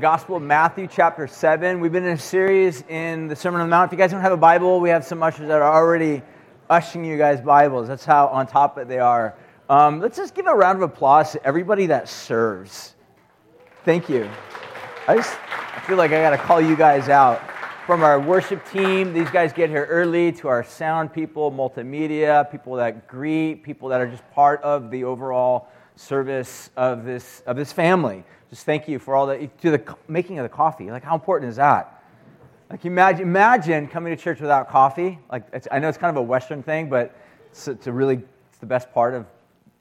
Gospel 0.00 0.36
of 0.36 0.42
Matthew, 0.42 0.88
chapter 0.88 1.26
7. 1.26 1.80
We've 1.80 1.90
been 1.90 2.04
in 2.04 2.12
a 2.12 2.18
series 2.18 2.82
in 2.82 3.28
the 3.28 3.36
Sermon 3.36 3.62
on 3.62 3.68
the 3.68 3.70
Mount. 3.70 3.88
If 3.88 3.92
you 3.92 3.98
guys 3.98 4.10
don't 4.10 4.20
have 4.20 4.32
a 4.32 4.36
Bible, 4.36 4.78
we 4.78 4.90
have 4.90 5.06
some 5.06 5.22
ushers 5.22 5.48
that 5.48 5.62
are 5.62 5.74
already 5.74 6.22
ushering 6.68 7.06
you 7.06 7.16
guys 7.16 7.40
Bibles. 7.40 7.88
That's 7.88 8.04
how 8.04 8.26
on 8.26 8.46
top 8.46 8.76
of 8.76 8.88
they 8.88 8.98
are. 8.98 9.34
Um, 9.70 10.00
let's 10.00 10.18
just 10.18 10.34
give 10.34 10.46
a 10.46 10.54
round 10.54 10.82
of 10.82 10.82
applause 10.82 11.32
to 11.32 11.42
everybody 11.46 11.86
that 11.86 12.10
serves. 12.10 12.94
Thank 13.86 14.10
you. 14.10 14.28
I 15.08 15.16
just 15.16 15.34
I 15.74 15.80
feel 15.86 15.96
like 15.96 16.12
I 16.12 16.20
got 16.20 16.30
to 16.30 16.38
call 16.38 16.60
you 16.60 16.76
guys 16.76 17.08
out. 17.08 17.42
From 17.86 18.02
our 18.02 18.20
worship 18.20 18.68
team, 18.70 19.14
these 19.14 19.30
guys 19.30 19.52
get 19.52 19.70
here 19.70 19.86
early, 19.86 20.30
to 20.32 20.48
our 20.48 20.62
sound 20.62 21.12
people, 21.12 21.50
multimedia, 21.50 22.50
people 22.50 22.74
that 22.74 23.08
greet, 23.08 23.62
people 23.62 23.88
that 23.88 24.00
are 24.00 24.08
just 24.08 24.28
part 24.32 24.60
of 24.62 24.90
the 24.90 25.04
overall 25.04 25.68
service 25.94 26.70
of 26.76 27.04
this, 27.04 27.42
of 27.46 27.56
this 27.56 27.72
family. 27.72 28.24
Just 28.50 28.64
thank 28.64 28.88
you 28.88 28.98
for 28.98 29.14
all 29.14 29.26
the, 29.26 29.48
to 29.62 29.70
the 29.70 29.96
making 30.08 30.38
of 30.38 30.44
the 30.44 30.48
coffee. 30.48 30.90
Like, 30.90 31.02
how 31.02 31.14
important 31.14 31.50
is 31.50 31.56
that? 31.56 32.02
Like, 32.70 32.84
imagine, 32.84 33.22
imagine 33.22 33.88
coming 33.88 34.16
to 34.16 34.22
church 34.22 34.40
without 34.40 34.68
coffee. 34.68 35.18
Like, 35.30 35.44
I 35.70 35.78
know 35.78 35.88
it's 35.88 35.98
kind 35.98 36.16
of 36.16 36.20
a 36.20 36.26
Western 36.26 36.62
thing, 36.62 36.88
but 36.88 37.16
it's, 37.50 37.68
it's, 37.68 37.86
a 37.86 37.92
really, 37.92 38.22
it's 38.48 38.58
the 38.58 38.66
best 38.66 38.92
part 38.92 39.14
of 39.14 39.26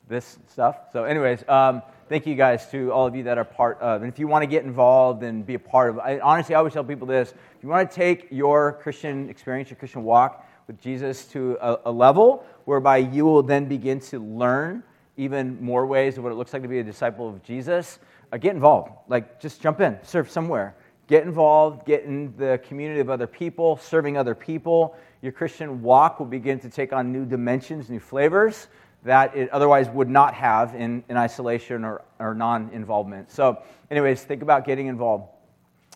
this 0.07 0.37
stuff. 0.47 0.77
So, 0.93 1.03
anyways, 1.03 1.43
um, 1.47 1.81
thank 2.09 2.27
you 2.27 2.35
guys 2.35 2.69
to 2.71 2.91
all 2.91 3.07
of 3.07 3.15
you 3.15 3.23
that 3.23 3.37
are 3.37 3.43
part 3.43 3.79
of. 3.79 4.03
And 4.03 4.11
if 4.11 4.19
you 4.19 4.27
want 4.27 4.43
to 4.43 4.47
get 4.47 4.63
involved 4.63 5.23
and 5.23 5.45
be 5.45 5.55
a 5.55 5.59
part 5.59 5.89
of, 5.89 5.99
I, 5.99 6.19
honestly, 6.19 6.55
I 6.55 6.59
always 6.59 6.73
tell 6.73 6.83
people 6.83 7.07
this: 7.07 7.31
if 7.31 7.63
you 7.63 7.69
want 7.69 7.89
to 7.89 7.95
take 7.95 8.27
your 8.31 8.73
Christian 8.73 9.29
experience, 9.29 9.69
your 9.69 9.77
Christian 9.77 10.03
walk 10.03 10.47
with 10.67 10.79
Jesus 10.79 11.25
to 11.25 11.57
a, 11.61 11.79
a 11.85 11.91
level 11.91 12.45
whereby 12.65 12.97
you 12.97 13.25
will 13.25 13.43
then 13.43 13.65
begin 13.65 13.99
to 13.99 14.19
learn 14.19 14.83
even 15.17 15.61
more 15.61 15.85
ways 15.85 16.17
of 16.17 16.23
what 16.23 16.31
it 16.31 16.35
looks 16.35 16.53
like 16.53 16.61
to 16.61 16.67
be 16.67 16.79
a 16.79 16.83
disciple 16.83 17.29
of 17.29 17.41
Jesus, 17.43 17.99
uh, 18.31 18.37
get 18.37 18.55
involved. 18.55 18.91
Like, 19.07 19.39
just 19.39 19.61
jump 19.61 19.81
in, 19.81 19.97
serve 20.03 20.29
somewhere. 20.29 20.75
Get 21.07 21.23
involved, 21.23 21.85
get 21.85 22.03
in 22.03 22.35
the 22.35 22.59
community 22.67 22.99
of 22.99 23.09
other 23.09 23.27
people, 23.27 23.77
serving 23.77 24.17
other 24.17 24.33
people. 24.33 24.95
Your 25.21 25.31
Christian 25.31 25.81
walk 25.81 26.19
will 26.19 26.25
begin 26.25 26.59
to 26.59 26.69
take 26.69 26.93
on 26.93 27.11
new 27.11 27.25
dimensions, 27.25 27.89
new 27.89 27.99
flavors 27.99 28.67
that 29.05 29.35
it 29.35 29.49
otherwise 29.51 29.87
would 29.89 30.09
not 30.09 30.33
have 30.33 30.73
in, 30.73 31.03
in 31.09 31.15
isolation 31.15 31.85
or, 31.85 32.01
or 32.19 32.33
non 32.33 32.69
involvement. 32.73 33.31
So, 33.31 33.61
anyways, 33.91 34.23
think 34.23 34.41
about 34.41 34.65
getting 34.65 34.87
involved. 34.87 35.29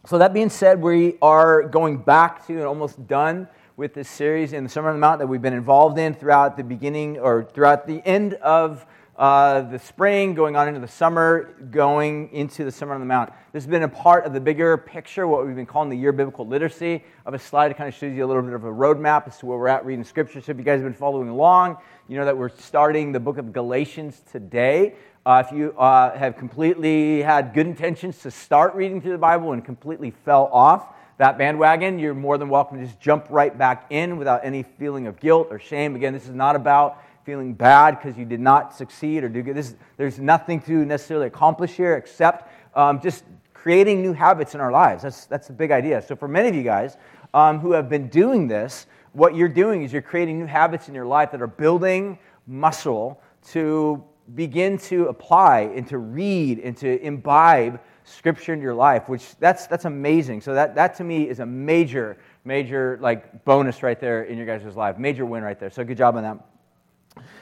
So, 0.06 0.20
that 0.20 0.32
being 0.32 0.50
said, 0.50 0.80
we 0.80 1.18
are 1.22 1.64
going 1.64 1.98
back 1.98 2.46
to 2.48 2.54
and 2.54 2.64
almost 2.64 3.06
done 3.08 3.48
with 3.76 3.96
this 3.96 4.08
series 4.08 4.54
in 4.54 4.64
the 4.64 4.70
Sermon 4.70 4.90
on 4.90 4.96
the 4.96 5.02
Mount 5.02 5.20
that 5.20 5.28
we've 5.28 5.42
been 5.42 5.54
involved 5.54 5.98
in 5.98 6.14
throughout 6.14 6.56
the 6.56 6.64
beginning 6.64 7.18
or 7.18 7.44
throughout 7.44 7.88
the 7.88 8.06
end 8.06 8.36
of 8.36 8.86
uh, 9.20 9.60
the 9.60 9.78
spring, 9.78 10.34
going 10.34 10.56
on 10.56 10.70
into 10.70 10.80
the 10.80 10.88
summer, 10.88 11.54
going 11.72 12.32
into 12.32 12.64
the 12.64 12.72
Summer 12.72 12.94
on 12.94 13.02
the 13.02 13.06
Mount. 13.06 13.30
This 13.52 13.66
has 13.66 13.70
been 13.70 13.84
a 13.84 13.90
part 13.90 14.26
of 14.26 14.32
the 14.32 14.40
bigger 14.40 14.78
picture, 14.78 15.28
what 15.28 15.46
we've 15.46 15.58
been 15.58 15.66
calling 15.66 15.90
the 15.90 15.98
year 15.98 16.14
biblical 16.14 16.48
literacy. 16.48 17.04
Of 17.26 17.34
a 17.34 17.40
slide 17.40 17.68
that 17.68 17.78
kind 17.78 17.90
of 17.90 17.94
shows 17.94 18.16
you 18.16 18.24
a 18.24 18.28
little 18.28 18.42
bit 18.42 18.54
of 18.54 18.64
a 18.64 18.72
roadmap 18.72 19.28
as 19.28 19.38
to 19.40 19.46
where 19.46 19.58
we're 19.58 19.68
at 19.68 19.86
reading 19.86 20.06
Scripture. 20.06 20.40
So 20.40 20.54
if 20.54 20.58
you 20.58 20.64
guys 20.64 20.80
have 20.80 20.86
been 20.86 20.94
following 20.94 21.28
along, 21.28 21.78
you 22.08 22.18
know 22.18 22.24
that 22.24 22.38
we're 22.38 22.48
starting 22.48 23.12
the 23.12 23.20
book 23.20 23.38
of 23.38 23.52
Galatians 23.52 24.22
today. 24.32 24.96
Uh, 25.26 25.44
if 25.46 25.52
you 25.52 25.78
uh, 25.78 26.18
have 26.18 26.38
completely 26.38 27.22
had 27.22 27.54
good 27.54 27.68
intentions 27.68 28.20
to 28.20 28.32
start 28.32 28.74
reading 28.74 29.02
through 29.02 29.12
the 29.12 29.18
Bible 29.18 29.52
and 29.52 29.66
completely 29.66 30.12
fell 30.12 30.50
off 30.54 30.96
that 31.18 31.38
bandwagon, 31.38 32.00
you're 32.00 32.14
more 32.14 32.38
than 32.38 32.48
welcome 32.48 32.80
to 32.80 32.86
just 32.86 33.02
jump 33.02 33.26
right 33.30 33.58
back 33.58 33.88
in 33.90 34.16
without 34.16 34.40
any 34.46 34.64
feeling 34.64 35.08
of 35.08 35.20
guilt 35.20 35.50
or 35.52 35.60
shame. 35.60 35.98
Again, 35.98 36.14
this 36.14 36.24
is 36.24 36.34
not 36.34 36.56
about 36.56 37.04
feeling 37.30 37.54
bad 37.54 37.92
because 37.92 38.18
you 38.18 38.26
did 38.26 38.40
not 38.40 38.74
succeed 38.74 39.24
or 39.24 39.30
do 39.30 39.44
good. 39.44 39.56
This, 39.56 39.76
there's 39.98 40.18
nothing 40.18 40.60
to 40.62 40.84
necessarily 40.84 41.28
accomplish 41.28 41.74
here 41.74 41.96
except 41.96 42.52
um, 42.76 43.00
just 43.00 43.24
creating 43.54 44.02
new 44.02 44.14
habits 44.14 44.56
in 44.56 44.62
our 44.62 44.72
lives. 44.72 45.04
That's, 45.04 45.28
that's 45.28 45.46
the 45.46 45.54
big 45.54 45.70
idea. 45.70 46.02
So, 46.02 46.16
for 46.16 46.28
many 46.28 46.50
of 46.50 46.56
you 46.56 46.64
guys 46.64 46.98
um, 47.36 47.60
who 47.60 47.74
have 47.74 47.88
been 47.88 48.08
doing 48.08 48.48
this, 48.48 48.88
what 49.14 49.36
you're 49.36 49.48
doing 49.48 49.84
is 49.84 49.94
you're 49.94 50.02
creating 50.02 50.40
new 50.40 50.48
habits 50.48 50.88
in 50.88 50.96
your 50.96 51.06
life 51.06 51.30
that 51.30 51.40
are 51.40 51.46
building 51.46 52.18
muscle 52.48 53.22
to 53.50 54.04
begin 54.34 54.80
to 54.80 55.06
apply 55.06 55.72
and 55.76 55.88
to 55.90 56.00
read 56.00 56.58
and 56.58 56.76
to 56.78 57.00
imbibe 57.04 57.80
scripture 58.06 58.54
in 58.54 58.62
your 58.62 58.74
life 58.74 59.08
which 59.08 59.36
that's 59.38 59.68
that's 59.68 59.86
amazing 59.86 60.42
so 60.42 60.54
that 60.56 60.74
that 60.74 60.96
to 60.96 61.04
me 61.04 61.30
is 61.30 61.40
a 61.40 61.46
major 61.46 62.18
major 62.44 62.98
like 63.02 63.46
bonus 63.46 63.84
right 63.84 64.00
there 64.00 64.24
in 64.24 64.36
your 64.36 64.48
guys' 64.48 64.76
life 64.76 64.98
major 64.98 65.26
win 65.28 65.44
right 65.44 65.60
there 65.60 65.70
so 65.70 65.84
good 65.84 65.98
job 65.98 66.16
on 66.16 66.24
that 66.24 66.38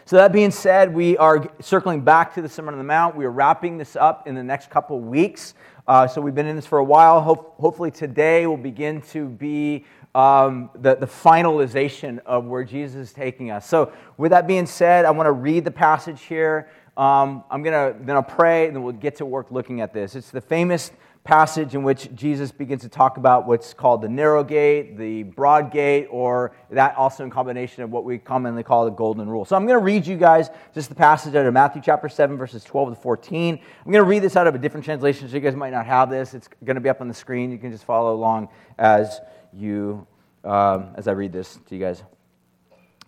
so, 0.07 0.15
that 0.15 0.31
being 0.31 0.51
said, 0.51 0.93
we 0.93 1.17
are 1.17 1.51
circling 1.59 1.99
back 1.99 2.33
to 2.35 2.41
the 2.41 2.47
Sermon 2.47 2.73
on 2.73 2.77
the 2.77 2.85
Mount. 2.85 3.17
We 3.17 3.25
are 3.25 3.29
wrapping 3.29 3.77
this 3.77 3.97
up 3.97 4.25
in 4.25 4.35
the 4.35 4.43
next 4.43 4.69
couple 4.69 5.01
weeks. 5.01 5.53
Uh, 5.85 6.07
so, 6.07 6.21
we've 6.21 6.33
been 6.33 6.47
in 6.47 6.55
this 6.55 6.65
for 6.65 6.77
a 6.77 6.83
while. 6.85 7.19
Hope, 7.19 7.55
hopefully, 7.59 7.91
today 7.91 8.47
will 8.47 8.55
begin 8.55 9.01
to 9.01 9.27
be 9.27 9.83
um, 10.15 10.69
the, 10.75 10.95
the 10.95 11.07
finalization 11.07 12.19
of 12.25 12.45
where 12.45 12.63
Jesus 12.63 13.09
is 13.09 13.13
taking 13.13 13.51
us. 13.51 13.67
So, 13.67 13.91
with 14.15 14.31
that 14.31 14.47
being 14.47 14.65
said, 14.65 15.03
I 15.03 15.11
want 15.11 15.27
to 15.27 15.33
read 15.33 15.65
the 15.65 15.71
passage 15.71 16.21
here. 16.21 16.69
Um, 16.95 17.43
I'm 17.51 17.61
going 17.61 17.73
to 17.73 18.01
then 18.01 18.15
I'll 18.15 18.23
pray, 18.23 18.67
and 18.67 18.77
then 18.77 18.83
we'll 18.83 18.93
get 18.93 19.17
to 19.17 19.25
work 19.25 19.51
looking 19.51 19.81
at 19.81 19.93
this. 19.93 20.15
It's 20.15 20.31
the 20.31 20.39
famous 20.39 20.89
passage 21.27 21.75
in 21.75 21.83
which 21.83 22.09
Jesus 22.15 22.53
begins 22.53 22.83
to 22.83 22.89
talk 22.89 23.17
about 23.17 23.45
what's 23.45 23.73
called 23.73 24.01
the 24.01 24.07
narrow 24.07 24.45
gate, 24.45 24.97
the 24.97 25.23
broad 25.23 25.73
gate, 25.73 26.07
or 26.09 26.53
that 26.69 26.95
also 26.95 27.25
in 27.25 27.29
combination 27.29 27.83
of 27.83 27.91
what 27.91 28.05
we 28.05 28.17
commonly 28.17 28.63
call 28.63 28.85
the 28.85 28.91
golden 28.91 29.29
rule. 29.29 29.43
So 29.43 29.57
I'm 29.57 29.65
going 29.65 29.77
to 29.77 29.83
read 29.83 30.07
you 30.07 30.15
guys 30.15 30.49
just 30.73 30.87
the 30.87 30.95
passage 30.95 31.35
out 31.35 31.45
of 31.45 31.53
Matthew 31.53 31.81
chapter 31.83 32.07
7, 32.07 32.37
verses 32.37 32.63
12 32.63 32.95
to 32.95 33.01
14. 33.01 33.59
I'm 33.85 33.91
going 33.91 34.01
to 34.01 34.09
read 34.09 34.19
this 34.23 34.37
out 34.37 34.47
of 34.47 34.55
a 34.55 34.57
different 34.57 34.85
translation, 34.85 35.27
so 35.27 35.35
you 35.35 35.41
guys 35.41 35.53
might 35.53 35.71
not 35.73 35.85
have 35.85 36.09
this. 36.09 36.33
It's 36.33 36.47
going 36.63 36.75
to 36.75 36.81
be 36.81 36.87
up 36.87 37.01
on 37.01 37.09
the 37.09 37.13
screen. 37.13 37.51
You 37.51 37.57
can 37.57 37.71
just 37.71 37.83
follow 37.83 38.15
along 38.15 38.47
as 38.79 39.19
you 39.51 40.07
um, 40.45 40.91
as 40.95 41.09
I 41.09 41.11
read 41.11 41.33
this 41.33 41.59
to 41.67 41.75
you 41.75 41.81
guys. 41.81 42.03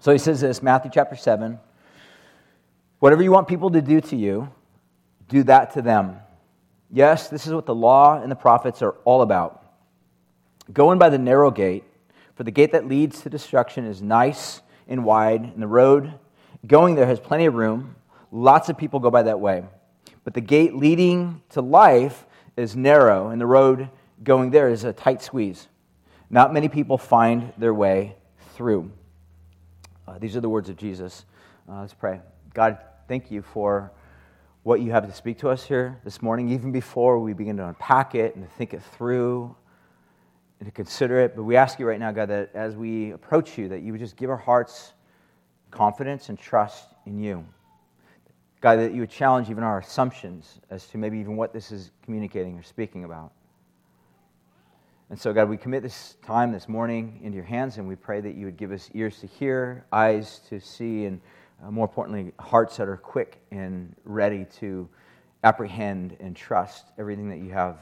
So 0.01 0.11
he 0.11 0.17
says 0.17 0.41
this, 0.41 0.61
Matthew 0.61 0.91
chapter 0.93 1.15
7. 1.15 1.57
Whatever 2.99 3.23
you 3.23 3.31
want 3.31 3.47
people 3.47 3.69
to 3.69 3.81
do 3.81 4.01
to 4.01 4.17
you, 4.17 4.51
do 5.29 5.43
that 5.43 5.73
to 5.75 5.81
them 5.81 6.19
Yes, 6.91 7.29
this 7.29 7.45
is 7.45 7.53
what 7.53 7.65
the 7.65 7.75
law 7.75 8.19
and 8.21 8.31
the 8.31 8.35
prophets 8.35 8.81
are 8.81 8.95
all 9.05 9.21
about. 9.21 9.63
Go 10.73 10.91
in 10.91 10.97
by 10.97 11.09
the 11.09 11.17
narrow 11.17 11.51
gate, 11.51 11.83
for 12.35 12.43
the 12.43 12.51
gate 12.51 12.71
that 12.71 12.87
leads 12.87 13.21
to 13.21 13.29
destruction 13.29 13.85
is 13.85 14.01
nice 14.01 14.61
and 14.87 15.05
wide, 15.05 15.41
and 15.41 15.61
the 15.61 15.67
road 15.67 16.13
going 16.65 16.95
there 16.95 17.05
has 17.05 17.19
plenty 17.19 17.45
of 17.45 17.53
room. 17.53 17.95
Lots 18.31 18.69
of 18.69 18.77
people 18.77 18.99
go 18.99 19.11
by 19.11 19.23
that 19.23 19.39
way. 19.39 19.63
But 20.23 20.33
the 20.33 20.41
gate 20.41 20.75
leading 20.75 21.41
to 21.49 21.61
life 21.61 22.25
is 22.57 22.75
narrow, 22.75 23.29
and 23.29 23.39
the 23.39 23.45
road 23.45 23.89
going 24.23 24.51
there 24.51 24.69
is 24.69 24.83
a 24.83 24.93
tight 24.93 25.21
squeeze. 25.21 25.67
Not 26.29 26.53
many 26.53 26.69
people 26.69 26.97
find 26.97 27.53
their 27.57 27.73
way 27.73 28.15
through. 28.53 28.91
Uh, 30.07 30.17
these 30.19 30.35
are 30.35 30.41
the 30.41 30.49
words 30.49 30.69
of 30.69 30.75
Jesus. 30.75 31.25
Uh, 31.67 31.81
let's 31.81 31.93
pray. 31.93 32.19
God, 32.53 32.77
thank 33.07 33.31
you 33.31 33.41
for 33.41 33.91
what 34.69 34.81
you 34.81 34.91
have 34.91 35.07
to 35.07 35.11
speak 35.11 35.39
to 35.39 35.49
us 35.49 35.65
here 35.65 35.99
this 36.03 36.21
morning, 36.21 36.51
even 36.51 36.71
before 36.71 37.17
we 37.17 37.33
begin 37.33 37.57
to 37.57 37.67
unpack 37.67 38.13
it 38.13 38.35
and 38.35 38.47
to 38.47 38.51
think 38.51 38.71
it 38.75 38.83
through 38.95 39.55
and 40.59 40.67
to 40.67 40.71
consider 40.71 41.19
it. 41.21 41.35
But 41.35 41.41
we 41.41 41.55
ask 41.55 41.79
you 41.79 41.87
right 41.87 41.99
now, 41.99 42.11
God, 42.11 42.29
that 42.29 42.51
as 42.53 42.75
we 42.75 43.09
approach 43.09 43.57
you, 43.57 43.67
that 43.69 43.81
you 43.81 43.93
would 43.93 43.99
just 43.99 44.15
give 44.15 44.29
our 44.29 44.37
hearts 44.37 44.93
confidence 45.71 46.29
and 46.29 46.37
trust 46.37 46.87
in 47.07 47.17
you. 47.17 47.43
God, 48.61 48.75
that 48.75 48.93
you 48.93 48.99
would 48.99 49.09
challenge 49.09 49.49
even 49.49 49.63
our 49.63 49.79
assumptions 49.79 50.59
as 50.69 50.85
to 50.89 50.99
maybe 50.99 51.17
even 51.17 51.35
what 51.35 51.51
this 51.51 51.71
is 51.71 51.89
communicating 52.03 52.55
or 52.55 52.61
speaking 52.61 53.05
about. 53.05 53.31
And 55.09 55.19
so, 55.19 55.33
God, 55.33 55.49
we 55.49 55.57
commit 55.57 55.81
this 55.81 56.15
time 56.21 56.51
this 56.51 56.69
morning 56.69 57.21
into 57.23 57.37
your 57.37 57.45
hands, 57.45 57.79
and 57.79 57.87
we 57.87 57.95
pray 57.95 58.21
that 58.21 58.35
you 58.35 58.45
would 58.45 58.57
give 58.57 58.71
us 58.71 58.87
ears 58.93 59.17
to 59.21 59.25
hear, 59.25 59.87
eyes 59.91 60.41
to 60.49 60.59
see, 60.59 61.05
and 61.05 61.21
uh, 61.63 61.71
more 61.71 61.85
importantly, 61.85 62.33
hearts 62.39 62.77
that 62.77 62.87
are 62.87 62.97
quick 62.97 63.41
and 63.51 63.95
ready 64.05 64.45
to 64.59 64.87
apprehend 65.43 66.15
and 66.19 66.35
trust 66.35 66.85
everything 66.97 67.29
that 67.29 67.39
you 67.39 67.49
have 67.49 67.79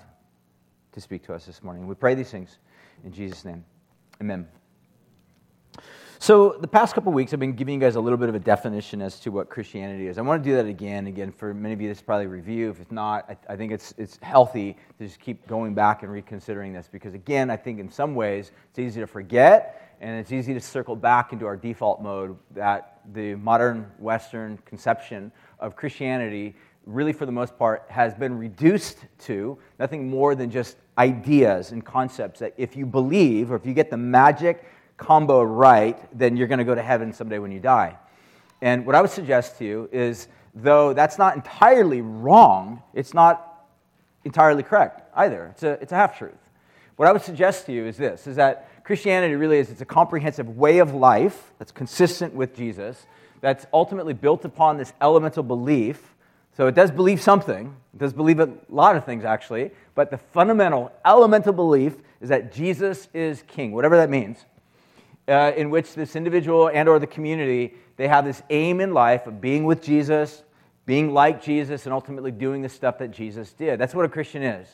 to 0.92 1.02
speak 1.02 1.24
to 1.26 1.34
us 1.34 1.46
this 1.46 1.64
morning. 1.64 1.88
We 1.88 1.96
pray 1.96 2.16
these 2.16 2.32
things 2.32 2.58
in 3.04 3.12
Jesus' 3.12 3.46
name. 3.46 3.64
Amen. 4.22 4.48
So, 6.20 6.58
the 6.60 6.68
past 6.68 6.96
couple 6.96 7.12
weeks, 7.12 7.32
I've 7.32 7.40
been 7.40 7.54
giving 7.54 7.76
you 7.76 7.80
guys 7.80 7.96
a 7.96 8.00
little 8.00 8.18
bit 8.18 8.28
of 8.28 8.34
a 8.34 8.40
definition 8.40 9.04
as 9.04 9.20
to 9.20 9.30
what 9.30 9.50
Christianity 9.50 10.08
is. 10.08 10.18
I 10.18 10.22
want 10.22 10.44
to 10.44 10.50
do 10.50 10.56
that 10.56 10.66
again. 10.66 11.06
Again, 11.06 11.32
for 11.32 11.54
many 11.54 11.76
of 11.76 11.82
you, 11.82 11.90
this 11.90 12.00
is 12.00 12.02
probably 12.02 12.26
review. 12.26 12.72
If 12.72 12.80
it's 12.80 12.92
not, 12.92 13.30
I, 13.30 13.54
I 13.54 13.56
think 13.56 13.72
it's, 13.72 13.94
it's 14.00 14.18
healthy 14.24 14.76
to 14.98 15.06
just 15.06 15.20
keep 15.20 15.46
going 15.48 15.76
back 15.76 16.02
and 16.02 16.12
reconsidering 16.12 16.74
this 16.74 16.90
because, 16.92 17.14
again, 17.14 17.52
I 17.52 17.56
think 17.56 17.80
in 17.80 17.92
some 17.92 18.16
ways 18.16 18.52
it's 18.72 18.80
easy 18.80 19.00
to 19.00 19.06
forget 19.06 19.96
and 20.02 20.20
it's 20.20 20.32
easy 20.32 20.56
to 20.56 20.60
circle 20.60 20.96
back 20.96 21.34
into 21.34 21.46
our 21.46 21.56
default 21.56 22.02
mode 22.02 22.36
that 22.56 22.97
the 23.14 23.36
modern 23.36 23.90
Western 24.00 24.58
conception 24.66 25.32
of 25.60 25.76
Christianity, 25.76 26.56
really 26.86 27.14
for 27.14 27.26
the 27.26 27.32
most 27.32 27.58
part, 27.58 27.86
has 27.90 28.14
been 28.14 28.38
reduced 28.38 29.00
to 29.20 29.58
nothing 29.80 30.10
more 30.10 30.36
than 30.36 30.50
just 30.50 30.78
ideas 30.98 31.72
and 31.72 31.86
concepts 31.86 32.40
that 32.40 32.54
if 32.58 32.76
you 32.76 32.86
believe 32.86 33.52
or 33.52 33.56
if 33.56 33.66
you 33.66 33.74
get 33.74 33.90
the 33.90 33.98
magic 33.98 34.66
combo 34.98 35.44
right, 35.44 35.98
then 36.18 36.36
you're 36.36 36.48
going 36.48 36.60
to 36.60 36.66
go 36.66 36.76
to 36.76 36.82
heaven 36.82 37.14
someday 37.14 37.40
when 37.40 37.52
you 37.52 37.60
die. 37.60 37.98
And 38.62 38.86
what 38.86 38.96
I 38.96 39.02
would 39.02 39.12
suggest 39.12 39.58
to 39.60 39.66
you 39.66 39.90
is, 39.92 40.28
though 40.56 40.94
that's 40.94 41.18
not 41.18 41.36
entirely 41.36 42.02
wrong, 42.02 42.82
it's 42.94 43.14
not 43.14 43.66
entirely 44.24 44.64
correct 44.64 45.04
either. 45.16 45.48
It's 45.54 45.64
a, 45.64 45.72
it's 45.82 45.92
a 45.92 45.96
half 45.96 46.18
truth. 46.18 46.34
What 46.96 47.08
I 47.08 47.12
would 47.12 47.22
suggest 47.22 47.68
to 47.68 47.72
you 47.72 47.86
is 47.86 47.96
this 47.96 48.26
is 48.26 48.36
that 48.38 48.77
Christianity 48.88 49.36
really 49.36 49.58
is 49.58 49.70
it's 49.70 49.82
a 49.82 49.86
comprehensive 49.86 50.56
way 50.56 50.78
of 50.78 50.94
life 50.94 51.52
that's 51.60 51.74
consistent 51.74 52.34
with 52.34 52.56
Jesus, 52.56 53.06
that's 53.42 53.66
ultimately 53.74 54.14
built 54.14 54.46
upon 54.46 54.78
this 54.78 54.94
elemental 55.02 55.44
belief. 55.44 56.16
So 56.56 56.68
it 56.68 56.74
does 56.74 56.90
believe 56.90 57.22
something, 57.22 57.76
it 57.94 58.00
does 58.00 58.14
believe 58.14 58.40
a 58.40 58.50
lot 58.70 58.96
of 58.96 59.04
things 59.04 59.26
actually, 59.26 59.72
but 59.94 60.10
the 60.10 60.18
fundamental 60.18 60.94
elemental 61.04 61.52
belief 61.52 61.98
is 62.22 62.30
that 62.30 62.54
Jesus 62.54 63.10
is 63.14 63.44
king, 63.46 63.74
whatever 63.74 63.98
that 63.98 64.10
means. 64.10 64.46
Uh, 65.28 65.52
in 65.58 65.70
which 65.70 65.94
this 65.94 66.16
individual 66.16 66.70
and 66.70 66.88
or 66.88 66.98
the 66.98 67.08
community 67.08 67.74
they 67.98 68.08
have 68.08 68.24
this 68.24 68.42
aim 68.50 68.80
in 68.80 68.94
life 68.94 69.28
of 69.28 69.42
being 69.42 69.66
with 69.66 69.84
jesus 69.84 70.44
being 70.86 71.14
like 71.14 71.44
jesus 71.44 71.86
and 71.86 71.92
ultimately 71.92 72.32
doing 72.32 72.62
the 72.62 72.70
stuff 72.70 72.98
that 72.98 73.12
jesus 73.12 73.52
did 73.52 73.78
that's 73.78 73.94
what 73.94 74.06
a 74.06 74.08
christian 74.08 74.42
is 74.42 74.70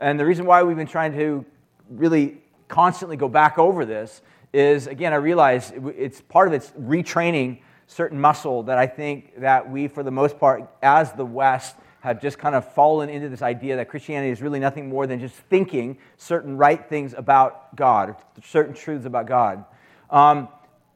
and 0.00 0.20
the 0.20 0.24
reason 0.26 0.44
why 0.44 0.62
we've 0.62 0.76
been 0.76 0.86
trying 0.86 1.10
to 1.10 1.42
really 1.88 2.36
constantly 2.68 3.16
go 3.16 3.28
back 3.28 3.58
over 3.58 3.84
this 3.84 4.22
is 4.52 4.86
again 4.86 5.12
i 5.12 5.16
realize 5.16 5.72
it's 5.96 6.20
part 6.20 6.48
of 6.48 6.54
it's 6.54 6.70
retraining 6.70 7.60
certain 7.86 8.20
muscle 8.20 8.62
that 8.62 8.78
i 8.78 8.86
think 8.86 9.38
that 9.40 9.70
we 9.70 9.88
for 9.88 10.02
the 10.02 10.10
most 10.10 10.38
part 10.38 10.68
as 10.82 11.12
the 11.12 11.24
west 11.24 11.76
have 12.04 12.20
just 12.20 12.38
kind 12.38 12.54
of 12.54 12.70
fallen 12.74 13.08
into 13.08 13.30
this 13.30 13.40
idea 13.40 13.76
that 13.76 13.88
Christianity 13.88 14.30
is 14.30 14.42
really 14.42 14.60
nothing 14.60 14.90
more 14.90 15.06
than 15.06 15.18
just 15.18 15.34
thinking 15.34 15.96
certain 16.18 16.54
right 16.54 16.86
things 16.86 17.14
about 17.16 17.74
God, 17.74 18.14
certain 18.42 18.74
truths 18.74 19.06
about 19.06 19.26
God. 19.26 19.64
Um, 20.10 20.48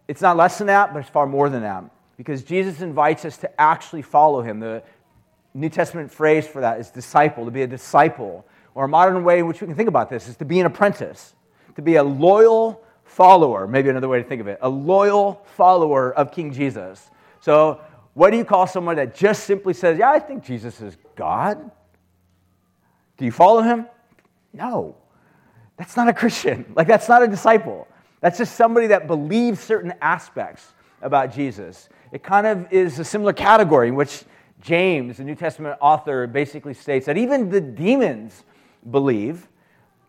it's 0.06 0.20
not 0.20 0.36
less 0.36 0.58
than 0.58 0.66
that, 0.66 0.92
but 0.92 0.98
it's 0.98 1.08
far 1.08 1.26
more 1.26 1.48
than 1.48 1.62
that. 1.62 1.84
Because 2.18 2.42
Jesus 2.42 2.82
invites 2.82 3.24
us 3.24 3.38
to 3.38 3.60
actually 3.60 4.02
follow 4.02 4.42
him. 4.42 4.60
The 4.60 4.82
New 5.54 5.70
Testament 5.70 6.12
phrase 6.12 6.46
for 6.46 6.60
that 6.60 6.78
is 6.78 6.90
disciple, 6.90 7.46
to 7.46 7.50
be 7.50 7.62
a 7.62 7.66
disciple. 7.66 8.44
Or 8.74 8.84
a 8.84 8.88
modern 8.88 9.24
way 9.24 9.38
in 9.38 9.46
which 9.46 9.62
we 9.62 9.66
can 9.66 9.76
think 9.76 9.88
about 9.88 10.10
this 10.10 10.28
is 10.28 10.36
to 10.36 10.44
be 10.44 10.60
an 10.60 10.66
apprentice, 10.66 11.34
to 11.78 11.82
be 11.82 11.94
a 11.94 12.02
loyal 12.02 12.82
follower, 13.04 13.68
maybe 13.68 13.88
another 13.88 14.08
way 14.08 14.20
to 14.20 14.28
think 14.28 14.40
of 14.40 14.48
it, 14.48 14.58
a 14.62 14.68
loyal 14.68 15.46
follower 15.54 16.12
of 16.12 16.32
King 16.32 16.52
Jesus. 16.52 17.08
So, 17.38 17.80
what 18.14 18.32
do 18.32 18.36
you 18.36 18.44
call 18.44 18.66
someone 18.66 18.96
that 18.96 19.14
just 19.14 19.44
simply 19.44 19.74
says, 19.74 19.96
Yeah, 19.96 20.10
I 20.10 20.18
think 20.18 20.42
Jesus 20.42 20.80
is 20.80 20.96
God? 21.14 21.70
Do 23.16 23.24
you 23.24 23.30
follow 23.30 23.62
him? 23.62 23.86
No. 24.52 24.96
That's 25.76 25.96
not 25.96 26.08
a 26.08 26.12
Christian. 26.12 26.66
Like, 26.74 26.88
that's 26.88 27.08
not 27.08 27.22
a 27.22 27.28
disciple. 27.28 27.86
That's 28.20 28.38
just 28.38 28.56
somebody 28.56 28.88
that 28.88 29.06
believes 29.06 29.60
certain 29.60 29.94
aspects 30.02 30.72
about 31.00 31.32
Jesus. 31.32 31.88
It 32.10 32.24
kind 32.24 32.44
of 32.44 32.72
is 32.72 32.98
a 32.98 33.04
similar 33.04 33.32
category 33.32 33.86
in 33.86 33.94
which 33.94 34.24
James, 34.62 35.18
the 35.18 35.24
New 35.24 35.36
Testament 35.36 35.78
author, 35.80 36.26
basically 36.26 36.74
states 36.74 37.06
that 37.06 37.16
even 37.16 37.50
the 37.50 37.60
demons 37.60 38.42
believe, 38.90 39.46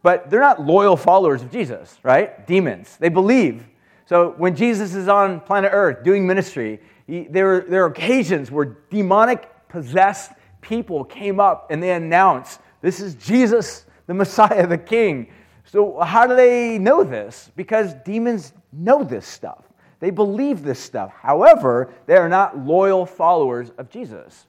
but 0.02 0.30
they're 0.30 0.40
not 0.40 0.62
loyal 0.62 0.96
followers 0.96 1.42
of 1.42 1.52
Jesus, 1.52 1.98
right? 2.04 2.46
Demons. 2.48 2.98
They 2.98 3.10
believe. 3.10 3.66
So 4.06 4.34
when 4.38 4.56
Jesus 4.56 4.96
is 4.96 5.08
on 5.08 5.42
planet 5.42 5.72
Earth 5.74 6.04
doing 6.04 6.26
ministry, 6.26 6.80
he, 7.06 7.24
there, 7.24 7.62
there 7.62 7.84
are 7.84 7.88
occasions 7.88 8.50
where 8.52 8.78
demonic 8.90 9.50
possessed 9.68 10.32
people 10.62 11.04
came 11.04 11.40
up 11.40 11.68
and 11.70 11.82
they 11.82 11.92
announced, 11.92 12.60
This 12.82 13.00
is 13.00 13.16
Jesus, 13.16 13.86
the 14.08 14.14
Messiah, 14.14 14.66
the 14.66 14.78
King. 14.78 15.32
So, 15.66 16.00
how 16.00 16.26
do 16.26 16.36
they 16.36 16.80
know 16.80 17.04
this? 17.04 17.52
Because 17.56 17.94
demons 18.06 18.54
know 18.72 19.04
this 19.04 19.28
stuff. 19.28 19.66
They 20.00 20.10
believe 20.10 20.64
this 20.64 20.80
stuff. 20.80 21.14
However, 21.14 21.94
they 22.08 22.16
are 22.16 22.30
not 22.30 22.58
loyal 22.58 23.06
followers 23.06 23.72
of 23.78 23.90
Jesus. 23.90 24.48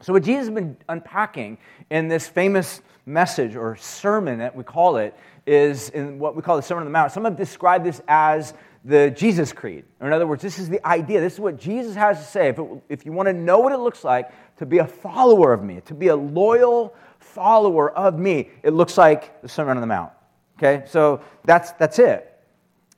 So, 0.00 0.12
what 0.12 0.24
Jesus 0.24 0.46
has 0.46 0.54
been 0.54 0.76
unpacking 0.88 1.58
in 1.90 2.08
this 2.08 2.26
famous 2.26 2.80
message 3.10 3.56
or 3.56 3.76
sermon 3.76 4.38
that 4.38 4.54
we 4.54 4.64
call 4.64 4.96
it 4.96 5.14
is 5.46 5.90
in 5.90 6.18
what 6.18 6.36
we 6.36 6.42
call 6.42 6.56
the 6.56 6.62
Sermon 6.62 6.82
on 6.82 6.86
the 6.86 6.92
Mount. 6.92 7.12
Some 7.12 7.24
have 7.24 7.36
described 7.36 7.84
this 7.84 8.00
as 8.08 8.54
the 8.84 9.10
Jesus 9.10 9.52
Creed. 9.52 9.84
Or 10.00 10.06
in 10.06 10.12
other 10.12 10.26
words, 10.26 10.42
this 10.42 10.58
is 10.58 10.68
the 10.68 10.84
idea. 10.86 11.20
This 11.20 11.34
is 11.34 11.40
what 11.40 11.58
Jesus 11.58 11.94
has 11.94 12.18
to 12.18 12.24
say. 12.24 12.48
If, 12.48 12.58
it, 12.58 12.66
if 12.88 13.06
you 13.06 13.12
want 13.12 13.26
to 13.28 13.32
know 13.32 13.58
what 13.58 13.72
it 13.72 13.78
looks 13.78 14.04
like 14.04 14.30
to 14.58 14.66
be 14.66 14.78
a 14.78 14.86
follower 14.86 15.52
of 15.52 15.62
me, 15.62 15.80
to 15.86 15.94
be 15.94 16.08
a 16.08 16.16
loyal 16.16 16.94
follower 17.18 17.90
of 17.90 18.18
me, 18.18 18.50
it 18.62 18.72
looks 18.72 18.96
like 18.96 19.42
the 19.42 19.48
Sermon 19.48 19.76
on 19.76 19.80
the 19.80 19.86
Mount. 19.86 20.12
Okay, 20.58 20.84
so 20.86 21.20
that's, 21.44 21.72
that's 21.72 21.98
it. 21.98 22.38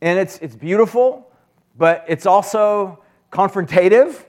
And 0.00 0.18
it's, 0.18 0.38
it's 0.38 0.56
beautiful, 0.56 1.30
but 1.78 2.04
it's 2.08 2.26
also 2.26 3.02
confrontative 3.30 4.24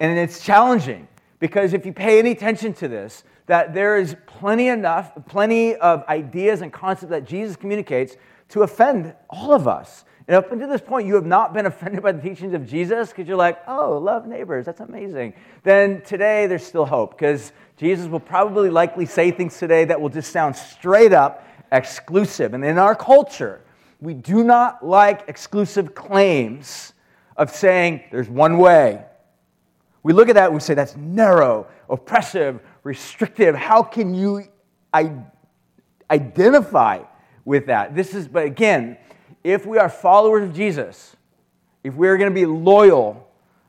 and 0.00 0.18
it's 0.18 0.44
challenging 0.44 1.06
because 1.38 1.72
if 1.72 1.86
you 1.86 1.92
pay 1.92 2.18
any 2.18 2.32
attention 2.32 2.72
to 2.74 2.88
this, 2.88 3.24
that 3.52 3.74
there 3.74 3.98
is 3.98 4.16
plenty 4.24 4.68
enough, 4.68 5.12
plenty 5.26 5.76
of 5.76 6.02
ideas 6.08 6.62
and 6.62 6.72
concepts 6.72 7.10
that 7.10 7.26
Jesus 7.26 7.54
communicates 7.54 8.16
to 8.48 8.62
offend 8.62 9.14
all 9.28 9.52
of 9.52 9.68
us. 9.68 10.06
And 10.26 10.34
up 10.34 10.50
until 10.52 10.70
this 10.70 10.80
point, 10.80 11.06
you 11.06 11.16
have 11.16 11.26
not 11.26 11.52
been 11.52 11.66
offended 11.72 12.02
by 12.02 12.12
the 12.12 12.22
teachings 12.22 12.54
of 12.54 12.66
Jesus 12.66 13.10
because 13.10 13.28
you're 13.28 13.36
like, 13.36 13.58
oh, 13.68 13.98
love 13.98 14.26
neighbors, 14.26 14.64
that's 14.64 14.80
amazing. 14.80 15.34
Then 15.64 16.00
today, 16.00 16.46
there's 16.46 16.64
still 16.64 16.86
hope 16.86 17.10
because 17.10 17.52
Jesus 17.76 18.06
will 18.06 18.20
probably 18.20 18.70
likely 18.70 19.04
say 19.04 19.30
things 19.30 19.58
today 19.58 19.84
that 19.84 20.00
will 20.00 20.08
just 20.08 20.32
sound 20.32 20.56
straight 20.56 21.12
up 21.12 21.46
exclusive. 21.72 22.54
And 22.54 22.64
in 22.64 22.78
our 22.78 22.94
culture, 22.94 23.60
we 24.00 24.14
do 24.14 24.44
not 24.44 24.82
like 24.82 25.24
exclusive 25.28 25.94
claims 25.94 26.94
of 27.36 27.50
saying 27.50 28.04
there's 28.10 28.30
one 28.30 28.56
way. 28.56 29.04
We 30.04 30.14
look 30.14 30.30
at 30.30 30.36
that 30.36 30.46
and 30.46 30.54
we 30.54 30.60
say 30.60 30.72
that's 30.72 30.96
narrow, 30.96 31.66
oppressive, 31.90 32.60
restrictive. 32.82 33.54
How 33.54 33.82
can 33.82 34.14
you 34.14 34.44
identify 36.10 37.02
with 37.44 37.66
that? 37.66 37.94
This 37.94 38.14
is, 38.14 38.28
but 38.28 38.44
again, 38.44 38.98
if 39.44 39.66
we 39.66 39.78
are 39.78 39.88
followers 39.88 40.44
of 40.44 40.54
Jesus, 40.54 41.16
if 41.82 41.94
we're 41.94 42.16
going 42.16 42.30
to 42.30 42.34
be 42.34 42.46
loyal 42.46 43.28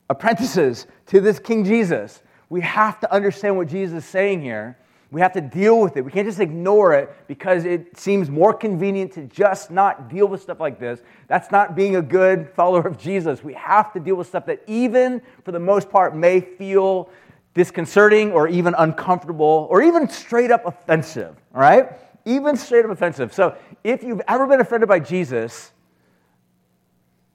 apprentices 0.09 0.87
to 1.07 1.21
this 1.21 1.39
King 1.39 1.63
Jesus, 1.63 2.21
we 2.49 2.61
have 2.61 2.99
to 2.99 3.11
understand 3.11 3.57
what 3.57 3.67
Jesus 3.67 4.03
is 4.03 4.09
saying 4.09 4.41
here 4.41 4.77
we 5.13 5.21
have 5.21 5.33
to 5.33 5.41
deal 5.41 5.79
with 5.79 5.95
it. 5.95 6.03
We 6.03 6.09
can't 6.09 6.27
just 6.27 6.39
ignore 6.39 6.95
it 6.95 7.15
because 7.27 7.65
it 7.65 7.95
seems 7.95 8.31
more 8.31 8.51
convenient 8.51 9.13
to 9.13 9.25
just 9.25 9.69
not 9.69 10.09
deal 10.09 10.25
with 10.25 10.41
stuff 10.41 10.59
like 10.59 10.79
this. 10.79 11.03
That's 11.27 11.51
not 11.51 11.75
being 11.75 11.97
a 11.97 12.01
good 12.01 12.49
follower 12.49 12.87
of 12.87 12.97
Jesus. 12.97 13.43
We 13.43 13.53
have 13.53 13.93
to 13.93 13.99
deal 13.99 14.15
with 14.15 14.25
stuff 14.25 14.47
that, 14.47 14.63
even 14.65 15.21
for 15.45 15.51
the 15.51 15.59
most 15.59 15.91
part, 15.91 16.15
may 16.15 16.41
feel 16.41 17.11
disconcerting 17.53 18.31
or 18.31 18.47
even 18.47 18.73
uncomfortable 18.77 19.67
or 19.69 19.81
even 19.81 20.09
straight 20.09 20.51
up 20.51 20.65
offensive. 20.65 21.35
All 21.53 21.61
right? 21.61 21.89
Even 22.25 22.57
straight 22.57 22.85
up 22.85 22.91
offensive. 22.91 23.33
So, 23.33 23.55
if 23.83 24.03
you've 24.03 24.21
ever 24.27 24.47
been 24.47 24.61
offended 24.61 24.89
by 24.89 24.99
Jesus, 24.99 25.71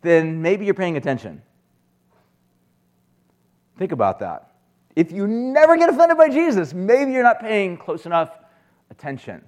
then 0.00 0.40
maybe 0.40 0.64
you're 0.64 0.74
paying 0.74 0.96
attention. 0.96 1.42
Think 3.76 3.92
about 3.92 4.18
that. 4.20 4.52
If 4.96 5.12
you 5.12 5.26
never 5.28 5.76
get 5.76 5.88
offended 5.88 6.18
by 6.18 6.28
Jesus, 6.28 6.74
maybe 6.74 7.12
you're 7.12 7.22
not 7.22 7.40
paying 7.40 7.76
close 7.76 8.06
enough 8.06 8.30
attention. 8.90 9.44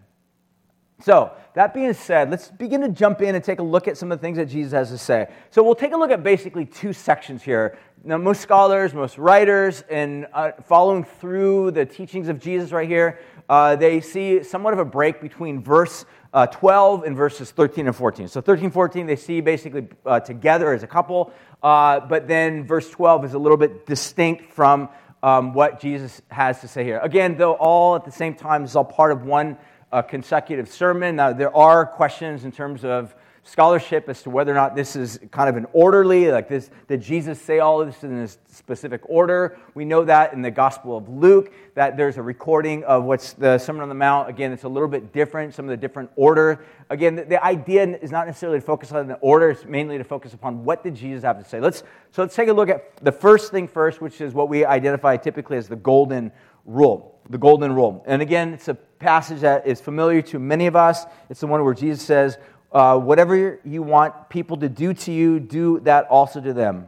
So, 1.02 1.33
that 1.54 1.73
being 1.73 1.95
said, 1.95 2.30
let's 2.30 2.49
begin 2.49 2.83
to 2.83 2.88
jump 2.88 3.23
in 3.23 3.35
and 3.35 3.42
take 3.42 3.59
a 3.59 3.62
look 3.62 3.88
at 3.88 3.97
some 3.97 4.12
of 4.12 4.19
the 4.19 4.23
things 4.23 4.37
that 4.37 4.47
Jesus 4.47 4.73
has 4.73 4.90
to 4.90 4.99
say. 4.99 5.28
So, 5.50 5.62
we'll 5.62 5.75
take 5.75 5.92
a 5.92 5.97
look 5.97 6.11
at 6.11 6.23
basically 6.23 6.66
two 6.66 6.92
sections 6.92 7.42
here. 7.42 7.78
Now, 8.04 8.19
most 8.19 8.40
scholars, 8.40 8.92
most 8.92 9.19
writers, 9.19 9.83
and 9.88 10.26
uh, 10.33 10.52
following 10.66 11.04
through 11.04 11.73
the 11.73 11.87
teachings 11.87 12.28
of 12.28 12.40
Jesus 12.40 12.71
right 12.71 12.88
here, 12.88 13.19
uh, 13.49 13.76
they 13.76 14.00
see 14.00 14.42
somewhat 14.42 14.75
of 14.75 14.78
a 14.78 14.85
break 14.85 15.21
between 15.21 15.62
verse 15.62 16.04
uh, 16.33 16.47
12 16.47 17.04
and 17.04 17.16
verses 17.16 17.50
13 17.50 17.87
and 17.87 17.97
14. 17.97 18.28
So, 18.28 18.40
13, 18.40 18.71
14, 18.71 19.07
they 19.07 19.16
see 19.16 19.40
basically 19.40 19.88
uh, 20.04 20.21
together 20.21 20.73
as 20.73 20.83
a 20.83 20.87
couple, 20.87 21.33
uh, 21.62 22.00
but 22.00 22.28
then 22.28 22.64
verse 22.66 22.88
12 22.90 23.25
is 23.25 23.35
a 23.35 23.38
little 23.38 23.59
bit 23.59 23.87
distinct 23.87 24.52
from 24.52 24.88
um, 25.23 25.52
what 25.52 25.80
Jesus 25.80 26.23
has 26.30 26.61
to 26.61 26.69
say 26.69 26.85
here. 26.85 26.99
Again, 27.02 27.37
though, 27.37 27.54
all 27.54 27.97
at 27.97 28.04
the 28.04 28.12
same 28.12 28.35
time, 28.35 28.64
is 28.64 28.76
all 28.76 28.85
part 28.85 29.12
of 29.12 29.25
one 29.25 29.57
uh, 29.92 30.02
consecutive 30.02 30.68
sermon. 30.68 31.16
Now, 31.16 31.32
there 31.32 31.54
are 31.54 31.85
questions 31.87 32.44
in 32.44 32.52
terms 32.52 32.85
of 32.85 33.14
scholarship 33.42 34.09
as 34.09 34.23
to 34.23 34.30
whether 34.30 34.52
or 34.52 34.54
not 34.54 34.76
this 34.76 34.94
is 34.94 35.18
kind 35.30 35.49
of 35.49 35.56
an 35.56 35.66
orderly, 35.73 36.30
like 36.30 36.49
this, 36.49 36.70
did 36.88 37.00
Jesus 37.00 37.40
say 37.40 37.59
all 37.59 37.80
of 37.80 37.87
this 37.87 38.04
in 38.04 38.16
a 38.18 38.28
specific 38.28 39.00
order? 39.06 39.59
We 39.75 39.85
know 39.85 40.04
that 40.04 40.32
in 40.32 40.42
the 40.42 40.50
Gospel 40.50 40.97
of 40.97 41.09
Luke, 41.09 41.52
that 41.75 41.97
there's 41.97 42.18
a 42.18 42.23
recording 42.23 42.85
of 42.85 43.04
what's 43.04 43.32
the 43.32 43.59
Sermon 43.59 43.82
on 43.82 43.88
the 43.88 43.94
Mount. 43.94 44.28
Again, 44.28 44.52
it's 44.52 44.64
a 44.64 44.68
little 44.68 44.88
bit 44.88 45.12
different, 45.12 45.54
some 45.54 45.64
of 45.64 45.70
the 45.70 45.76
different 45.76 46.11
order. 46.16 46.64
Again, 46.90 47.16
the, 47.16 47.25
the 47.25 47.44
idea 47.44 47.85
is 47.99 48.11
not 48.11 48.26
necessarily 48.26 48.61
to 48.61 48.64
focus 48.64 48.92
on 48.92 49.09
the 49.09 49.14
order, 49.14 49.50
it's 49.50 49.64
mainly 49.64 49.97
to 49.99 50.04
focus 50.04 50.35
upon 50.35 50.62
what 50.64 50.85
did 50.85 50.94
Jesus 50.94 51.25
have 51.25 51.38
to 51.42 51.49
say. 51.49 51.61
Let's, 51.61 51.82
so 52.11 52.23
let's 52.23 52.35
take 52.35 52.49
a 52.49 52.52
look 52.52 52.68
at 52.68 52.97
the 53.02 53.12
first 53.12 53.50
thing 53.50 53.66
first, 53.66 54.00
which 54.00 54.20
is 54.20 54.35
what 54.35 54.49
we 54.49 54.64
identify 54.64 55.16
typically 55.16 55.56
as 55.56 55.66
the 55.66 55.76
golden 55.76 56.30
rule. 56.66 57.20
The 57.31 57.39
golden 57.39 57.73
rule. 57.73 58.05
And 58.07 58.21
again, 58.21 58.53
it's 58.53 58.69
a 58.69 58.75
passage 58.75 59.41
that 59.41 59.67
is 59.67 59.81
familiar 59.81 60.21
to 60.23 60.39
many 60.39 60.67
of 60.67 60.77
us. 60.77 61.07
It's 61.31 61.41
the 61.41 61.47
one 61.47 61.65
where 61.65 61.75
Jesus 61.75 62.03
says, 62.03 62.37
uh, 62.73 62.99
whatever 62.99 63.61
you 63.65 63.83
want 63.83 64.29
people 64.29 64.57
to 64.59 64.69
do 64.69 64.93
to 64.93 65.13
you, 65.13 65.41
do 65.41 65.81
that 65.81 66.07
also 66.09 66.41
to 66.41 66.53
them. 66.53 66.87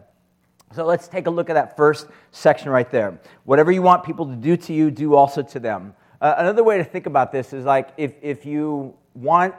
So 0.74 0.84
let's 0.84 1.08
take 1.08 1.26
a 1.26 1.30
look 1.30 1.50
at 1.50 1.54
that 1.54 1.76
first 1.76 2.06
section 2.30 2.70
right 2.70 2.90
there. 2.90 3.20
Whatever 3.44 3.72
you 3.72 3.82
want 3.82 4.04
people 4.04 4.26
to 4.26 4.36
do 4.36 4.56
to 4.56 4.72
you, 4.72 4.90
do 4.90 5.14
also 5.14 5.42
to 5.42 5.60
them. 5.60 5.94
Uh, 6.20 6.34
another 6.38 6.62
way 6.62 6.78
to 6.78 6.84
think 6.84 7.06
about 7.06 7.32
this 7.32 7.52
is 7.52 7.64
like 7.64 7.90
if, 7.96 8.14
if 8.22 8.46
you 8.46 8.94
want 9.14 9.54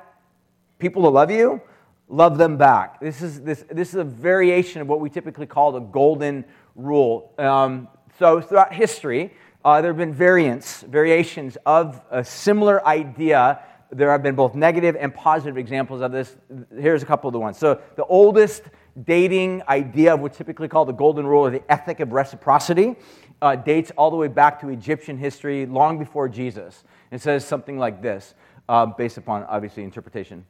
people 0.79 1.03
to 1.03 1.09
love 1.09 1.29
you, 1.29 1.61
love 2.07 2.37
them 2.37 2.57
back. 2.57 2.99
This 2.99 3.21
is, 3.21 3.41
this, 3.41 3.63
this 3.69 3.89
is 3.89 3.95
a 3.95 4.03
variation 4.03 4.81
of 4.81 4.87
what 4.87 4.99
we 4.99 5.09
typically 5.09 5.45
call 5.45 5.71
the 5.71 5.79
golden 5.79 6.45
rule. 6.75 7.33
Um, 7.37 7.87
so 8.19 8.41
throughout 8.41 8.73
history, 8.73 9.33
uh, 9.65 9.81
there 9.81 9.91
have 9.91 9.97
been 9.97 10.13
variants, 10.13 10.81
variations 10.81 11.57
of 11.65 12.01
a 12.11 12.23
similar 12.23 12.85
idea. 12.85 13.59
There 13.91 14.11
have 14.11 14.23
been 14.23 14.35
both 14.35 14.55
negative 14.55 14.97
and 14.99 15.13
positive 15.13 15.57
examples 15.57 16.01
of 16.01 16.11
this. 16.11 16.35
Here's 16.75 17.03
a 17.03 17.05
couple 17.05 17.27
of 17.27 17.33
the 17.33 17.39
ones. 17.39 17.57
So 17.57 17.79
the 17.95 18.05
oldest 18.05 18.63
dating 19.05 19.63
idea 19.67 20.13
of 20.13 20.19
what's 20.19 20.37
typically 20.37 20.67
called 20.67 20.87
the 20.87 20.93
golden 20.93 21.25
rule 21.25 21.41
or 21.47 21.49
the 21.49 21.71
ethic 21.71 21.99
of 21.99 22.11
reciprocity 22.11 22.95
uh, 23.41 23.55
dates 23.55 23.91
all 23.97 24.09
the 24.09 24.17
way 24.17 24.27
back 24.27 24.59
to 24.61 24.69
Egyptian 24.69 25.17
history, 25.17 25.65
long 25.65 25.97
before 25.97 26.29
Jesus. 26.29 26.83
It 27.11 27.21
says 27.21 27.45
something 27.45 27.77
like 27.77 28.01
this, 28.01 28.35
uh, 28.69 28.85
based 28.85 29.17
upon 29.17 29.43
obviously 29.43 29.83
interpretation. 29.83 30.45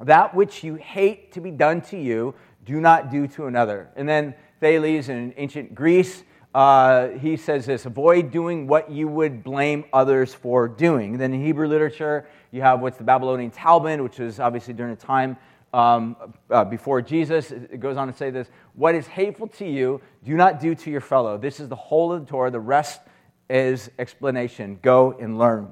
That 0.00 0.34
which 0.34 0.64
you 0.64 0.74
hate 0.74 1.32
to 1.32 1.40
be 1.40 1.50
done 1.50 1.80
to 1.82 1.96
you, 1.96 2.34
do 2.64 2.80
not 2.80 3.10
do 3.10 3.26
to 3.28 3.46
another. 3.46 3.90
And 3.96 4.08
then 4.08 4.34
Thales 4.60 5.08
in 5.08 5.34
ancient 5.36 5.74
Greece, 5.74 6.22
uh, 6.54 7.08
he 7.08 7.36
says 7.36 7.64
this 7.66 7.86
avoid 7.86 8.30
doing 8.30 8.66
what 8.66 8.90
you 8.90 9.08
would 9.08 9.42
blame 9.42 9.84
others 9.92 10.34
for 10.34 10.68
doing. 10.68 11.16
Then 11.18 11.32
in 11.32 11.44
Hebrew 11.44 11.66
literature, 11.66 12.26
you 12.50 12.60
have 12.60 12.80
what's 12.80 12.98
the 12.98 13.04
Babylonian 13.04 13.50
Talmud, 13.50 14.00
which 14.00 14.18
was 14.18 14.38
obviously 14.38 14.74
during 14.74 14.92
a 14.92 14.96
time 14.96 15.36
um, 15.72 16.16
uh, 16.50 16.64
before 16.64 17.00
Jesus. 17.00 17.50
It 17.50 17.80
goes 17.80 17.96
on 17.96 18.06
to 18.06 18.12
say 18.12 18.30
this 18.30 18.48
What 18.74 18.94
is 18.94 19.06
hateful 19.06 19.46
to 19.48 19.64
you, 19.64 20.00
do 20.24 20.34
not 20.34 20.60
do 20.60 20.74
to 20.74 20.90
your 20.90 21.00
fellow. 21.00 21.38
This 21.38 21.60
is 21.60 21.68
the 21.68 21.76
whole 21.76 22.12
of 22.12 22.20
the 22.20 22.30
Torah. 22.30 22.50
The 22.50 22.60
rest 22.60 23.00
is 23.48 23.90
explanation. 23.98 24.78
Go 24.82 25.16
and 25.18 25.38
learn. 25.38 25.68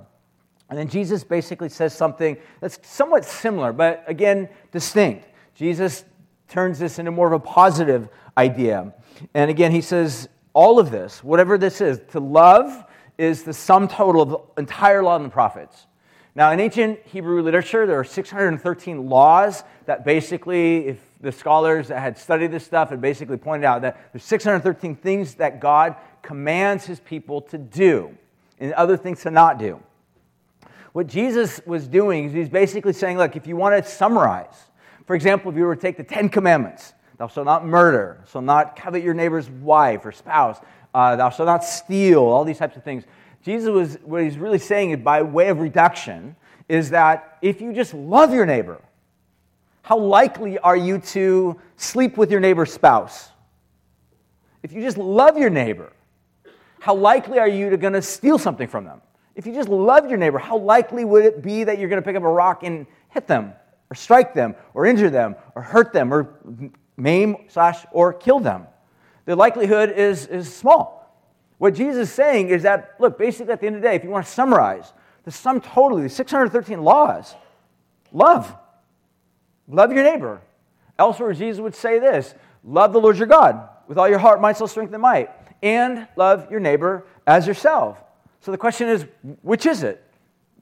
And 0.70 0.78
then 0.78 0.88
Jesus 0.88 1.24
basically 1.24 1.68
says 1.68 1.92
something 1.92 2.36
that's 2.60 2.78
somewhat 2.88 3.24
similar, 3.24 3.72
but 3.72 4.04
again, 4.06 4.48
distinct. 4.70 5.26
Jesus 5.54 6.04
turns 6.48 6.78
this 6.78 6.98
into 6.98 7.10
more 7.10 7.26
of 7.26 7.32
a 7.32 7.40
positive 7.40 8.08
idea. 8.38 8.94
And 9.34 9.50
again, 9.50 9.72
he 9.72 9.80
says, 9.80 10.28
all 10.52 10.78
of 10.78 10.90
this, 10.90 11.22
whatever 11.22 11.58
this 11.58 11.80
is, 11.80 12.00
to 12.10 12.20
love 12.20 12.84
is 13.18 13.42
the 13.42 13.52
sum 13.52 13.88
total 13.88 14.22
of 14.22 14.28
the 14.30 14.60
entire 14.60 15.02
law 15.02 15.16
and 15.16 15.24
the 15.24 15.30
prophets. 15.30 15.86
Now, 16.34 16.52
in 16.52 16.60
ancient 16.60 17.00
Hebrew 17.06 17.42
literature, 17.42 17.86
there 17.86 17.98
are 17.98 18.04
613 18.04 19.08
laws 19.08 19.64
that 19.86 20.04
basically, 20.04 20.86
if 20.86 20.98
the 21.20 21.32
scholars 21.32 21.88
that 21.88 22.00
had 22.00 22.16
studied 22.16 22.52
this 22.52 22.64
stuff 22.64 22.90
had 22.90 23.00
basically 23.00 23.36
pointed 23.36 23.66
out 23.66 23.82
that 23.82 24.12
there's 24.12 24.24
613 24.24 24.96
things 24.96 25.34
that 25.34 25.60
God 25.60 25.96
commands 26.22 26.86
his 26.86 27.00
people 27.00 27.42
to 27.42 27.58
do 27.58 28.16
and 28.58 28.72
other 28.74 28.96
things 28.96 29.22
to 29.22 29.30
not 29.30 29.58
do. 29.58 29.80
What 30.92 31.06
Jesus 31.06 31.60
was 31.66 31.86
doing 31.86 32.26
is 32.26 32.32
he's 32.32 32.48
basically 32.48 32.92
saying, 32.92 33.18
look, 33.18 33.36
if 33.36 33.46
you 33.46 33.56
want 33.56 33.82
to 33.82 33.90
summarize, 33.90 34.70
for 35.06 35.14
example, 35.14 35.50
if 35.50 35.56
you 35.56 35.64
were 35.64 35.74
to 35.74 35.80
take 35.80 35.96
the 35.96 36.04
Ten 36.04 36.28
Commandments, 36.28 36.94
thou 37.20 37.28
shalt 37.28 37.44
not 37.44 37.66
murder, 37.66 38.24
shalt 38.32 38.46
not 38.46 38.74
covet 38.74 39.02
your 39.02 39.12
neighbor's 39.12 39.50
wife 39.50 40.06
or 40.06 40.10
spouse, 40.10 40.58
uh, 40.94 41.16
thou 41.16 41.28
shalt 41.28 41.46
not 41.46 41.62
steal, 41.62 42.22
all 42.22 42.46
these 42.46 42.56
types 42.56 42.78
of 42.78 42.82
things. 42.82 43.04
Jesus 43.42 43.68
was, 43.68 43.98
what 44.04 44.22
he's 44.22 44.38
really 44.38 44.58
saying 44.58 44.92
is 44.92 45.00
by 45.00 45.20
way 45.20 45.48
of 45.48 45.60
reduction, 45.60 46.34
is 46.66 46.88
that 46.90 47.36
if 47.42 47.60
you 47.60 47.74
just 47.74 47.92
love 47.92 48.32
your 48.32 48.46
neighbor, 48.46 48.80
how 49.82 49.98
likely 49.98 50.58
are 50.60 50.78
you 50.78 50.96
to 50.98 51.60
sleep 51.76 52.16
with 52.16 52.30
your 52.30 52.40
neighbor's 52.40 52.72
spouse? 52.72 53.28
If 54.62 54.72
you 54.72 54.80
just 54.80 54.96
love 54.96 55.36
your 55.36 55.50
neighbor, 55.50 55.92
how 56.78 56.94
likely 56.94 57.38
are 57.38 57.48
you 57.48 57.68
to 57.68 57.76
going 57.76 57.92
to 57.92 58.00
steal 58.00 58.38
something 58.38 58.66
from 58.66 58.86
them? 58.86 59.02
If 59.34 59.46
you 59.46 59.52
just 59.52 59.68
love 59.68 60.08
your 60.08 60.16
neighbor, 60.16 60.38
how 60.38 60.56
likely 60.56 61.04
would 61.04 61.26
it 61.26 61.42
be 61.42 61.64
that 61.64 61.78
you're 61.78 61.90
going 61.90 62.00
to 62.00 62.06
pick 62.06 62.16
up 62.16 62.22
a 62.22 62.30
rock 62.30 62.62
and 62.62 62.86
hit 63.10 63.26
them, 63.26 63.52
or 63.90 63.94
strike 63.94 64.32
them, 64.32 64.54
or 64.72 64.86
injure 64.86 65.10
them, 65.10 65.36
or 65.54 65.60
hurt 65.60 65.92
them, 65.92 66.14
or 66.14 66.34
maim 67.00 67.36
slash 67.48 67.84
or 67.92 68.12
kill 68.12 68.40
them? 68.40 68.66
The 69.24 69.36
likelihood 69.36 69.90
is, 69.90 70.26
is 70.26 70.52
small. 70.54 71.00
What 71.58 71.74
Jesus 71.74 72.08
is 72.08 72.14
saying 72.14 72.48
is 72.48 72.62
that, 72.62 72.94
look, 72.98 73.18
basically 73.18 73.52
at 73.52 73.60
the 73.60 73.66
end 73.66 73.76
of 73.76 73.82
the 73.82 73.88
day, 73.88 73.94
if 73.94 74.04
you 74.04 74.10
want 74.10 74.26
to 74.26 74.32
summarize 74.32 74.92
the 75.24 75.30
sum 75.30 75.60
total 75.60 75.98
of 75.98 76.02
the 76.02 76.08
613 76.08 76.82
laws, 76.82 77.34
love. 78.12 78.54
Love 79.68 79.92
your 79.92 80.02
neighbor. 80.02 80.40
Elsewhere, 80.98 81.32
Jesus 81.32 81.60
would 81.60 81.74
say 81.74 81.98
this 81.98 82.34
love 82.64 82.92
the 82.92 83.00
Lord 83.00 83.18
your 83.18 83.26
God 83.26 83.68
with 83.88 83.98
all 83.98 84.08
your 84.08 84.18
heart, 84.18 84.40
mind, 84.40 84.56
soul, 84.56 84.68
strength, 84.68 84.92
and 84.92 85.02
might, 85.02 85.30
and 85.62 86.06
love 86.16 86.50
your 86.50 86.60
neighbor 86.60 87.06
as 87.26 87.46
yourself. 87.46 87.98
So 88.40 88.50
the 88.50 88.58
question 88.58 88.88
is, 88.88 89.04
which 89.42 89.66
is 89.66 89.82
it? 89.82 90.02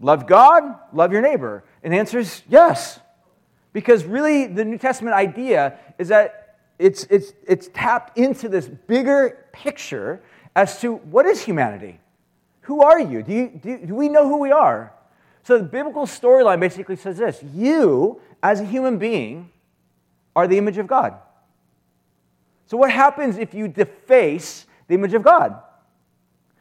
Love 0.00 0.26
God, 0.26 0.62
love 0.92 1.12
your 1.12 1.22
neighbor? 1.22 1.64
And 1.82 1.92
the 1.92 1.98
answer 1.98 2.18
is 2.18 2.42
yes. 2.48 3.00
Because 3.72 4.04
really, 4.04 4.46
the 4.46 4.64
New 4.64 4.78
Testament 4.78 5.14
idea 5.14 5.78
is 5.98 6.08
that 6.08 6.56
it's, 6.78 7.04
it's, 7.04 7.32
it's 7.46 7.68
tapped 7.74 8.16
into 8.16 8.48
this 8.48 8.68
bigger 8.68 9.46
picture 9.52 10.22
as 10.54 10.80
to 10.80 10.94
what 10.94 11.26
is 11.26 11.42
humanity? 11.42 12.00
Who 12.62 12.82
are 12.82 13.00
you? 13.00 13.22
Do, 13.22 13.32
you, 13.32 13.48
do, 13.48 13.86
do 13.86 13.94
we 13.94 14.08
know 14.08 14.28
who 14.28 14.38
we 14.38 14.52
are? 14.52 14.92
So 15.42 15.58
the 15.58 15.64
biblical 15.64 16.04
storyline 16.04 16.60
basically 16.60 16.96
says 16.96 17.18
this 17.18 17.42
You, 17.54 18.20
as 18.42 18.60
a 18.60 18.64
human 18.64 18.98
being, 18.98 19.50
are 20.36 20.46
the 20.46 20.58
image 20.58 20.78
of 20.78 20.86
God. 20.86 21.14
So, 22.66 22.76
what 22.76 22.90
happens 22.90 23.38
if 23.38 23.54
you 23.54 23.66
deface 23.66 24.66
the 24.88 24.94
image 24.94 25.14
of 25.14 25.22
God? 25.22 25.58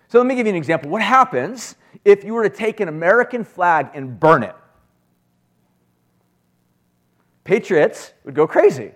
So, 0.07 0.19
let 0.19 0.25
me 0.25 0.35
give 0.35 0.47
you 0.47 0.51
an 0.51 0.57
example. 0.57 0.89
What 0.89 1.01
happens 1.01 1.75
if 2.05 2.23
you 2.23 2.33
were 2.33 2.43
to 2.43 2.55
take 2.55 2.79
an 2.79 2.87
American 2.87 3.43
flag 3.43 3.89
and 3.93 4.17
burn 4.17 4.43
it? 4.43 4.55
Patriots 7.47 8.11
would 8.25 8.35
go 8.35 8.45
crazy. 8.45 8.91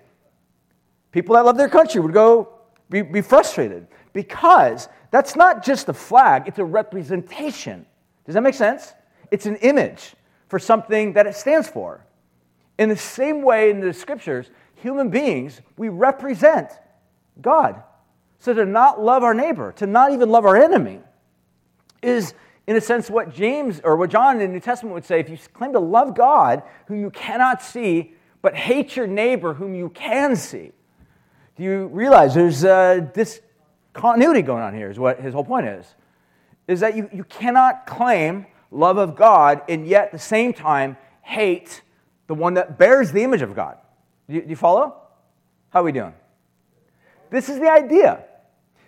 People 1.14 1.36
that 1.36 1.46
love 1.46 1.56
their 1.56 1.70
country 1.70 2.02
would 2.02 2.12
go 2.12 2.50
be, 2.90 3.02
be 3.02 3.22
frustrated 3.22 3.88
because 4.12 4.90
that's 5.10 5.38
not 5.38 5.64
just 5.64 5.88
a 5.88 5.94
flag, 5.94 6.50
it's 6.50 6.60
a 6.60 6.66
representation. 6.66 7.86
Does 8.26 8.36
that 8.36 8.42
make 8.42 8.56
sense? 8.56 8.94
It's 9.32 9.46
an 9.46 9.56
image 9.58 10.16
for 10.50 10.60
something 10.60 11.14
that 11.14 11.28
it 11.28 11.36
stands 11.38 11.70
for. 11.70 12.06
In 12.78 12.90
the 12.90 12.98
same 12.98 13.42
way 13.42 13.70
in 13.70 13.80
the 13.80 13.94
scriptures, 13.94 14.50
human 14.76 15.10
beings, 15.10 15.62
we 15.78 15.88
represent 15.88 16.72
God. 17.42 17.82
So 18.40 18.54
to 18.54 18.66
not 18.66 19.02
love 19.02 19.24
our 19.24 19.34
neighbor, 19.34 19.72
to 19.78 19.88
not 19.88 20.12
even 20.12 20.30
love 20.30 20.46
our 20.46 20.58
enemy, 20.58 21.00
is 22.02 22.34
in 22.68 22.76
a 22.76 22.82
sense 22.82 23.10
what 23.10 23.34
James 23.34 23.80
or 23.82 23.96
what 23.96 24.10
John 24.10 24.42
in 24.42 24.50
the 24.50 24.54
New 24.56 24.60
Testament 24.60 24.94
would 24.94 25.06
say 25.06 25.22
if 25.22 25.30
you 25.30 25.38
claim 25.54 25.72
to 25.72 25.80
love 25.80 26.16
God, 26.16 26.64
whom 26.88 27.00
you 27.00 27.12
cannot 27.12 27.62
see, 27.62 28.16
but 28.42 28.56
hate 28.56 28.96
your 28.96 29.08
neighbor, 29.08 29.54
whom 29.54 29.76
you 29.76 29.90
can 29.90 30.36
see. 30.36 30.72
Do 31.56 31.64
you 31.64 31.88
realize 31.88 32.34
there's 32.34 32.64
uh, 32.64 33.08
this 33.14 33.42
continuity 33.94 34.42
going 34.42 34.64
on 34.64 34.74
here, 34.74 34.90
is 34.90 34.98
what 34.98 35.20
his 35.20 35.34
whole 35.34 35.44
point 35.44 35.68
is. 35.68 35.96
Is 36.68 36.80
that 36.80 36.96
you, 36.96 37.10
you 37.14 37.24
cannot 37.26 37.86
claim 37.86 38.46
love 38.72 38.98
of 38.98 39.16
God 39.16 39.62
and 39.68 39.86
yet 39.86 40.06
at 40.06 40.12
the 40.12 40.20
same 40.20 40.54
time 40.54 40.98
hate 41.22 41.82
the 42.28 42.34
one 42.34 42.54
that 42.54 42.78
bears 42.78 43.12
the 43.12 43.24
image 43.24 43.42
of 43.42 43.56
God. 43.56 43.78
Do 44.28 44.36
you, 44.36 44.42
do 44.42 44.50
you 44.50 44.56
follow? 44.56 44.96
How 45.70 45.82
are 45.82 45.84
we 45.84 45.92
doing? 45.92 46.14
This 47.30 47.50
is 47.50 47.60
the 47.60 47.70
idea. 47.70 48.24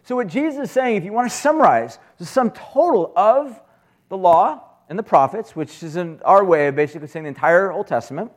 So, 0.03 0.15
what 0.15 0.27
Jesus 0.27 0.65
is 0.65 0.71
saying, 0.71 0.97
if 0.97 1.03
you 1.03 1.13
want 1.13 1.31
to 1.31 1.35
summarize 1.35 1.97
the 2.17 2.25
sum 2.25 2.51
total 2.51 3.13
of 3.15 3.61
the 4.09 4.17
law 4.17 4.61
and 4.89 4.99
the 4.99 5.03
prophets, 5.03 5.55
which 5.55 5.81
is 5.81 5.95
in 5.95 6.21
our 6.23 6.43
way 6.43 6.67
of 6.67 6.75
basically 6.75 7.07
saying 7.07 7.23
the 7.23 7.29
entire 7.29 7.71
Old 7.71 7.87
Testament, 7.87 8.31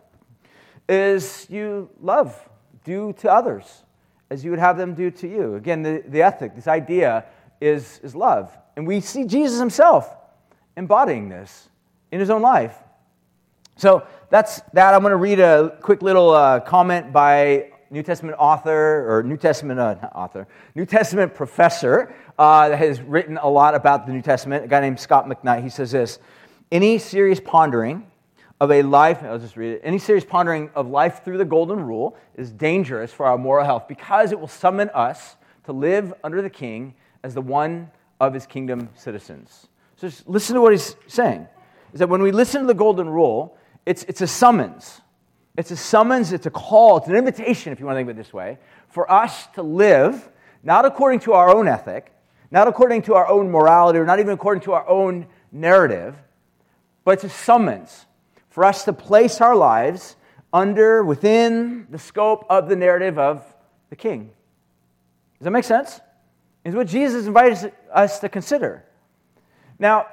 is 0.89 1.47
you 1.51 1.91
love, 2.01 2.49
do 2.85 3.13
to 3.19 3.31
others 3.31 3.83
as 4.31 4.45
you 4.45 4.51
would 4.51 4.61
have 4.61 4.77
them 4.77 4.95
do 4.95 5.11
to 5.11 5.29
you. 5.29 5.55
Again, 5.55 5.83
the, 5.83 6.03
the 6.09 6.23
ethic, 6.23 6.55
this 6.55 6.67
idea 6.67 7.25
is, 7.61 8.01
is 8.03 8.15
love. 8.15 8.57
And 8.77 8.87
we 8.87 9.01
see 9.01 9.25
Jesus 9.25 9.59
himself 9.59 10.15
embodying 10.77 11.29
this 11.29 11.69
in 12.11 12.21
his 12.21 12.31
own 12.31 12.43
life. 12.43 12.77
So 13.77 14.07
that's 14.31 14.61
that. 14.73 14.95
I'm 14.95 15.01
going 15.01 15.11
to 15.11 15.17
read 15.17 15.39
a 15.39 15.77
quick 15.81 16.03
little 16.03 16.31
uh, 16.31 16.61
comment 16.61 17.13
by 17.13 17.73
New 17.91 18.03
Testament 18.03 18.37
author, 18.39 19.07
or 19.09 19.23
New 19.23 19.37
Testament 19.37 19.79
uh, 19.79 19.97
author, 20.15 20.49
New 20.75 20.87
Testament 20.87 21.35
professor 21.35 22.15
uh, 22.39 22.71
that 22.71 22.79
has 22.79 23.01
written 23.01 23.39
a 23.39 23.49
lot 23.49 23.75
about 23.75 24.07
the 24.07 24.13
New 24.13 24.23
Testament, 24.23 24.65
a 24.65 24.69
guy 24.69 24.81
named 24.81 24.99
Scot 24.99 25.29
McKnight. 25.29 25.63
He 25.63 25.69
says 25.69 25.93
this 25.93 26.19
Any 26.73 26.99
serious 26.99 27.39
pondering 27.39 28.07
of 28.61 28.71
a 28.71 28.83
life, 28.83 29.23
I'll 29.23 29.39
just 29.39 29.57
read 29.57 29.75
it. 29.75 29.81
Any 29.85 29.99
serious 29.99 30.25
pondering 30.25 30.71
of 30.75 30.89
life 30.89 31.25
through 31.25 31.39
the 31.39 31.45
golden 31.45 31.85
rule 31.85 32.17
is 32.37 32.51
dangerous 32.51 33.13
for 33.13 33.27
our 33.27 33.37
moral 33.37 33.65
health 33.65 33.87
because 33.87 34.33
it 34.33 34.41
will 34.41 34.49
summon 34.49 34.89
us 34.91 35.37
to 35.65 35.73
live 35.73 36.15
under 36.25 36.41
the 36.41 36.51
king 36.51 36.95
as 37.23 37.35
the 37.35 37.43
one 37.43 37.91
of 38.21 38.33
his 38.33 38.47
kingdom 38.47 38.89
citizens. 38.95 39.67
So 39.97 40.09
just 40.09 40.27
listen 40.27 40.55
to 40.55 40.61
what 40.61 40.73
he's 40.73 40.97
saying. 41.07 41.47
Is 41.93 42.01
that 42.01 42.09
when 42.09 42.23
we 42.23 42.33
listen 42.33 42.63
to 42.63 42.67
the 42.67 42.75
golden 42.75 43.09
rule, 43.09 43.59
it's, 43.85 44.05
it's 44.05 44.21
a 44.21 44.27
summons. 44.27 45.01
It's 45.57 45.71
a 45.71 45.77
summons, 45.77 46.33
it's 46.33 46.47
a 46.47 46.51
call, 46.51 46.99
it's 46.99 47.09
an 47.09 47.17
invitation, 47.17 47.73
if 47.73 47.81
you 47.81 47.87
want 47.87 47.97
to 47.97 47.99
think 48.01 48.11
of 48.11 48.17
it 48.17 48.23
this 48.23 48.33
way, 48.33 48.59
for 48.89 49.11
us 49.11 49.47
to 49.55 49.63
live 49.63 50.31
not 50.63 50.85
according 50.85 51.21
to 51.21 51.33
our 51.33 51.55
own 51.55 51.69
ethic, 51.69 52.13
not 52.51 52.69
according 52.69 53.03
to 53.03 53.15
our 53.15 53.29
own 53.29 53.51
morality, 53.51 53.99
or 53.99 54.05
not 54.05 54.19
even 54.19 54.33
according 54.33 54.63
to 54.63 54.73
our 54.73 54.87
own 54.89 55.27
narrative, 55.53 56.17
but 57.05 57.13
it's 57.13 57.25
a 57.25 57.29
summons 57.29 58.06
for 58.57 58.65
us 58.65 58.87
to 58.87 58.93
place 58.95 59.43
our 59.43 59.55
lives 59.55 60.17
under, 60.51 61.05
within 61.05 61.87
the 61.91 61.99
scope 61.99 62.47
of 62.49 62.71
the 62.71 62.75
narrative 62.75 63.19
of 63.19 63.45
the 63.91 63.97
king. 63.97 64.31
Does 65.39 65.45
that 65.45 65.51
make 65.51 65.65
sense? 65.65 66.01
Is 66.65 66.75
what 66.75 66.87
Jesus 66.87 67.27
invites 67.27 67.67
us 67.93 68.19
to 68.21 68.31
consider. 68.31 68.83
Now, 69.79 70.07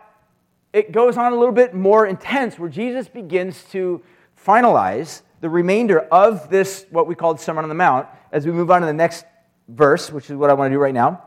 it 0.74 0.92
goes 0.92 1.16
on 1.16 1.32
a 1.32 1.38
little 1.38 1.54
bit 1.54 1.74
more 1.74 2.06
intense 2.06 2.60
where 2.60 2.68
Jesus 2.68 3.08
begins 3.08 3.64
to 3.72 4.04
finalize 4.46 5.22
the 5.40 5.50
remainder 5.50 6.02
of 6.02 6.50
this, 6.50 6.86
what 6.90 7.08
we 7.08 7.16
call 7.16 7.36
the 7.36 7.42
Sermon 7.42 7.64
on 7.64 7.70
the 7.70 7.76
Mount, 7.76 8.10
as 8.34 8.46
we 8.46 8.52
move 8.52 8.70
on 8.72 8.82
to 8.82 8.88
the 8.88 8.92
next 8.92 9.24
verse, 9.70 10.12
which 10.12 10.30
is 10.30 10.36
what 10.36 10.50
I 10.50 10.54
want 10.54 10.70
to 10.70 10.76
do 10.76 10.82
right 10.82 10.94
now, 10.94 11.24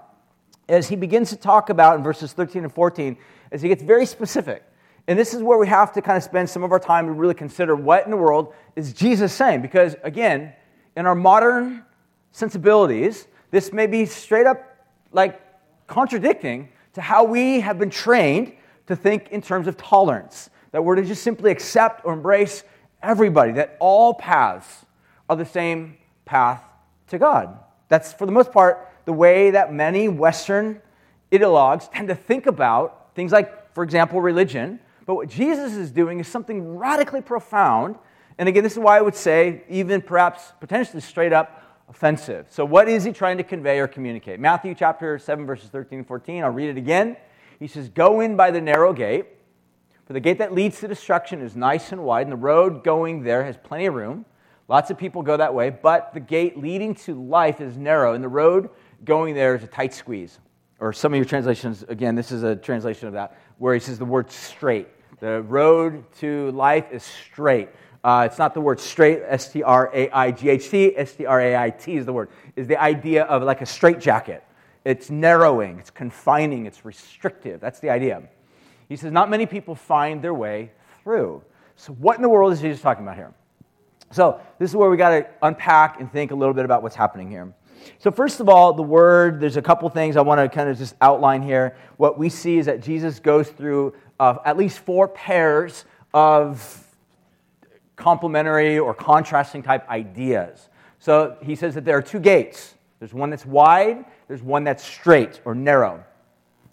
as 0.69 0.91
he 0.91 0.97
begins 0.97 1.31
to 1.31 1.37
talk 1.37 1.71
about 1.71 1.97
in 1.97 2.03
verses 2.03 2.35
13 2.35 2.65
and 2.65 2.75
14, 2.75 3.17
as 3.53 3.63
he 3.63 3.71
gets 3.71 3.83
very 3.83 4.05
specific. 4.05 4.63
And 5.09 5.19
this 5.19 5.35
is 5.35 5.43
where 5.43 5.59
we 5.59 5.69
have 5.69 5.93
to 5.93 6.03
kind 6.03 6.17
of 6.17 6.23
spend 6.23 6.51
some 6.51 6.63
of 6.63 6.73
our 6.73 6.81
time 6.81 7.07
to 7.07 7.13
really 7.13 7.35
consider 7.35 7.77
what 7.77 8.05
in 8.05 8.11
the 8.11 8.17
world 8.17 8.55
is 8.75 8.93
Jesus 8.93 9.33
saying. 9.33 9.63
Because, 9.63 9.95
again, 10.03 10.53
in 10.97 11.07
our 11.07 11.15
modern 11.15 11.85
sensibilities, 12.33 13.29
this 13.51 13.73
may 13.73 13.87
be 13.87 14.05
straight 14.05 14.47
up 14.47 14.87
like 15.13 15.41
contradicting 15.87 16.69
to 16.95 17.01
how 17.01 17.25
we 17.25 17.61
have 17.61 17.79
been 17.79 17.91
trained 17.91 18.53
to 18.87 18.97
think 18.97 19.29
in 19.29 19.41
terms 19.41 19.69
of 19.69 19.77
tolerance. 19.77 20.51
That 20.73 20.85
we're 20.85 20.97
to 20.97 21.05
just 21.05 21.23
simply 21.23 21.51
accept 21.51 22.05
or 22.05 22.13
embrace 22.13 22.65
everybody, 23.03 23.53
that 23.53 23.77
all 23.79 24.15
paths 24.15 24.85
are 25.29 25.37
the 25.37 25.45
same 25.45 25.97
path 26.25 26.63
to 27.09 27.19
God. 27.19 27.59
That's, 27.89 28.13
for 28.13 28.27
the 28.27 28.33
most 28.33 28.51
part, 28.53 28.89
the 29.05 29.13
way 29.13 29.53
that 29.53 29.73
many 29.73 30.09
Western 30.09 30.83
ideologues 31.31 31.91
tend 31.93 32.09
to 32.09 32.15
think 32.15 32.47
about 32.47 33.15
things 33.15 33.31
like, 33.33 33.73
for 33.73 33.85
example, 33.85 34.21
religion. 34.21 34.81
But 35.07 35.15
what 35.15 35.29
Jesus 35.29 35.75
is 35.75 35.91
doing 35.91 36.21
is 36.21 36.29
something 36.29 36.77
radically 36.77 37.23
profound. 37.23 37.97
And 38.39 38.49
again, 38.49 38.65
this 38.65 38.73
is 38.73 38.79
why 38.79 38.99
I 38.99 39.01
would 39.01 39.15
say, 39.15 39.63
even 39.69 40.03
perhaps 40.03 40.53
potentially 40.61 41.01
straight 41.01 41.33
up 41.33 41.63
offensive. 41.89 42.47
So, 42.51 42.65
what 42.65 42.89
is 42.89 43.05
he 43.05 43.13
trying 43.13 43.39
to 43.39 43.45
convey 43.45 43.79
or 43.79 43.87
communicate? 43.87 44.41
Matthew 44.41 44.75
chapter 44.75 45.19
7, 45.19 45.47
verses 45.47 45.71
13 45.71 46.01
and 46.01 46.09
14. 46.09 46.43
I'll 46.43 46.51
read 46.51 46.71
it 46.71 46.77
again. 46.77 47.17
He 47.59 47.69
says, 47.69 47.89
Go 47.89 48.21
in 48.21 48.37
by 48.37 48.51
the 48.51 48.61
narrow 48.61 48.93
gate, 48.93 49.27
for 50.07 50.13
the 50.13 50.21
gate 50.21 50.39
that 50.39 50.53
leads 50.53 50.81
to 50.81 50.89
destruction 50.89 51.41
is 51.41 51.57
nice 51.57 51.93
and 51.93 52.03
wide, 52.03 52.27
and 52.27 52.33
the 52.33 52.37
road 52.37 52.85
going 52.85 53.23
there 53.23 53.45
has 53.45 53.57
plenty 53.57 53.87
of 53.87 53.95
room. 53.95 54.25
Lots 54.69 54.91
of 54.91 54.99
people 54.99 55.23
go 55.23 55.37
that 55.37 55.55
way, 55.55 55.71
but 55.71 56.13
the 56.13 56.21
gate 56.21 56.59
leading 56.59 56.95
to 56.97 57.15
life 57.15 57.61
is 57.61 57.77
narrow, 57.77 58.15
and 58.15 58.23
the 58.23 58.29
road 58.29 58.69
going 59.05 59.35
there 59.35 59.55
is 59.55 59.63
a 59.63 59.69
tight 59.69 59.95
squeeze. 59.95 60.41
Or 60.81 60.93
some 60.93 61.13
of 61.13 61.17
your 61.17 61.25
translations, 61.25 61.85
again, 61.85 62.17
this 62.17 62.33
is 62.33 62.43
a 62.43 62.57
translation 62.57 63.07
of 63.07 63.15
that, 63.15 63.39
where 63.59 63.75
he 63.75 63.81
says 63.81 63.99
the 63.99 64.05
word 64.05 64.31
straight. 64.31 64.89
The 65.19 65.41
road 65.43 66.05
to 66.21 66.51
life 66.51 66.93
is 66.93 67.03
straight. 67.03 67.71
Uh, 68.05 68.29
it's 68.31 68.39
not 68.39 68.53
the 68.53 68.61
word 68.61 68.79
straight, 68.79 69.23
S 69.27 69.51
T 69.51 69.63
R 69.63 69.91
A 69.95 70.11
I 70.11 70.31
G 70.31 70.51
H 70.51 70.69
T, 70.69 70.97
S 70.97 71.15
T 71.15 71.25
R 71.25 71.41
A 71.41 71.57
I 71.57 71.71
T 71.71 71.97
is 71.97 72.05
the 72.05 72.13
word. 72.13 72.29
Is 72.55 72.67
the 72.67 72.81
idea 72.81 73.25
of 73.25 73.43
like 73.43 73.63
a 73.63 73.67
straight 73.67 73.99
jacket. 73.99 74.45
It's 74.85 75.11
narrowing, 75.11 75.79
it's 75.79 75.91
confining, 75.91 76.67
it's 76.67 76.85
restrictive. 76.85 77.61
That's 77.61 77.81
the 77.81 77.91
idea. 77.91 78.23
He 78.89 78.97
says, 78.97 79.11
Not 79.11 79.31
many 79.31 79.47
people 79.47 79.75
find 79.75 80.23
their 80.23 80.35
way 80.35 80.71
through. 81.03 81.43
So, 81.77 81.93
what 81.95 82.17
in 82.17 82.23
the 82.23 82.29
world 82.29 82.53
is 82.53 82.61
Jesus 82.61 82.83
talking 82.83 83.03
about 83.03 83.17
here? 83.17 83.33
So, 84.13 84.41
this 84.59 84.71
is 84.71 84.77
where 84.77 84.91
we 84.91 84.97
got 84.97 85.11
to 85.11 85.27
unpack 85.43 85.99
and 85.99 86.13
think 86.13 86.31
a 86.31 86.35
little 86.35 86.55
bit 86.55 86.65
about 86.65 86.83
what's 86.83 86.95
happening 86.95 87.31
here. 87.31 87.53
So, 87.99 88.11
first 88.11 88.41
of 88.41 88.49
all, 88.49 88.73
the 88.73 88.83
word, 88.83 89.41
there's 89.41 89.57
a 89.57 89.63
couple 89.63 89.89
things 89.89 90.17
I 90.17 90.21
want 90.21 90.41
to 90.41 90.49
kind 90.49 90.69
of 90.69 90.79
just 90.79 90.95
outline 91.01 91.43
here. 91.43 91.77
What 91.97 92.19
we 92.19 92.29
see 92.29 92.59
is 92.59 92.67
that 92.67 92.81
Jesus 92.81 93.19
goes 93.19 93.49
through 93.49 93.95
uh, 94.19 94.39
at 94.45 94.57
least 94.57 94.79
four 94.81 95.09
pairs 95.09 95.85
of 96.15 96.85
complementary 97.97 98.79
or 98.79 98.95
contrasting 98.95 99.63
type 99.63 99.89
ideas. 99.89 100.69
So, 100.99 101.37
he 101.43 101.55
says 101.55 101.75
that 101.75 101.85
there 101.85 101.97
are 101.97 102.03
two 102.03 102.21
gates 102.21 102.75
there's 102.99 103.13
one 103.13 103.31
that's 103.31 103.45
wide, 103.45 104.05
there's 104.29 104.43
one 104.43 104.65
that's 104.65 104.83
straight 104.83 105.41
or 105.45 105.55
narrow. 105.55 106.03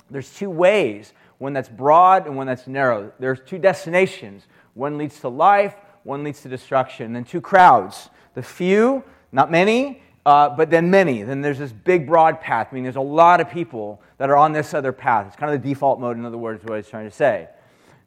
There's 0.10 0.34
two 0.34 0.49
ways 0.49 1.13
one 1.39 1.51
that's 1.51 1.67
broad 1.67 2.25
and 2.25 2.38
one 2.38 2.47
that's 2.47 2.67
narrow. 2.67 3.12
There's 3.19 3.41
two 3.45 3.58
destinations 3.58 4.47
one 4.75 4.97
leads 4.97 5.19
to 5.19 5.29
life, 5.29 5.75
one 6.03 6.23
leads 6.23 6.41
to 6.41 6.49
destruction. 6.49 7.08
And 7.08 7.15
then 7.15 7.23
two 7.25 7.41
crowds 7.41 8.10
the 8.34 8.41
few, 8.41 9.03
not 9.32 9.51
many, 9.51 10.01
uh, 10.25 10.49
but 10.49 10.69
then 10.69 10.89
many. 10.89 11.23
Then 11.23 11.41
there's 11.41 11.59
this 11.59 11.71
big, 11.71 12.07
broad 12.07 12.39
path. 12.39 12.69
I 12.71 12.75
mean, 12.75 12.83
there's 12.83 12.95
a 12.95 13.01
lot 13.01 13.41
of 13.41 13.49
people 13.49 14.01
that 14.17 14.29
are 14.29 14.38
on 14.38 14.53
this 14.53 14.73
other 14.73 14.91
path. 14.91 15.27
It's 15.27 15.36
kind 15.36 15.53
of 15.53 15.62
the 15.62 15.69
default 15.69 15.99
mode, 15.99 16.17
in 16.17 16.25
other 16.25 16.38
words, 16.38 16.63
what 16.63 16.77
he's 16.77 16.88
trying 16.88 17.09
to 17.09 17.15
say. 17.15 17.49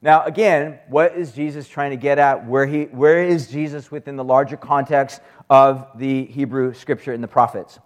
Now, 0.03 0.25
again, 0.25 0.79
what 0.89 1.17
is 1.17 1.33
Jesus 1.33 1.69
trying 1.69 1.91
to 1.91 1.97
get 1.97 2.19
at? 2.19 2.47
Where, 2.47 2.67
he, 2.67 2.85
where 2.85 3.23
is 3.23 3.49
Jesus 3.49 3.91
within 3.91 4.17
the 4.17 4.25
larger 4.25 4.57
context 4.57 5.21
of 5.51 5.87
the 5.97 6.27
Hebrew 6.27 6.75
scripture 6.75 7.13
and 7.13 7.23
the 7.23 7.29
prophets? 7.29 7.79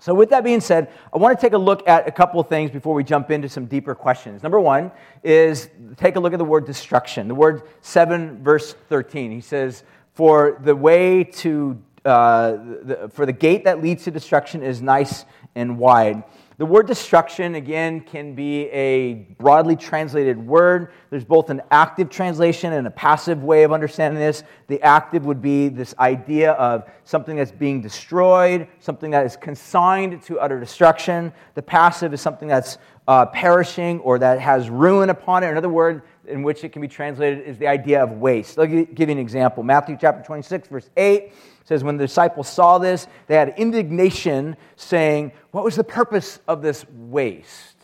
So, 0.00 0.14
with 0.14 0.30
that 0.30 0.44
being 0.44 0.60
said, 0.60 0.90
I 1.12 1.18
want 1.18 1.38
to 1.38 1.40
take 1.40 1.52
a 1.52 1.58
look 1.58 1.86
at 1.86 2.08
a 2.08 2.10
couple 2.10 2.40
of 2.40 2.48
things 2.48 2.70
before 2.70 2.94
we 2.94 3.04
jump 3.04 3.30
into 3.30 3.50
some 3.50 3.66
deeper 3.66 3.94
questions. 3.94 4.42
Number 4.42 4.58
one 4.58 4.90
is 5.22 5.68
take 5.96 6.16
a 6.16 6.20
look 6.20 6.32
at 6.32 6.38
the 6.38 6.44
word 6.44 6.64
destruction. 6.64 7.28
The 7.28 7.34
word 7.34 7.64
7, 7.82 8.42
verse 8.42 8.74
13. 8.88 9.30
He 9.30 9.42
says, 9.42 9.84
For 10.14 10.58
the 10.62 10.74
way 10.74 11.24
to, 11.24 11.78
uh, 12.04 12.52
the, 12.52 13.10
for 13.12 13.26
the 13.26 13.32
gate 13.32 13.64
that 13.64 13.82
leads 13.82 14.04
to 14.04 14.10
destruction 14.10 14.62
is 14.62 14.80
nice 14.80 15.24
and 15.54 15.78
wide. 15.78 16.22
The 16.60 16.66
word 16.66 16.86
destruction, 16.86 17.54
again, 17.54 18.02
can 18.02 18.34
be 18.34 18.66
a 18.66 19.14
broadly 19.38 19.76
translated 19.76 20.36
word. 20.36 20.92
There's 21.08 21.24
both 21.24 21.48
an 21.48 21.62
active 21.70 22.10
translation 22.10 22.74
and 22.74 22.86
a 22.86 22.90
passive 22.90 23.42
way 23.42 23.62
of 23.62 23.72
understanding 23.72 24.20
this. 24.20 24.42
The 24.66 24.82
active 24.82 25.24
would 25.24 25.40
be 25.40 25.70
this 25.70 25.94
idea 25.98 26.52
of 26.52 26.84
something 27.04 27.34
that's 27.34 27.50
being 27.50 27.80
destroyed, 27.80 28.68
something 28.78 29.10
that 29.12 29.24
is 29.24 29.36
consigned 29.36 30.22
to 30.24 30.38
utter 30.38 30.60
destruction. 30.60 31.32
The 31.54 31.62
passive 31.62 32.12
is 32.12 32.20
something 32.20 32.48
that's 32.48 32.76
uh, 33.08 33.24
perishing 33.24 34.00
or 34.00 34.18
that 34.18 34.38
has 34.38 34.68
ruin 34.68 35.08
upon 35.08 35.42
it. 35.42 35.48
Another 35.48 35.70
word 35.70 36.02
in 36.26 36.42
which 36.42 36.62
it 36.62 36.72
can 36.72 36.82
be 36.82 36.88
translated 36.88 37.46
is 37.46 37.56
the 37.56 37.68
idea 37.68 38.02
of 38.02 38.12
waste. 38.12 38.58
I'll 38.58 38.66
give 38.66 39.08
you 39.08 39.08
an 39.08 39.18
example. 39.18 39.62
Matthew 39.62 39.96
chapter 39.98 40.22
26, 40.22 40.68
verse 40.68 40.90
8 40.98 41.32
says, 41.70 41.84
When 41.84 41.96
the 41.96 42.04
disciples 42.04 42.48
saw 42.48 42.78
this, 42.78 43.06
they 43.28 43.36
had 43.36 43.54
indignation, 43.56 44.56
saying, 44.74 45.30
What 45.52 45.62
was 45.62 45.76
the 45.76 45.84
purpose 45.84 46.40
of 46.48 46.62
this 46.62 46.84
waste? 46.90 47.76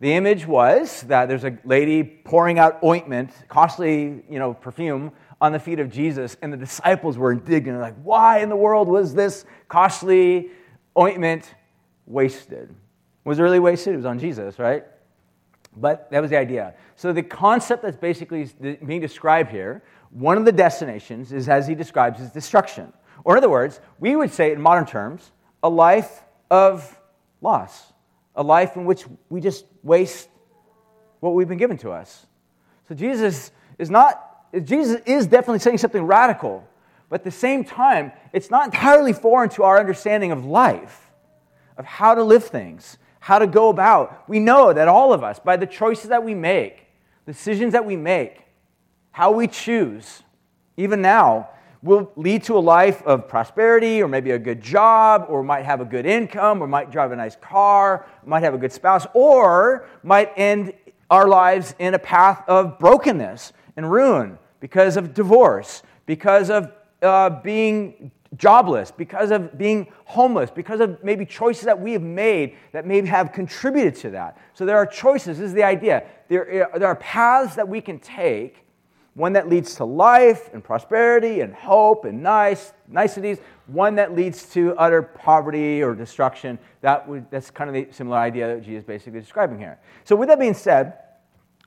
The 0.00 0.14
image 0.14 0.44
was 0.44 1.02
that 1.02 1.28
there's 1.28 1.44
a 1.44 1.56
lady 1.64 2.02
pouring 2.02 2.58
out 2.58 2.82
ointment, 2.82 3.30
costly 3.46 4.24
you 4.28 4.40
know, 4.40 4.54
perfume, 4.54 5.12
on 5.40 5.52
the 5.52 5.60
feet 5.60 5.78
of 5.78 5.88
Jesus, 5.88 6.36
and 6.42 6.52
the 6.52 6.56
disciples 6.56 7.16
were 7.16 7.30
indignant, 7.30 7.80
like, 7.80 7.94
Why 8.02 8.40
in 8.40 8.48
the 8.48 8.56
world 8.56 8.88
was 8.88 9.14
this 9.14 9.44
costly 9.68 10.50
ointment 10.98 11.54
wasted? 12.06 12.74
Was 13.24 13.38
it 13.38 13.42
really 13.42 13.60
wasted? 13.60 13.94
It 13.94 13.98
was 13.98 14.06
on 14.06 14.18
Jesus, 14.18 14.58
right? 14.58 14.84
But 15.76 16.10
that 16.10 16.20
was 16.20 16.30
the 16.32 16.38
idea. 16.38 16.74
So 16.96 17.12
the 17.12 17.22
concept 17.22 17.84
that's 17.84 17.96
basically 17.96 18.50
being 18.84 19.00
described 19.00 19.52
here, 19.52 19.84
one 20.10 20.36
of 20.36 20.44
the 20.44 20.52
destinations 20.52 21.32
is, 21.32 21.48
as 21.48 21.68
he 21.68 21.76
describes, 21.76 22.20
is 22.20 22.32
destruction. 22.32 22.92
Or, 23.24 23.34
in 23.34 23.38
other 23.38 23.50
words, 23.50 23.80
we 23.98 24.16
would 24.16 24.32
say 24.32 24.52
in 24.52 24.60
modern 24.60 24.86
terms, 24.86 25.30
a 25.62 25.68
life 25.68 26.22
of 26.50 27.00
loss, 27.40 27.92
a 28.34 28.42
life 28.42 28.76
in 28.76 28.84
which 28.84 29.04
we 29.28 29.40
just 29.40 29.64
waste 29.82 30.28
what 31.20 31.34
we've 31.34 31.48
been 31.48 31.58
given 31.58 31.78
to 31.78 31.90
us. 31.90 32.26
So, 32.88 32.94
Jesus 32.94 33.52
is 33.78 33.90
not, 33.90 34.52
Jesus 34.64 35.00
is 35.06 35.26
definitely 35.26 35.60
saying 35.60 35.78
something 35.78 36.02
radical, 36.02 36.66
but 37.08 37.20
at 37.20 37.24
the 37.24 37.30
same 37.30 37.64
time, 37.64 38.12
it's 38.32 38.50
not 38.50 38.64
entirely 38.66 39.12
foreign 39.12 39.50
to 39.50 39.62
our 39.64 39.78
understanding 39.78 40.32
of 40.32 40.44
life, 40.44 41.10
of 41.76 41.84
how 41.84 42.14
to 42.14 42.24
live 42.24 42.44
things, 42.44 42.96
how 43.20 43.38
to 43.38 43.46
go 43.46 43.68
about. 43.68 44.28
We 44.28 44.40
know 44.40 44.72
that 44.72 44.88
all 44.88 45.12
of 45.12 45.22
us, 45.22 45.38
by 45.38 45.56
the 45.56 45.66
choices 45.66 46.08
that 46.08 46.24
we 46.24 46.34
make, 46.34 46.86
decisions 47.26 47.72
that 47.72 47.84
we 47.84 47.96
make, 47.96 48.42
how 49.10 49.30
we 49.30 49.46
choose, 49.46 50.22
even 50.76 51.02
now, 51.02 51.50
will 51.82 52.12
lead 52.14 52.44
to 52.44 52.56
a 52.56 52.60
life 52.60 53.02
of 53.02 53.26
prosperity 53.26 54.00
or 54.02 54.08
maybe 54.08 54.30
a 54.30 54.38
good 54.38 54.60
job 54.60 55.26
or 55.28 55.42
might 55.42 55.64
have 55.64 55.80
a 55.80 55.84
good 55.84 56.06
income 56.06 56.62
or 56.62 56.66
might 56.66 56.90
drive 56.90 57.10
a 57.10 57.16
nice 57.16 57.36
car, 57.36 58.06
might 58.24 58.42
have 58.42 58.54
a 58.54 58.58
good 58.58 58.72
spouse, 58.72 59.06
or 59.14 59.86
might 60.02 60.32
end 60.36 60.72
our 61.10 61.28
lives 61.28 61.74
in 61.78 61.94
a 61.94 61.98
path 61.98 62.42
of 62.48 62.78
brokenness 62.78 63.52
and 63.76 63.90
ruin 63.90 64.38
because 64.60 64.96
of 64.96 65.12
divorce, 65.12 65.82
because 66.06 66.50
of 66.50 66.72
uh, 67.02 67.28
being 67.42 68.12
jobless, 68.36 68.90
because 68.90 69.30
of 69.30 69.58
being 69.58 69.88
homeless, 70.04 70.50
because 70.50 70.80
of 70.80 71.02
maybe 71.02 71.26
choices 71.26 71.64
that 71.64 71.78
we 71.78 71.92
have 71.92 72.02
made 72.02 72.56
that 72.72 72.86
may 72.86 73.04
have 73.04 73.32
contributed 73.32 73.94
to 73.96 74.10
that. 74.10 74.38
So 74.54 74.64
there 74.64 74.76
are 74.76 74.86
choices, 74.86 75.38
this 75.38 75.48
is 75.48 75.52
the 75.52 75.64
idea. 75.64 76.04
There, 76.28 76.70
there 76.76 76.88
are 76.88 76.96
paths 76.96 77.56
that 77.56 77.68
we 77.68 77.80
can 77.80 77.98
take 77.98 78.64
one 79.14 79.34
that 79.34 79.48
leads 79.48 79.74
to 79.74 79.84
life 79.84 80.48
and 80.54 80.64
prosperity 80.64 81.40
and 81.40 81.54
hope 81.54 82.04
and 82.06 82.22
nice 82.22 82.72
niceties, 82.88 83.38
one 83.66 83.94
that 83.96 84.14
leads 84.14 84.48
to 84.50 84.74
utter 84.76 85.02
poverty 85.02 85.82
or 85.82 85.94
destruction. 85.94 86.58
That 86.80 87.06
would, 87.08 87.30
that's 87.30 87.50
kind 87.50 87.68
of 87.68 87.74
the 87.74 87.92
similar 87.92 88.16
idea 88.16 88.54
that 88.54 88.62
Jesus 88.62 88.80
is 88.80 88.84
basically 88.84 89.20
describing 89.20 89.58
here. 89.58 89.78
So, 90.04 90.16
with 90.16 90.28
that 90.28 90.38
being 90.38 90.54
said, 90.54 90.98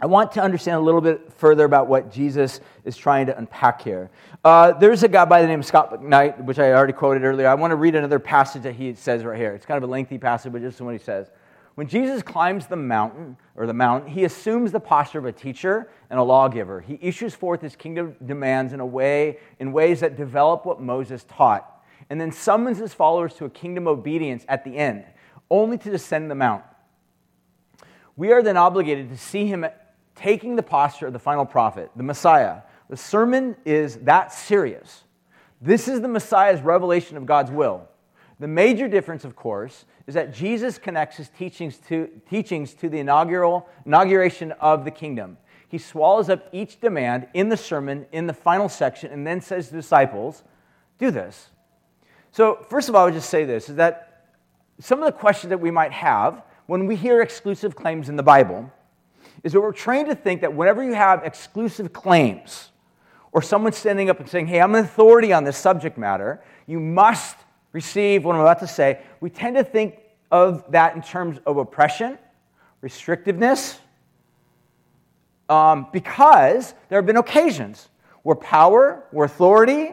I 0.01 0.07
want 0.07 0.33
to 0.33 0.41
understand 0.41 0.77
a 0.77 0.81
little 0.81 0.99
bit 0.99 1.31
further 1.31 1.63
about 1.63 1.87
what 1.87 2.11
Jesus 2.11 2.59
is 2.83 2.97
trying 2.97 3.27
to 3.27 3.37
unpack 3.37 3.81
here. 3.81 4.09
Uh, 4.43 4.73
there's 4.73 5.03
a 5.03 5.07
guy 5.07 5.23
by 5.23 5.41
the 5.41 5.47
name 5.47 5.61
of 5.61 5.65
Scot 5.65 5.93
McKnight, 5.93 6.43
which 6.43 6.59
I 6.59 6.73
already 6.73 6.91
quoted 6.91 7.23
earlier. 7.23 7.47
I 7.47 7.53
want 7.53 7.71
to 7.71 7.77
read 7.77 7.95
another 7.95 8.19
passage 8.19 8.63
that 8.63 8.75
he 8.75 8.93
says 8.93 9.23
right 9.23 9.37
here. 9.37 9.53
It's 9.53 9.65
kind 9.65 9.81
of 9.81 9.87
a 9.87 9.91
lengthy 9.91 10.17
passage, 10.17 10.51
but 10.51 10.61
just 10.61 10.81
what 10.81 10.93
he 10.93 10.99
says. 10.99 11.31
When 11.75 11.87
Jesus 11.87 12.21
climbs 12.21 12.67
the 12.67 12.75
mountain 12.75 13.37
or 13.55 13.65
the 13.65 13.73
mountain, 13.73 14.11
he 14.11 14.25
assumes 14.25 14.71
the 14.71 14.79
posture 14.79 15.19
of 15.19 15.25
a 15.25 15.31
teacher 15.31 15.89
and 16.09 16.19
a 16.19 16.23
lawgiver. 16.23 16.81
He 16.81 16.99
issues 17.01 17.33
forth 17.33 17.61
his 17.61 17.75
kingdom 17.75 18.15
demands 18.25 18.73
in 18.73 18.79
a 18.79 18.85
way 18.85 19.39
in 19.59 19.71
ways 19.71 20.01
that 20.01 20.17
develop 20.17 20.65
what 20.65 20.81
Moses 20.81 21.23
taught, 21.23 21.83
and 22.09 22.19
then 22.19 22.31
summons 22.31 22.77
his 22.77 22.93
followers 22.93 23.33
to 23.35 23.45
a 23.45 23.49
kingdom 23.49 23.87
obedience 23.87 24.45
at 24.47 24.63
the 24.63 24.75
end, 24.77 25.05
only 25.49 25.77
to 25.77 25.89
descend 25.89 26.29
the 26.29 26.35
mount. 26.35 26.63
We 28.17 28.31
are 28.31 28.43
then 28.43 28.57
obligated 28.57 29.09
to 29.09 29.17
see 29.17 29.47
him 29.47 29.65
taking 30.15 30.55
the 30.55 30.63
posture 30.63 31.07
of 31.07 31.13
the 31.13 31.19
final 31.19 31.45
prophet, 31.45 31.91
the 31.95 32.03
Messiah. 32.03 32.61
The 32.89 32.97
sermon 32.97 33.55
is 33.65 33.97
that 33.99 34.31
serious. 34.31 35.03
This 35.61 35.87
is 35.87 36.01
the 36.01 36.07
Messiah's 36.07 36.61
revelation 36.61 37.17
of 37.17 37.25
God's 37.25 37.51
will. 37.51 37.87
The 38.39 38.47
major 38.47 38.87
difference, 38.87 39.23
of 39.23 39.35
course, 39.35 39.85
is 40.07 40.13
that 40.15 40.33
Jesus 40.33 40.77
connects 40.77 41.17
his 41.17 41.29
teachings 41.29 41.77
to, 41.87 42.09
teachings 42.29 42.73
to 42.75 42.89
the 42.89 42.99
inaugural, 42.99 43.67
inauguration 43.85 44.51
of 44.53 44.83
the 44.83 44.91
kingdom. 44.91 45.37
He 45.69 45.77
swallows 45.77 46.29
up 46.29 46.47
each 46.51 46.79
demand 46.79 47.27
in 47.33 47.49
the 47.49 47.57
sermon 47.57 48.05
in 48.11 48.27
the 48.27 48.33
final 48.33 48.69
section 48.69 49.11
and 49.11 49.25
then 49.25 49.41
says 49.41 49.67
to 49.67 49.73
the 49.73 49.81
disciples, 49.81 50.43
Do 50.99 51.11
this. 51.11 51.49
So, 52.31 52.65
first 52.69 52.89
of 52.89 52.95
all, 52.95 53.03
I 53.03 53.05
would 53.05 53.13
just 53.13 53.29
say 53.29 53.45
this 53.45 53.69
is 53.69 53.75
that 53.77 54.27
some 54.79 54.99
of 55.01 55.05
the 55.05 55.17
questions 55.17 55.49
that 55.49 55.59
we 55.59 55.71
might 55.71 55.93
have 55.93 56.43
when 56.65 56.85
we 56.85 56.95
hear 56.95 57.21
exclusive 57.21 57.75
claims 57.75 58.09
in 58.09 58.17
the 58.17 58.23
Bible 58.23 58.69
is 59.43 59.53
that 59.53 59.61
we're 59.61 59.71
trained 59.71 60.09
to 60.09 60.15
think 60.15 60.41
that 60.41 60.53
whenever 60.53 60.83
you 60.83 60.93
have 60.93 61.23
exclusive 61.23 61.93
claims 61.93 62.71
or 63.31 63.41
someone 63.41 63.71
standing 63.71 64.09
up 64.09 64.19
and 64.19 64.27
saying, 64.27 64.47
Hey, 64.47 64.59
I'm 64.59 64.75
an 64.75 64.83
authority 64.83 65.31
on 65.31 65.45
this 65.45 65.57
subject 65.57 65.97
matter, 65.97 66.43
you 66.67 66.79
must 66.79 67.37
receive 67.75 68.23
what 68.23 68.35
I'm 68.35 68.41
about 68.41 68.59
to 68.59 68.67
say, 68.67 68.99
we 69.19 69.29
tend 69.29 69.57
to 69.57 69.63
think 69.63 69.99
of 70.31 70.63
that 70.71 70.95
in 70.95 71.01
terms 71.01 71.39
of 71.45 71.57
oppression, 71.57 72.17
restrictiveness, 72.81 73.77
um, 75.49 75.87
because 75.91 76.73
there 76.87 76.97
have 76.97 77.05
been 77.05 77.17
occasions 77.17 77.89
where 78.23 78.37
power, 78.37 79.03
where 79.11 79.25
authority, 79.25 79.89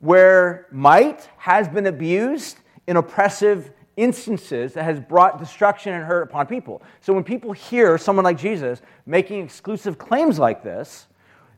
where 0.00 0.66
might 0.72 1.28
has 1.36 1.68
been 1.68 1.86
abused 1.86 2.58
in 2.88 2.96
oppressive 2.96 3.70
instances 3.96 4.74
that 4.74 4.82
has 4.82 4.98
brought 4.98 5.38
destruction 5.38 5.92
and 5.92 6.04
hurt 6.04 6.22
upon 6.22 6.48
people. 6.48 6.82
So 7.00 7.12
when 7.12 7.22
people 7.22 7.52
hear 7.52 7.96
someone 7.96 8.24
like 8.24 8.38
Jesus 8.38 8.82
making 9.06 9.44
exclusive 9.44 9.98
claims 9.98 10.36
like 10.36 10.64
this, 10.64 11.06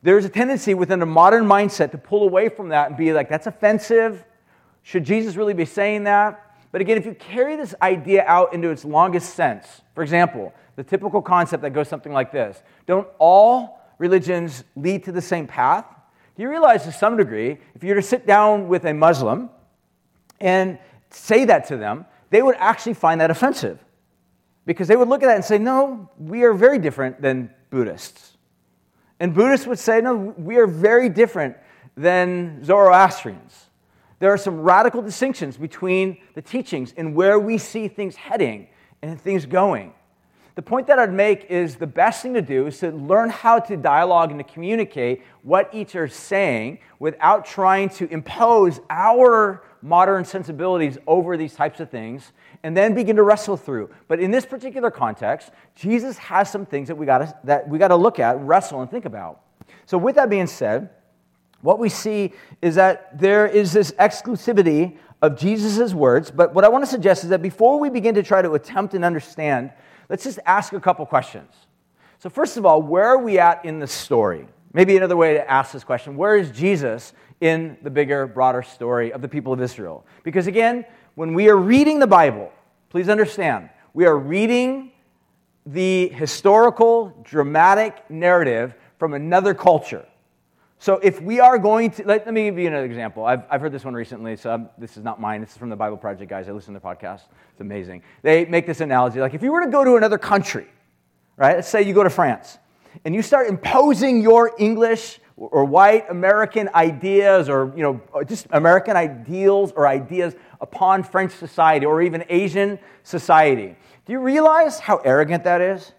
there's 0.02 0.26
a 0.26 0.28
tendency 0.28 0.74
within 0.74 1.00
a 1.00 1.06
modern 1.06 1.46
mindset 1.46 1.92
to 1.92 1.98
pull 1.98 2.24
away 2.24 2.50
from 2.50 2.68
that 2.68 2.88
and 2.88 2.96
be 2.98 3.14
like, 3.14 3.30
that's 3.30 3.46
offensive, 3.46 4.22
should 4.84 5.02
Jesus 5.02 5.34
really 5.34 5.54
be 5.54 5.64
saying 5.64 6.04
that? 6.04 6.40
But 6.70 6.80
again, 6.80 6.98
if 6.98 7.06
you 7.06 7.14
carry 7.14 7.56
this 7.56 7.74
idea 7.80 8.22
out 8.26 8.52
into 8.52 8.68
its 8.70 8.84
longest 8.84 9.34
sense, 9.34 9.80
for 9.94 10.02
example, 10.02 10.52
the 10.76 10.84
typical 10.84 11.22
concept 11.22 11.62
that 11.62 11.70
goes 11.70 11.88
something 11.88 12.12
like 12.12 12.30
this 12.30 12.62
Don't 12.86 13.08
all 13.18 13.80
religions 13.98 14.62
lead 14.76 15.04
to 15.04 15.12
the 15.12 15.22
same 15.22 15.46
path? 15.46 15.86
Do 16.36 16.42
you 16.42 16.50
realize 16.50 16.84
to 16.84 16.92
some 16.92 17.16
degree, 17.16 17.58
if 17.74 17.82
you 17.82 17.90
were 17.90 18.00
to 18.00 18.06
sit 18.06 18.26
down 18.26 18.68
with 18.68 18.84
a 18.84 18.92
Muslim 18.92 19.48
and 20.40 20.78
say 21.10 21.46
that 21.46 21.68
to 21.68 21.76
them, 21.76 22.04
they 22.30 22.42
would 22.42 22.56
actually 22.58 22.94
find 22.94 23.20
that 23.20 23.30
offensive. 23.30 23.82
Because 24.66 24.88
they 24.88 24.96
would 24.96 25.08
look 25.08 25.22
at 25.22 25.26
that 25.26 25.36
and 25.36 25.44
say, 25.44 25.58
no, 25.58 26.10
we 26.18 26.42
are 26.42 26.52
very 26.52 26.78
different 26.78 27.22
than 27.22 27.50
Buddhists. 27.70 28.36
And 29.20 29.32
Buddhists 29.32 29.66
would 29.66 29.78
say, 29.78 30.00
no, 30.00 30.34
we 30.36 30.56
are 30.56 30.66
very 30.66 31.08
different 31.08 31.56
than 31.96 32.64
Zoroastrians 32.64 33.66
there 34.24 34.32
are 34.32 34.38
some 34.38 34.58
radical 34.62 35.02
distinctions 35.02 35.58
between 35.58 36.16
the 36.32 36.40
teachings 36.40 36.94
and 36.96 37.14
where 37.14 37.38
we 37.38 37.58
see 37.58 37.88
things 37.88 38.16
heading 38.16 38.68
and 39.02 39.20
things 39.20 39.44
going. 39.44 39.92
The 40.54 40.62
point 40.62 40.86
that 40.86 40.98
I'd 40.98 41.12
make 41.12 41.50
is 41.50 41.76
the 41.76 41.86
best 41.86 42.22
thing 42.22 42.32
to 42.32 42.40
do 42.40 42.66
is 42.66 42.78
to 42.78 42.90
learn 42.90 43.28
how 43.28 43.58
to 43.58 43.76
dialogue 43.76 44.30
and 44.30 44.40
to 44.40 44.44
communicate 44.44 45.22
what 45.42 45.68
each 45.74 45.94
are 45.94 46.08
saying 46.08 46.78
without 46.98 47.44
trying 47.44 47.90
to 47.90 48.10
impose 48.10 48.80
our 48.88 49.62
modern 49.82 50.24
sensibilities 50.24 50.96
over 51.06 51.36
these 51.36 51.54
types 51.54 51.78
of 51.78 51.90
things 51.90 52.32
and 52.62 52.74
then 52.74 52.94
begin 52.94 53.16
to 53.16 53.22
wrestle 53.22 53.58
through. 53.58 53.90
But 54.08 54.20
in 54.20 54.30
this 54.30 54.46
particular 54.46 54.90
context, 54.90 55.50
Jesus 55.74 56.16
has 56.16 56.50
some 56.50 56.64
things 56.64 56.88
that 56.88 56.96
we 56.96 57.04
got 57.04 57.44
that 57.44 57.68
we 57.68 57.76
got 57.78 57.88
to 57.88 57.96
look 57.96 58.18
at, 58.18 58.40
wrestle 58.40 58.80
and 58.80 58.90
think 58.90 59.04
about. 59.04 59.42
So 59.84 59.98
with 59.98 60.14
that 60.14 60.30
being 60.30 60.46
said, 60.46 60.88
what 61.64 61.78
we 61.78 61.88
see 61.88 62.34
is 62.60 62.74
that 62.74 63.18
there 63.18 63.46
is 63.46 63.72
this 63.72 63.90
exclusivity 63.92 64.98
of 65.22 65.34
Jesus' 65.38 65.94
words. 65.94 66.30
But 66.30 66.52
what 66.52 66.62
I 66.62 66.68
want 66.68 66.84
to 66.84 66.90
suggest 66.90 67.24
is 67.24 67.30
that 67.30 67.40
before 67.40 67.80
we 67.80 67.88
begin 67.88 68.14
to 68.16 68.22
try 68.22 68.42
to 68.42 68.52
attempt 68.52 68.92
and 68.92 69.02
understand, 69.02 69.72
let's 70.10 70.24
just 70.24 70.38
ask 70.44 70.74
a 70.74 70.80
couple 70.80 71.06
questions. 71.06 71.50
So, 72.18 72.28
first 72.28 72.58
of 72.58 72.66
all, 72.66 72.82
where 72.82 73.06
are 73.06 73.18
we 73.18 73.38
at 73.38 73.64
in 73.64 73.78
the 73.78 73.86
story? 73.86 74.46
Maybe 74.74 74.94
another 74.98 75.16
way 75.16 75.32
to 75.34 75.50
ask 75.50 75.72
this 75.72 75.84
question 75.84 76.18
where 76.18 76.36
is 76.36 76.50
Jesus 76.50 77.14
in 77.40 77.78
the 77.80 77.90
bigger, 77.90 78.26
broader 78.26 78.62
story 78.62 79.10
of 79.14 79.22
the 79.22 79.28
people 79.28 79.54
of 79.54 79.62
Israel? 79.62 80.04
Because 80.22 80.46
again, 80.46 80.84
when 81.14 81.32
we 81.32 81.48
are 81.48 81.56
reading 81.56 81.98
the 81.98 82.06
Bible, 82.06 82.52
please 82.90 83.08
understand, 83.08 83.70
we 83.94 84.04
are 84.04 84.18
reading 84.18 84.92
the 85.64 86.08
historical, 86.08 87.18
dramatic 87.24 88.10
narrative 88.10 88.74
from 88.98 89.14
another 89.14 89.54
culture. 89.54 90.04
So 90.78 90.94
if 91.02 91.20
we 91.20 91.40
are 91.40 91.56
going 91.58 91.90
to, 91.92 92.04
let, 92.04 92.26
let 92.26 92.34
me 92.34 92.44
give 92.44 92.58
you 92.58 92.66
another 92.66 92.84
example. 92.84 93.24
I've, 93.24 93.44
I've 93.48 93.60
heard 93.60 93.72
this 93.72 93.84
one 93.84 93.94
recently, 93.94 94.36
so 94.36 94.50
I'm, 94.50 94.68
this 94.76 94.96
is 94.96 95.04
not 95.04 95.20
mine. 95.20 95.40
This 95.40 95.52
is 95.52 95.56
from 95.56 95.70
the 95.70 95.76
Bible 95.76 95.96
Project 95.96 96.28
guys. 96.28 96.48
I 96.48 96.52
listen 96.52 96.74
to 96.74 96.80
the 96.80 96.86
podcast. 96.86 97.22
It's 97.52 97.60
amazing. 97.60 98.02
They 98.22 98.44
make 98.44 98.66
this 98.66 98.80
analogy. 98.80 99.20
Like 99.20 99.34
if 99.34 99.42
you 99.42 99.52
were 99.52 99.64
to 99.64 99.70
go 99.70 99.84
to 99.84 99.96
another 99.96 100.18
country, 100.18 100.66
right? 101.36 101.56
Let's 101.56 101.68
say 101.68 101.82
you 101.82 101.94
go 101.94 102.02
to 102.02 102.10
France, 102.10 102.58
and 103.04 103.14
you 103.14 103.22
start 103.22 103.48
imposing 103.48 104.20
your 104.20 104.52
English 104.58 105.18
or 105.36 105.64
white 105.64 106.08
American 106.10 106.70
ideas 106.74 107.48
or, 107.48 107.72
you 107.76 107.82
know, 107.82 108.24
just 108.24 108.46
American 108.50 108.96
ideals 108.96 109.72
or 109.72 109.88
ideas 109.88 110.36
upon 110.60 111.02
French 111.02 111.32
society 111.32 111.86
or 111.86 112.02
even 112.02 112.24
Asian 112.28 112.78
society. 113.02 113.74
Do 114.06 114.12
you 114.12 114.20
realize 114.20 114.78
how 114.78 114.98
arrogant 114.98 115.42
that 115.42 115.60
is? 115.60 115.92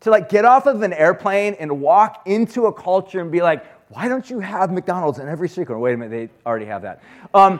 To 0.00 0.10
like 0.10 0.28
get 0.28 0.44
off 0.44 0.66
of 0.66 0.82
an 0.82 0.92
airplane 0.92 1.54
and 1.58 1.80
walk 1.80 2.24
into 2.26 2.66
a 2.66 2.72
culture 2.72 3.20
and 3.20 3.32
be 3.32 3.40
like, 3.40 3.64
why 3.88 4.08
don't 4.08 4.28
you 4.28 4.40
have 4.40 4.70
McDonald's 4.70 5.18
in 5.18 5.28
every 5.28 5.48
street 5.48 5.66
corner? 5.66 5.80
Wait 5.80 5.94
a 5.94 5.96
minute, 5.96 6.10
they 6.10 6.48
already 6.48 6.66
have 6.66 6.82
that. 6.82 7.02
Um, 7.32 7.58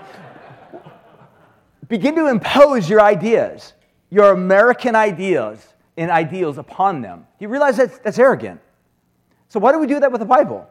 begin 1.89 2.15
to 2.17 2.27
impose 2.27 2.89
your 2.89 3.01
ideas, 3.01 3.73
your 4.11 4.33
American 4.33 4.95
ideas 4.95 5.67
and 5.97 6.11
ideals 6.11 6.59
upon 6.59 7.01
them. 7.01 7.27
Do 7.39 7.45
you 7.45 7.49
realize 7.49 7.77
that's, 7.79 7.99
that's 7.99 8.19
arrogant? 8.19 8.61
So, 9.49 9.59
why 9.59 9.73
do 9.73 9.79
we 9.79 9.87
do 9.87 9.99
that 10.01 10.13
with 10.13 10.21
the 10.21 10.27
Bible? 10.27 10.69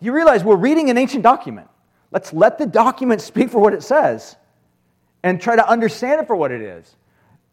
Do 0.00 0.06
you 0.06 0.12
realize 0.12 0.42
we're 0.42 0.56
reading 0.56 0.90
an 0.90 0.98
ancient 0.98 1.22
document? 1.22 1.68
Let's 2.10 2.32
let 2.32 2.58
the 2.58 2.66
document 2.66 3.20
speak 3.20 3.50
for 3.50 3.60
what 3.60 3.72
it 3.72 3.82
says 3.82 4.36
and 5.22 5.40
try 5.40 5.56
to 5.56 5.68
understand 5.68 6.20
it 6.20 6.26
for 6.26 6.36
what 6.36 6.50
it 6.50 6.60
is. 6.60 6.96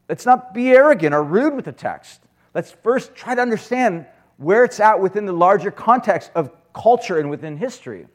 Let's 0.10 0.26
not 0.26 0.54
be 0.54 0.70
arrogant 0.70 1.14
or 1.14 1.24
rude 1.24 1.56
with 1.56 1.66
the 1.66 1.72
text. 1.72 2.22
Let's 2.54 2.72
first 2.72 3.16
try 3.16 3.36
to 3.36 3.42
understand 3.42 4.06
where 4.38 4.64
it's 4.64 4.80
at 4.80 5.00
within 5.00 5.26
the 5.26 5.34
larger 5.34 5.72
context 5.72 6.32
of 6.36 6.52
culture 6.74 7.20
and 7.20 7.30
within 7.30 7.58
history. 7.58 8.08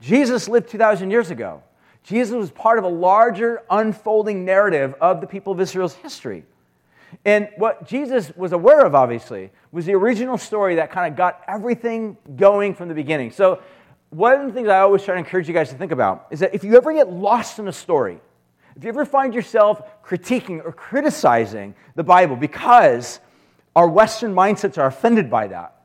Jesus 0.00 0.48
lived 0.48 0.68
2,000 0.68 1.10
years 1.10 1.30
ago. 1.30 1.62
Jesus 2.02 2.34
was 2.34 2.50
part 2.50 2.78
of 2.78 2.84
a 2.84 2.88
larger 2.88 3.62
unfolding 3.68 4.44
narrative 4.44 4.94
of 5.00 5.20
the 5.20 5.26
people 5.26 5.52
of 5.52 5.60
Israel's 5.60 5.94
history. 5.94 6.44
And 7.24 7.48
what 7.56 7.86
Jesus 7.86 8.32
was 8.36 8.52
aware 8.52 8.84
of, 8.84 8.94
obviously, 8.94 9.50
was 9.72 9.86
the 9.86 9.94
original 9.94 10.38
story 10.38 10.76
that 10.76 10.90
kind 10.90 11.10
of 11.10 11.16
got 11.16 11.42
everything 11.48 12.16
going 12.36 12.74
from 12.74 12.88
the 12.88 12.94
beginning. 12.94 13.30
So, 13.30 13.62
one 14.10 14.40
of 14.40 14.46
the 14.46 14.52
things 14.52 14.68
I 14.68 14.78
always 14.80 15.02
try 15.02 15.14
to 15.14 15.18
encourage 15.18 15.48
you 15.48 15.54
guys 15.54 15.70
to 15.70 15.76
think 15.76 15.90
about 15.90 16.28
is 16.30 16.40
that 16.40 16.54
if 16.54 16.62
you 16.62 16.76
ever 16.76 16.92
get 16.92 17.10
lost 17.10 17.58
in 17.58 17.66
a 17.66 17.72
story, 17.72 18.20
if 18.76 18.84
you 18.84 18.88
ever 18.88 19.04
find 19.04 19.34
yourself 19.34 19.82
critiquing 20.04 20.64
or 20.64 20.70
criticizing 20.70 21.74
the 21.96 22.04
Bible 22.04 22.36
because 22.36 23.20
our 23.74 23.88
Western 23.88 24.32
mindsets 24.32 24.78
are 24.78 24.86
offended 24.86 25.28
by 25.28 25.48
that, 25.48 25.75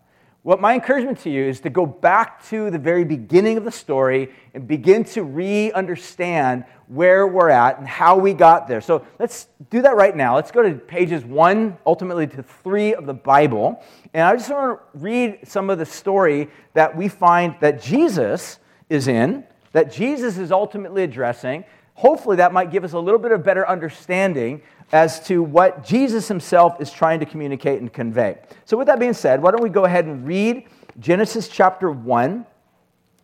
what 0.43 0.60
my 0.60 0.73
encouragement 0.73 1.19
to 1.19 1.30
you 1.30 1.43
is 1.43 1.60
to 1.60 1.69
go 1.69 1.86
back 1.86 2.43
to 2.45 2.71
the 2.71 2.80
very 2.80 3.04
beginning 3.04 3.58
of 3.58 3.63
the 3.63 3.71
story 3.71 4.32
and 4.56 4.67
begin 4.67 5.04
to 5.04 5.23
re 5.23 5.71
understand 5.71 6.65
where 6.88 7.27
we're 7.27 7.49
at 7.49 7.77
and 7.77 7.88
how 7.88 8.17
we 8.17 8.34
got 8.34 8.67
there. 8.67 8.82
So 8.82 9.06
let's 9.19 9.47
do 9.69 9.84
that 9.84 9.95
right 9.95 10.15
now. 10.15 10.36
Let's 10.36 10.51
go 10.51 10.63
to 10.63 10.73
pages 10.73 11.23
one, 11.23 11.77
ultimately 11.86 12.25
to 12.27 12.41
three 12.41 12.95
of 12.95 13.06
the 13.06 13.13
Bible. 13.13 13.84
And 14.15 14.23
I 14.23 14.36
just 14.36 14.49
want 14.49 14.80
to 14.80 14.99
read 14.99 15.39
some 15.43 15.69
of 15.69 15.77
the 15.77 15.86
story 15.86 16.49
that 16.73 16.97
we 16.97 17.08
find 17.08 17.56
that 17.62 17.82
Jesus 17.82 18.58
is 18.89 19.08
in, 19.08 19.43
that 19.73 19.91
Jesus 19.91 20.38
is 20.38 20.51
ultimately 20.51 21.04
addressing. 21.04 21.65
Hopefully 22.02 22.38
that 22.38 22.52
might 22.52 22.72
give 22.72 22.84
us 22.84 22.94
a 22.94 23.00
little 23.00 23.20
bit 23.20 23.32
of 23.32 23.44
better 23.44 23.68
understanding 23.70 24.60
as 24.92 25.24
to 25.28 25.44
what 25.44 25.86
Jesus 25.86 26.28
himself 26.28 26.82
is 26.82 26.92
trying 26.92 27.20
to 27.20 27.28
communicate 27.28 27.80
and 27.80 27.94
convey. 27.94 28.40
So, 28.66 28.76
with 28.76 28.88
that 28.88 29.00
being 29.00 29.14
said, 29.14 29.40
why 29.40 29.52
don't 29.52 29.62
we 29.62 29.70
go 29.70 29.86
ahead 29.86 30.06
and 30.06 30.26
read 30.26 30.66
Genesis 31.00 31.48
chapter 31.48 31.92
1. 31.92 32.46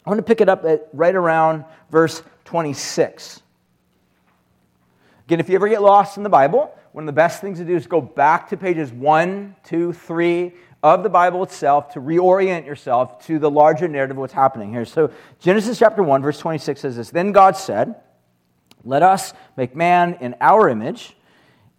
I 0.05 0.09
want 0.09 0.19
to 0.19 0.23
pick 0.23 0.41
it 0.41 0.47
up 0.47 0.63
at 0.63 0.89
right 0.93 1.15
around 1.15 1.65
verse 1.89 2.21
26. 2.45 3.41
Again, 5.25 5.39
if 5.39 5.49
you 5.49 5.55
ever 5.55 5.67
get 5.67 5.81
lost 5.81 6.17
in 6.17 6.23
the 6.23 6.29
Bible, 6.29 6.71
one 6.91 7.03
of 7.03 7.07
the 7.07 7.13
best 7.13 7.41
things 7.41 7.57
to 7.57 7.65
do 7.65 7.75
is 7.75 7.87
go 7.87 7.99
back 7.99 8.47
to 8.49 8.57
pages 8.57 8.93
1, 8.93 9.55
2, 9.63 9.91
3 9.91 10.53
of 10.83 11.01
the 11.01 11.09
Bible 11.09 11.41
itself 11.41 11.91
to 11.93 11.99
reorient 11.99 12.67
yourself 12.67 13.25
to 13.25 13.39
the 13.39 13.49
larger 13.49 13.87
narrative 13.87 14.15
of 14.15 14.21
what's 14.21 14.33
happening 14.33 14.71
here. 14.71 14.85
So, 14.85 15.09
Genesis 15.39 15.79
chapter 15.79 16.03
1, 16.03 16.21
verse 16.21 16.37
26 16.37 16.79
says 16.79 16.95
this 16.95 17.09
Then 17.09 17.31
God 17.31 17.57
said, 17.57 17.95
Let 18.83 19.03
us 19.03 19.33
make 19.55 19.75
man 19.75 20.17
in 20.21 20.35
our 20.39 20.69
image, 20.69 21.15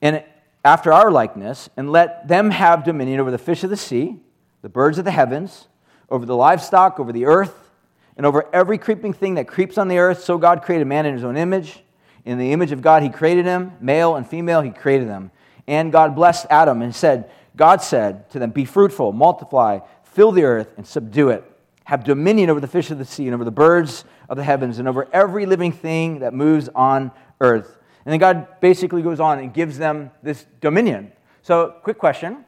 and 0.02 0.22
after 0.64 0.92
our 0.92 1.10
likeness, 1.10 1.70
and 1.76 1.90
let 1.90 2.28
them 2.28 2.50
have 2.50 2.84
dominion 2.84 3.20
over 3.20 3.30
the 3.30 3.38
fish 3.38 3.64
of 3.64 3.70
the 3.70 3.76
sea, 3.76 4.20
the 4.62 4.68
birds 4.68 4.98
of 4.98 5.04
the 5.04 5.10
heavens, 5.10 5.68
over 6.10 6.26
the 6.26 6.36
livestock, 6.36 6.98
over 7.00 7.12
the 7.12 7.26
earth, 7.26 7.70
and 8.16 8.26
over 8.26 8.44
every 8.52 8.78
creeping 8.78 9.12
thing 9.12 9.34
that 9.34 9.46
creeps 9.46 9.78
on 9.78 9.88
the 9.88 9.98
earth. 9.98 10.24
So 10.24 10.38
God 10.38 10.62
created 10.62 10.86
man 10.86 11.06
in 11.06 11.14
his 11.14 11.24
own 11.24 11.36
image. 11.36 11.82
In 12.24 12.38
the 12.38 12.52
image 12.52 12.72
of 12.72 12.82
God, 12.82 13.02
he 13.02 13.08
created 13.08 13.46
him, 13.46 13.72
male 13.80 14.16
and 14.16 14.28
female, 14.28 14.60
he 14.60 14.70
created 14.70 15.08
them. 15.08 15.30
And 15.66 15.92
God 15.92 16.14
blessed 16.14 16.46
Adam 16.50 16.82
and 16.82 16.94
said, 16.94 17.30
God 17.56 17.80
said 17.80 18.28
to 18.30 18.38
them, 18.38 18.50
Be 18.50 18.64
fruitful, 18.64 19.12
multiply, 19.12 19.80
fill 20.02 20.32
the 20.32 20.44
earth, 20.44 20.68
and 20.76 20.86
subdue 20.86 21.30
it. 21.30 21.44
Have 21.88 22.04
dominion 22.04 22.50
over 22.50 22.60
the 22.60 22.66
fish 22.66 22.90
of 22.90 22.98
the 22.98 23.06
sea, 23.06 23.24
and 23.24 23.34
over 23.34 23.44
the 23.44 23.50
birds 23.50 24.04
of 24.28 24.36
the 24.36 24.44
heavens, 24.44 24.78
and 24.78 24.86
over 24.86 25.08
every 25.10 25.46
living 25.46 25.72
thing 25.72 26.18
that 26.18 26.34
moves 26.34 26.68
on 26.74 27.10
earth. 27.40 27.78
And 28.04 28.12
then 28.12 28.20
God 28.20 28.60
basically 28.60 29.00
goes 29.00 29.20
on 29.20 29.38
and 29.38 29.54
gives 29.54 29.78
them 29.78 30.10
this 30.22 30.44
dominion. 30.60 31.12
So, 31.40 31.76
quick 31.82 31.96
question. 31.96 32.44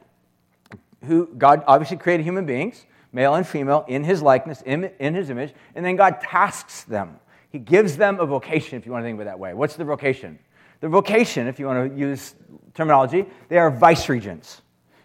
Who 1.05 1.25
God 1.35 1.63
obviously 1.65 1.97
created 1.97 2.23
human 2.23 2.45
beings, 2.45 2.85
male 3.11 3.33
and 3.33 3.47
female, 3.47 3.83
in 3.87 4.03
his 4.03 4.21
likeness, 4.21 4.61
in, 4.61 4.91
in 4.99 5.15
his 5.15 5.31
image, 5.31 5.55
and 5.73 5.83
then 5.83 5.95
God 5.95 6.21
tasks 6.21 6.83
them. 6.83 7.19
He 7.49 7.57
gives 7.57 7.97
them 7.97 8.19
a 8.19 8.27
vocation, 8.27 8.77
if 8.77 8.85
you 8.85 8.91
want 8.91 9.01
to 9.01 9.07
think 9.07 9.15
of 9.15 9.21
it 9.21 9.25
that 9.25 9.39
way. 9.39 9.55
What's 9.55 9.75
the 9.75 9.85
vocation? 9.85 10.37
The 10.81 10.87
vocation, 10.87 11.47
if 11.47 11.57
you 11.57 11.65
want 11.65 11.91
to 11.91 11.99
use 11.99 12.35
terminology, 12.75 13.25
they 13.49 13.57
are 13.57 13.71
vice 13.71 14.07
regents. 14.07 14.61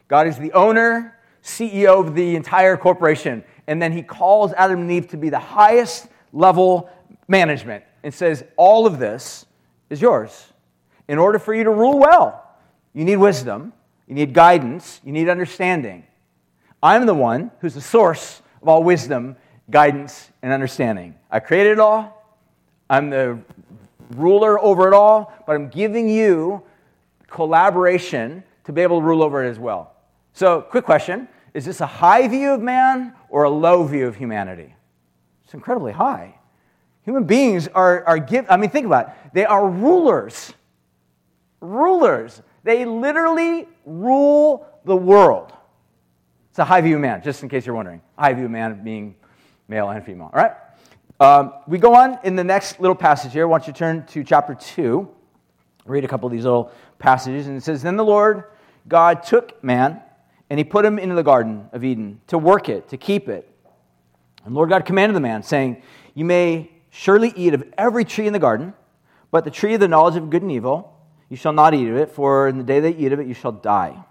God 0.09 0.27
is 0.27 0.37
the 0.37 0.53
owner, 0.53 1.17
CEO 1.43 2.05
of 2.05 2.15
the 2.15 2.35
entire 2.35 2.77
corporation. 2.77 3.45
And 3.67 3.81
then 3.81 3.93
he 3.93 4.03
calls 4.03 4.53
Adam 4.53 4.81
and 4.81 4.91
Eve 4.91 5.09
to 5.09 5.17
be 5.17 5.29
the 5.29 5.39
highest 5.39 6.09
level 6.33 6.91
management 7.29 7.85
and 8.03 8.13
says, 8.13 8.45
All 8.57 8.87
of 8.87 8.99
this 8.99 9.47
is 9.91 10.01
yours. 10.01 10.53
In 11.09 11.19
order 11.19 11.39
for 11.39 11.55
you 11.55 11.65
to 11.65 11.71
rule 11.71 11.99
well, 11.99 12.43
you 12.93 13.05
need 13.05 13.17
wisdom, 13.17 13.73
you 14.07 14.15
need 14.15 14.33
guidance, 14.33 15.01
you 15.05 15.13
need 15.13 15.29
understanding. 15.29 16.05
I'm 16.83 17.07
the 17.07 17.15
one 17.15 17.51
who's 17.61 17.75
the 17.75 17.81
source 17.81 18.43
of 18.63 18.69
all 18.69 18.83
wisdom, 18.83 19.37
guidance, 19.71 20.31
and 20.43 20.53
understanding. 20.53 21.15
I 21.31 21.41
created 21.41 21.73
it 21.73 21.79
all, 21.79 22.37
I'm 22.89 23.11
the 23.11 23.39
ruler 24.15 24.61
over 24.61 24.89
it 24.89 24.95
all, 24.95 25.33
but 25.47 25.57
I'm 25.57 25.69
giving 25.69 26.09
you 26.09 26.63
collaboration 27.29 28.45
to 28.65 28.73
be 28.73 28.83
able 28.83 29.01
to 29.01 29.07
rule 29.07 29.23
over 29.23 29.45
it 29.45 29.49
as 29.49 29.59
well. 29.59 29.95
So, 30.33 30.61
quick 30.61 30.85
question 30.85 31.29
Is 31.57 31.65
this 31.65 31.81
a 31.81 31.87
high 31.87 32.29
view 32.29 32.53
of 32.53 32.61
man 32.61 33.15
or 33.31 33.45
a 33.45 33.51
low 33.51 33.83
view 33.85 34.07
of 34.07 34.15
humanity? 34.15 34.77
It's 35.43 35.55
incredibly 35.55 35.91
high. 35.91 36.39
Human 37.05 37.25
beings 37.25 37.67
are, 37.69 38.05
are 38.05 38.19
give, 38.19 38.45
I 38.51 38.59
mean, 38.59 38.69
think 38.69 38.85
about 38.85 39.09
it. 39.09 39.15
They 39.33 39.47
are 39.47 39.67
rulers. 39.67 40.53
Rulers. 41.63 42.43
They 42.63 42.85
literally 42.85 43.67
rule 43.87 44.67
the 44.85 44.95
world. 44.95 45.51
It's 46.51 46.59
a 46.59 46.65
high 46.65 46.83
view 46.83 46.97
of 46.97 47.01
man, 47.01 47.23
just 47.23 47.43
in 47.43 47.49
case 47.49 47.65
you're 47.65 47.75
wondering. 47.75 48.03
High 48.19 48.35
view 48.35 48.45
of 48.45 48.51
man 48.51 48.85
being 48.85 49.15
male 49.67 49.89
and 49.89 50.05
female. 50.05 50.31
All 50.35 50.39
right? 50.39 50.53
Um, 51.21 51.55
we 51.67 51.79
go 51.79 51.95
on 51.95 52.19
in 52.23 52.37
the 52.37 52.45
next 52.45 52.81
little 52.81 52.95
passage 52.95 53.33
here. 53.33 53.45
I 53.45 53.47
want 53.47 53.67
you 53.67 53.73
to 53.73 53.79
turn 53.79 54.05
to 54.09 54.23
chapter 54.23 54.55
2. 54.55 55.09
Read 55.87 56.05
a 56.05 56.09
couple 56.09 56.27
of 56.27 56.35
these 56.35 56.45
little 56.45 56.71
passages. 56.99 57.47
And 57.47 57.57
it 57.57 57.63
says 57.63 57.83
Then 57.83 57.97
the 57.97 58.05
Lord 58.05 58.45
God 58.87 59.23
took 59.23 59.65
man 59.65 60.03
and 60.49 60.59
he 60.59 60.65
put 60.65 60.85
him 60.85 60.99
into 60.99 61.15
the 61.15 61.23
Garden 61.23 61.69
of 61.73 61.83
Eden 61.85 62.21
to 62.29 62.39
work 62.39 62.69
it, 62.69 62.89
to 62.89 62.97
keep 62.97 63.29
it. 63.29 63.51
And 64.45 64.55
Lord 64.55 64.71
God 64.71 64.85
commanded 64.85 65.17
the 65.17 65.21
man, 65.21 65.43
saying, 65.43 65.83
You 66.15 66.25
may 66.25 66.71
surely 66.91 67.33
eat 67.37 67.53
of 67.53 67.65
every 67.77 68.05
tree 68.05 68.27
in 68.27 68.33
the 68.33 68.39
garden, 68.39 68.75
but 69.31 69.45
the 69.45 69.51
tree 69.51 69.75
of 69.75 69.81
the 69.81 69.89
knowledge 69.89 70.17
of 70.17 70.31
good 70.31 70.43
and 70.43 70.53
evil, 70.53 70.97
you 71.29 71.37
shall 71.37 71.53
not 71.53 71.75
eat 71.75 71.89
of 71.89 71.97
it, 71.97 72.11
for 72.11 72.49
in 72.49 72.59
the 72.59 72.65
day 72.65 72.81
that 72.81 72.97
you 72.97 73.07
eat 73.07 73.13
of 73.13 73.21
it, 73.21 73.27
you 73.27 73.35
shall 73.35 73.53
die. 73.53 74.05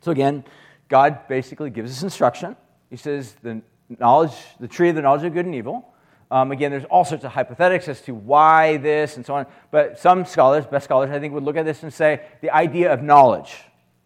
So 0.00 0.10
again, 0.10 0.44
God 0.88 1.28
basically 1.28 1.70
gives 1.70 1.92
us 1.92 2.02
instruction. 2.02 2.56
He 2.90 2.96
says, 2.96 3.34
The 3.42 3.62
knowledge, 3.88 4.34
the 4.58 4.68
tree 4.68 4.88
of 4.88 4.96
the 4.96 5.02
knowledge 5.02 5.24
of 5.24 5.32
good 5.32 5.46
and 5.46 5.54
evil. 5.54 5.94
Um, 6.30 6.50
again, 6.50 6.72
there's 6.72 6.84
all 6.86 7.04
sorts 7.04 7.24
of 7.24 7.32
hypothetics 7.32 7.86
as 7.86 8.00
to 8.02 8.14
why 8.14 8.78
this 8.78 9.16
and 9.16 9.24
so 9.24 9.34
on. 9.36 9.46
But 9.70 10.00
some 10.00 10.24
scholars, 10.24 10.66
best 10.66 10.84
scholars, 10.84 11.10
I 11.10 11.20
think, 11.20 11.32
would 11.34 11.44
look 11.44 11.56
at 11.56 11.64
this 11.64 11.84
and 11.84 11.94
say 11.94 12.22
the 12.40 12.50
idea 12.50 12.92
of 12.92 13.02
knowledge, 13.02 13.54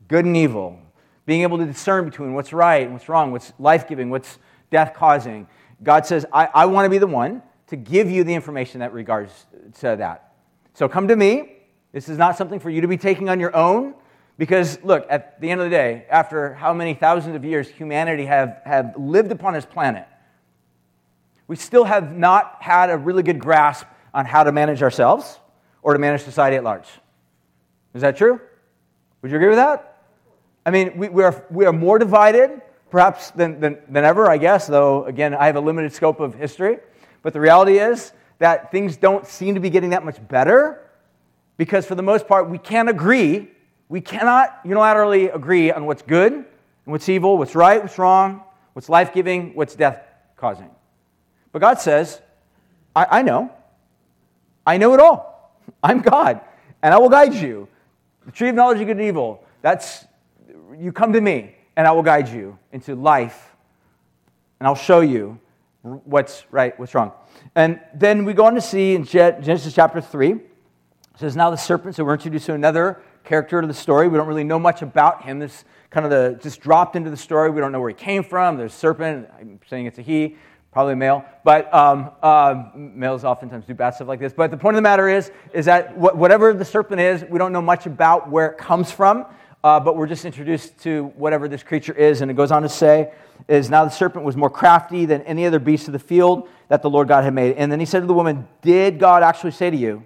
good 0.08 0.26
and 0.26 0.36
evil, 0.36 0.78
being 1.28 1.42
able 1.42 1.58
to 1.58 1.66
discern 1.66 2.06
between 2.06 2.32
what's 2.32 2.54
right 2.54 2.84
and 2.84 2.94
what's 2.94 3.06
wrong, 3.06 3.32
what's 3.32 3.52
life 3.58 3.86
giving, 3.86 4.08
what's 4.08 4.38
death 4.70 4.94
causing. 4.94 5.46
God 5.82 6.06
says, 6.06 6.24
I, 6.32 6.48
I 6.54 6.64
want 6.64 6.86
to 6.86 6.88
be 6.88 6.96
the 6.96 7.06
one 7.06 7.42
to 7.66 7.76
give 7.76 8.10
you 8.10 8.24
the 8.24 8.32
information 8.32 8.80
that 8.80 8.94
regards 8.94 9.44
to 9.80 9.94
that. 9.96 10.32
So 10.72 10.88
come 10.88 11.06
to 11.08 11.16
me. 11.16 11.58
This 11.92 12.08
is 12.08 12.16
not 12.16 12.38
something 12.38 12.58
for 12.58 12.70
you 12.70 12.80
to 12.80 12.88
be 12.88 12.96
taking 12.96 13.28
on 13.28 13.40
your 13.40 13.54
own. 13.54 13.92
Because, 14.38 14.82
look, 14.82 15.06
at 15.10 15.38
the 15.38 15.50
end 15.50 15.60
of 15.60 15.66
the 15.66 15.70
day, 15.70 16.06
after 16.08 16.54
how 16.54 16.72
many 16.72 16.94
thousands 16.94 17.36
of 17.36 17.44
years 17.44 17.68
humanity 17.68 18.24
have, 18.24 18.62
have 18.64 18.94
lived 18.96 19.30
upon 19.30 19.52
this 19.52 19.66
planet, 19.66 20.06
we 21.46 21.56
still 21.56 21.84
have 21.84 22.16
not 22.16 22.56
had 22.60 22.88
a 22.88 22.96
really 22.96 23.22
good 23.22 23.38
grasp 23.38 23.84
on 24.14 24.24
how 24.24 24.44
to 24.44 24.52
manage 24.52 24.82
ourselves 24.82 25.38
or 25.82 25.92
to 25.92 25.98
manage 25.98 26.22
society 26.22 26.56
at 26.56 26.64
large. 26.64 26.88
Is 27.92 28.00
that 28.00 28.16
true? 28.16 28.40
Would 29.20 29.30
you 29.30 29.36
agree 29.36 29.48
with 29.48 29.58
that? 29.58 29.97
I 30.68 30.70
mean, 30.70 30.98
we, 30.98 31.08
we, 31.08 31.22
are, 31.22 31.46
we 31.48 31.64
are 31.64 31.72
more 31.72 31.98
divided, 31.98 32.60
perhaps, 32.90 33.30
than, 33.30 33.58
than, 33.58 33.78
than 33.88 34.04
ever, 34.04 34.30
I 34.30 34.36
guess, 34.36 34.66
though, 34.66 35.06
again, 35.06 35.34
I 35.34 35.46
have 35.46 35.56
a 35.56 35.60
limited 35.60 35.94
scope 35.94 36.20
of 36.20 36.34
history. 36.34 36.76
But 37.22 37.32
the 37.32 37.40
reality 37.40 37.78
is 37.78 38.12
that 38.38 38.70
things 38.70 38.98
don't 38.98 39.26
seem 39.26 39.54
to 39.54 39.62
be 39.62 39.70
getting 39.70 39.88
that 39.90 40.04
much 40.04 40.18
better 40.28 40.86
because, 41.56 41.86
for 41.86 41.94
the 41.94 42.02
most 42.02 42.28
part, 42.28 42.50
we 42.50 42.58
can't 42.58 42.90
agree. 42.90 43.50
We 43.88 44.02
cannot 44.02 44.62
unilaterally 44.62 45.34
agree 45.34 45.72
on 45.72 45.86
what's 45.86 46.02
good 46.02 46.34
and 46.34 46.44
what's 46.84 47.08
evil, 47.08 47.38
what's 47.38 47.54
right, 47.54 47.80
what's 47.80 47.96
wrong, 47.96 48.42
what's 48.74 48.90
life 48.90 49.14
giving, 49.14 49.54
what's 49.54 49.74
death 49.74 50.02
causing. 50.36 50.68
But 51.50 51.60
God 51.60 51.80
says, 51.80 52.20
I, 52.94 53.06
I 53.10 53.22
know. 53.22 53.50
I 54.66 54.76
know 54.76 54.92
it 54.92 55.00
all. 55.00 55.50
I'm 55.82 56.02
God, 56.02 56.42
and 56.82 56.92
I 56.92 56.98
will 56.98 57.08
guide 57.08 57.32
you. 57.32 57.68
The 58.26 58.32
tree 58.32 58.50
of 58.50 58.54
knowledge 58.54 58.82
of 58.82 58.86
good 58.86 58.98
and 58.98 59.06
evil, 59.06 59.42
that's 59.62 60.04
you 60.78 60.92
come 60.92 61.12
to 61.12 61.20
me, 61.20 61.54
and 61.76 61.86
I 61.86 61.92
will 61.92 62.02
guide 62.02 62.28
you 62.28 62.58
into 62.72 62.94
life, 62.94 63.54
and 64.60 64.66
I'll 64.66 64.74
show 64.74 65.00
you 65.00 65.38
what's 65.82 66.44
right, 66.50 66.78
what's 66.78 66.94
wrong. 66.94 67.12
And 67.54 67.80
then 67.94 68.24
we 68.24 68.32
go 68.32 68.44
on 68.44 68.54
to 68.54 68.60
see 68.60 68.94
in 68.94 69.04
Genesis 69.04 69.74
chapter 69.74 70.00
3, 70.00 70.32
it 70.32 70.40
says, 71.16 71.36
Now 71.36 71.50
the 71.50 71.56
serpent, 71.56 71.96
so 71.96 72.04
we're 72.04 72.14
introduced 72.14 72.46
to 72.46 72.54
another 72.54 73.02
character 73.24 73.58
of 73.58 73.68
the 73.68 73.74
story. 73.74 74.08
We 74.08 74.16
don't 74.16 74.28
really 74.28 74.44
know 74.44 74.58
much 74.58 74.82
about 74.82 75.24
him. 75.24 75.38
This 75.38 75.64
kind 75.90 76.04
of 76.06 76.10
the 76.10 76.38
just 76.40 76.60
dropped 76.60 76.96
into 76.96 77.10
the 77.10 77.16
story. 77.16 77.50
We 77.50 77.60
don't 77.60 77.72
know 77.72 77.80
where 77.80 77.90
he 77.90 77.94
came 77.94 78.22
from. 78.22 78.56
There's 78.56 78.72
serpent. 78.72 79.28
I'm 79.38 79.60
saying 79.68 79.86
it's 79.86 79.98
a 79.98 80.02
he, 80.02 80.36
probably 80.72 80.94
a 80.94 80.96
male. 80.96 81.24
But 81.44 81.72
um, 81.74 82.10
uh, 82.22 82.70
males 82.74 83.24
oftentimes 83.24 83.66
do 83.66 83.74
bad 83.74 83.90
stuff 83.90 84.08
like 84.08 84.20
this. 84.20 84.32
But 84.32 84.50
the 84.50 84.56
point 84.56 84.76
of 84.76 84.78
the 84.78 84.82
matter 84.82 85.08
is, 85.08 85.30
is 85.52 85.66
that 85.66 85.96
whatever 85.96 86.54
the 86.54 86.64
serpent 86.64 87.00
is, 87.00 87.24
we 87.28 87.38
don't 87.38 87.52
know 87.52 87.62
much 87.62 87.86
about 87.86 88.30
where 88.30 88.46
it 88.46 88.58
comes 88.58 88.90
from 88.90 89.26
uh, 89.64 89.80
but 89.80 89.96
we're 89.96 90.06
just 90.06 90.24
introduced 90.24 90.78
to 90.82 91.12
whatever 91.16 91.48
this 91.48 91.62
creature 91.62 91.92
is. 91.92 92.20
And 92.20 92.30
it 92.30 92.34
goes 92.34 92.50
on 92.50 92.62
to 92.62 92.68
say, 92.68 93.12
is 93.48 93.70
now 93.70 93.84
the 93.84 93.90
serpent 93.90 94.24
was 94.24 94.36
more 94.36 94.50
crafty 94.50 95.04
than 95.04 95.22
any 95.22 95.46
other 95.46 95.58
beast 95.58 95.88
of 95.88 95.92
the 95.92 95.98
field 95.98 96.48
that 96.68 96.82
the 96.82 96.90
Lord 96.90 97.08
God 97.08 97.24
had 97.24 97.34
made. 97.34 97.56
And 97.56 97.70
then 97.70 97.80
he 97.80 97.86
said 97.86 98.00
to 98.00 98.06
the 98.06 98.14
woman, 98.14 98.48
Did 98.62 98.98
God 98.98 99.22
actually 99.22 99.52
say 99.52 99.70
to 99.70 99.76
you, 99.76 100.04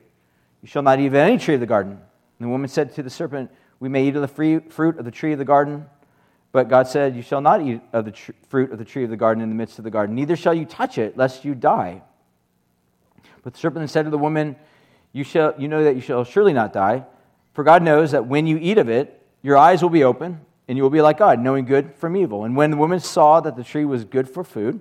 You 0.62 0.68
shall 0.68 0.82
not 0.82 1.00
eat 1.00 1.06
of 1.06 1.14
any 1.14 1.38
tree 1.38 1.54
of 1.54 1.60
the 1.60 1.66
garden? 1.66 1.92
And 1.92 2.48
the 2.48 2.48
woman 2.48 2.68
said 2.68 2.94
to 2.94 3.02
the 3.02 3.10
serpent, 3.10 3.50
We 3.80 3.88
may 3.88 4.06
eat 4.06 4.16
of 4.16 4.22
the 4.22 4.28
free 4.28 4.58
fruit 4.58 4.98
of 4.98 5.04
the 5.04 5.10
tree 5.10 5.32
of 5.32 5.38
the 5.38 5.44
garden. 5.44 5.86
But 6.52 6.68
God 6.68 6.86
said, 6.86 7.16
You 7.16 7.22
shall 7.22 7.40
not 7.40 7.62
eat 7.62 7.80
of 7.92 8.04
the 8.04 8.12
tr- 8.12 8.32
fruit 8.48 8.72
of 8.72 8.78
the 8.78 8.84
tree 8.84 9.04
of 9.04 9.10
the 9.10 9.16
garden 9.16 9.42
in 9.42 9.48
the 9.48 9.54
midst 9.54 9.78
of 9.78 9.84
the 9.84 9.90
garden, 9.90 10.14
neither 10.14 10.36
shall 10.36 10.54
you 10.54 10.64
touch 10.64 10.98
it, 10.98 11.16
lest 11.16 11.44
you 11.44 11.54
die. 11.54 12.02
But 13.42 13.54
the 13.54 13.58
serpent 13.58 13.88
said 13.90 14.04
to 14.04 14.10
the 14.10 14.18
woman, 14.18 14.56
you, 15.12 15.24
shall, 15.24 15.54
you 15.58 15.68
know 15.68 15.84
that 15.84 15.94
you 15.94 16.00
shall 16.00 16.24
surely 16.24 16.52
not 16.52 16.72
die, 16.72 17.04
for 17.54 17.64
God 17.64 17.82
knows 17.82 18.12
that 18.12 18.26
when 18.26 18.46
you 18.46 18.58
eat 18.58 18.78
of 18.78 18.88
it, 18.88 19.21
your 19.42 19.56
eyes 19.56 19.82
will 19.82 19.90
be 19.90 20.04
open, 20.04 20.40
and 20.68 20.76
you 20.76 20.82
will 20.82 20.90
be 20.90 21.02
like 21.02 21.18
God, 21.18 21.40
knowing 21.40 21.64
good 21.64 21.94
from 21.96 22.16
evil. 22.16 22.44
And 22.44 22.56
when 22.56 22.70
the 22.70 22.76
woman 22.76 23.00
saw 23.00 23.40
that 23.40 23.56
the 23.56 23.64
tree 23.64 23.84
was 23.84 24.04
good 24.04 24.28
for 24.28 24.44
food, 24.44 24.80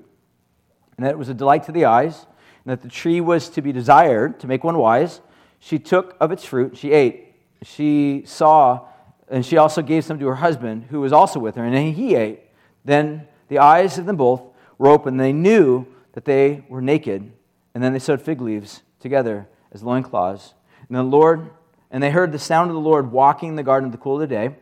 and 0.97 1.05
that 1.05 1.11
it 1.11 1.17
was 1.17 1.29
a 1.29 1.33
delight 1.33 1.63
to 1.63 1.71
the 1.71 1.85
eyes, 1.85 2.25
and 2.63 2.71
that 2.71 2.81
the 2.81 2.89
tree 2.89 3.19
was 3.21 3.49
to 3.49 3.61
be 3.61 3.71
desired 3.71 4.39
to 4.41 4.47
make 4.47 4.63
one 4.63 4.77
wise, 4.77 5.21
she 5.59 5.79
took 5.79 6.15
of 6.19 6.31
its 6.31 6.45
fruit, 6.45 6.77
she 6.77 6.91
ate. 6.91 7.33
She 7.63 8.23
saw, 8.25 8.87
and 9.29 9.45
she 9.45 9.57
also 9.57 9.81
gave 9.81 10.05
some 10.05 10.19
to 10.19 10.27
her 10.27 10.35
husband, 10.35 10.85
who 10.89 11.01
was 11.01 11.13
also 11.13 11.39
with 11.39 11.55
her, 11.55 11.63
and 11.63 11.95
he 11.95 12.15
ate. 12.15 12.41
Then 12.85 13.27
the 13.47 13.59
eyes 13.59 13.97
of 13.97 14.05
them 14.05 14.17
both 14.17 14.41
were 14.77 14.87
open. 14.87 15.17
They 15.17 15.33
knew 15.33 15.85
that 16.13 16.25
they 16.25 16.63
were 16.69 16.81
naked, 16.81 17.31
and 17.73 17.83
then 17.83 17.93
they 17.93 17.99
sewed 17.99 18.21
fig 18.21 18.41
leaves 18.41 18.83
together 18.99 19.47
as 19.71 19.83
loincloths. 19.83 20.53
And 20.87 20.97
the 20.97 21.03
Lord, 21.03 21.51
and 21.91 22.01
they 22.01 22.09
heard 22.09 22.31
the 22.31 22.39
sound 22.39 22.69
of 22.69 22.73
the 22.73 22.81
Lord 22.81 23.11
walking 23.11 23.49
in 23.49 23.55
the 23.55 23.63
garden 23.63 23.87
of 23.87 23.91
the 23.91 23.97
cool 23.97 24.15
of 24.15 24.21
the 24.21 24.33
day. 24.33 24.55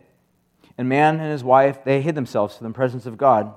And 0.78 0.90
man 0.90 1.20
and 1.20 1.32
his 1.32 1.44
wife, 1.44 1.84
they 1.84 2.02
hid 2.02 2.16
themselves 2.16 2.58
from 2.58 2.68
the 2.68 2.74
presence 2.74 3.06
of 3.06 3.18
God 3.18 3.54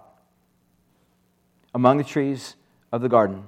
among 1.75 1.97
the 1.97 2.05
trees 2.05 2.55
of 2.93 3.01
the 3.01 3.09
garden. 3.09 3.45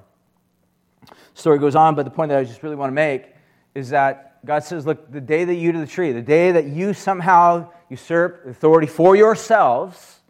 The 1.07 1.15
story 1.35 1.59
goes 1.59 1.77
on, 1.77 1.95
but 1.95 2.05
the 2.05 2.11
point 2.11 2.31
that 2.31 2.39
I 2.39 2.45
just 2.45 2.63
really 2.63 2.77
want 2.77 2.91
to 2.91 2.95
make 2.95 3.27
is 3.75 3.91
that 3.91 4.45
God 4.47 4.65
says, 4.65 4.87
Look, 4.87 5.11
the 5.13 5.21
day 5.21 5.45
that 5.45 5.55
you 5.55 5.71
of 5.71 5.81
the 5.81 5.87
tree, 5.87 6.13
the 6.13 6.23
day 6.23 6.53
that 6.53 6.67
you 6.67 6.95
somehow 6.95 7.71
usurp 7.91 8.47
authority 8.47 8.87
for 8.87 9.17
yourselves, 9.17 10.21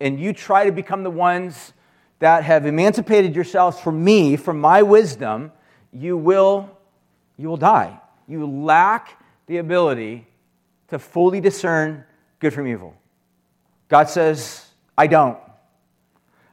and 0.00 0.20
you 0.20 0.32
try 0.32 0.66
to 0.66 0.72
become 0.72 1.02
the 1.02 1.10
ones 1.10 1.72
that 2.18 2.44
have 2.44 2.66
emancipated 2.66 3.34
yourselves 3.34 3.80
from 3.80 4.04
me, 4.04 4.36
from 4.36 4.60
my 4.60 4.82
wisdom, 4.82 5.50
you 5.92 6.16
will, 6.16 6.70
you 7.36 7.48
will 7.48 7.56
die. 7.56 7.98
You 8.28 8.46
lack 8.46 9.21
the 9.46 9.58
ability 9.58 10.26
to 10.88 10.98
fully 10.98 11.40
discern 11.40 12.04
good 12.38 12.52
from 12.52 12.66
evil. 12.66 12.94
God 13.88 14.08
says, 14.08 14.66
I 14.96 15.06
don't. 15.06 15.38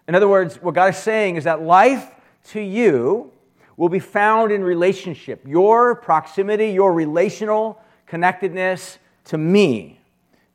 In 0.08 0.16
other 0.16 0.28
words, 0.28 0.56
what 0.62 0.76
God 0.76 0.94
is 0.94 0.98
saying 0.98 1.36
is 1.36 1.44
that 1.44 1.62
life 1.62 2.12
to 2.50 2.60
you 2.60 3.32
will 3.78 3.90
be 3.90 4.00
found 4.00 4.52
in 4.52 4.64
relationship, 4.64 5.42
your 5.46 5.96
proximity, 5.96 6.70
your 6.70 6.94
relational 6.94 7.82
connectedness 8.08 9.00
to 9.26 9.38
me. 9.38 10.00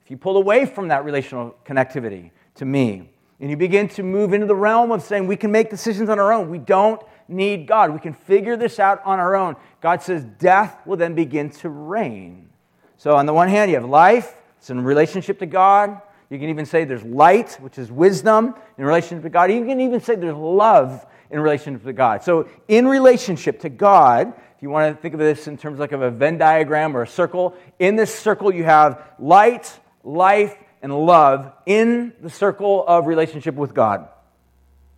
If 0.05 0.11
you 0.11 0.16
pull 0.16 0.37
away 0.37 0.66
from 0.66 0.88
that 0.88 1.05
relational 1.05 1.55
connectivity 1.64 2.33
to 2.57 2.64
me, 2.64 3.09
and 3.40 3.51
you 3.51 3.57
begin 3.57 3.88
to 3.88 4.03
move 4.03 4.33
into 4.33 4.47
the 4.47 4.55
realm 4.55 4.92
of 4.92 5.03
saying 5.03 5.27
we 5.27 5.37
can 5.37 5.51
make 5.51 5.70
decisions 5.70 6.09
on 6.09 6.18
our 6.18 6.33
own, 6.33 6.51
we 6.51 6.59
don't 6.59 7.03
need 7.28 7.66
God, 7.66 7.92
we 7.92 7.98
can 7.98 8.12
figure 8.12 8.56
this 8.56 8.78
out 8.78 9.00
on 9.04 9.18
our 9.18 9.34
own. 9.34 9.56
God 9.80 10.02
says 10.02 10.24
death 10.24 10.87
will 10.87 10.96
then 10.96 11.14
begin 11.14 11.50
to 11.50 11.68
reign. 11.68 12.48
So, 12.96 13.16
on 13.16 13.26
the 13.26 13.32
one 13.32 13.48
hand, 13.48 13.70
you 13.70 13.76
have 13.76 13.88
life, 13.88 14.34
it's 14.58 14.70
in 14.70 14.82
relationship 14.82 15.38
to 15.40 15.46
God. 15.46 16.00
You 16.30 16.38
can 16.38 16.48
even 16.48 16.66
say 16.66 16.84
there's 16.84 17.04
light, 17.04 17.52
which 17.60 17.78
is 17.78 17.92
wisdom 17.92 18.54
in 18.78 18.84
relationship 18.84 19.22
to 19.24 19.28
God. 19.30 19.52
You 19.52 19.64
can 19.64 19.80
even 19.80 20.00
say 20.00 20.14
there's 20.14 20.34
love 20.34 21.06
in 21.30 21.40
relationship 21.40 21.84
to 21.84 21.92
God. 21.92 22.22
So, 22.22 22.48
in 22.68 22.88
relationship 22.88 23.60
to 23.60 23.68
God, 23.68 24.32
if 24.56 24.62
you 24.62 24.70
want 24.70 24.94
to 24.94 25.00
think 25.00 25.14
of 25.14 25.20
this 25.20 25.46
in 25.46 25.56
terms 25.56 25.78
like 25.78 25.92
of 25.92 26.02
a 26.02 26.10
Venn 26.10 26.38
diagram 26.38 26.96
or 26.96 27.02
a 27.02 27.06
circle, 27.06 27.54
in 27.78 27.96
this 27.96 28.14
circle 28.14 28.54
you 28.54 28.64
have 28.64 29.02
light, 29.18 29.78
life, 30.02 30.56
and 30.82 30.94
love 30.94 31.52
in 31.66 32.12
the 32.20 32.30
circle 32.30 32.84
of 32.87 33.06
relationship 33.06 33.54
with 33.54 33.74
God. 33.74 34.08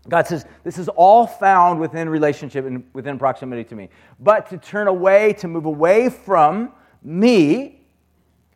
God 0.08 0.26
says, 0.26 0.44
This 0.64 0.78
is 0.78 0.88
all 0.88 1.26
found 1.26 1.80
within 1.80 2.08
relationship 2.08 2.64
and 2.64 2.84
within 2.92 3.18
proximity 3.18 3.64
to 3.64 3.74
me. 3.74 3.88
But 4.20 4.48
to 4.50 4.58
turn 4.58 4.88
away, 4.88 5.32
to 5.34 5.48
move 5.48 5.64
away 5.64 6.08
from 6.08 6.72
me 7.02 7.80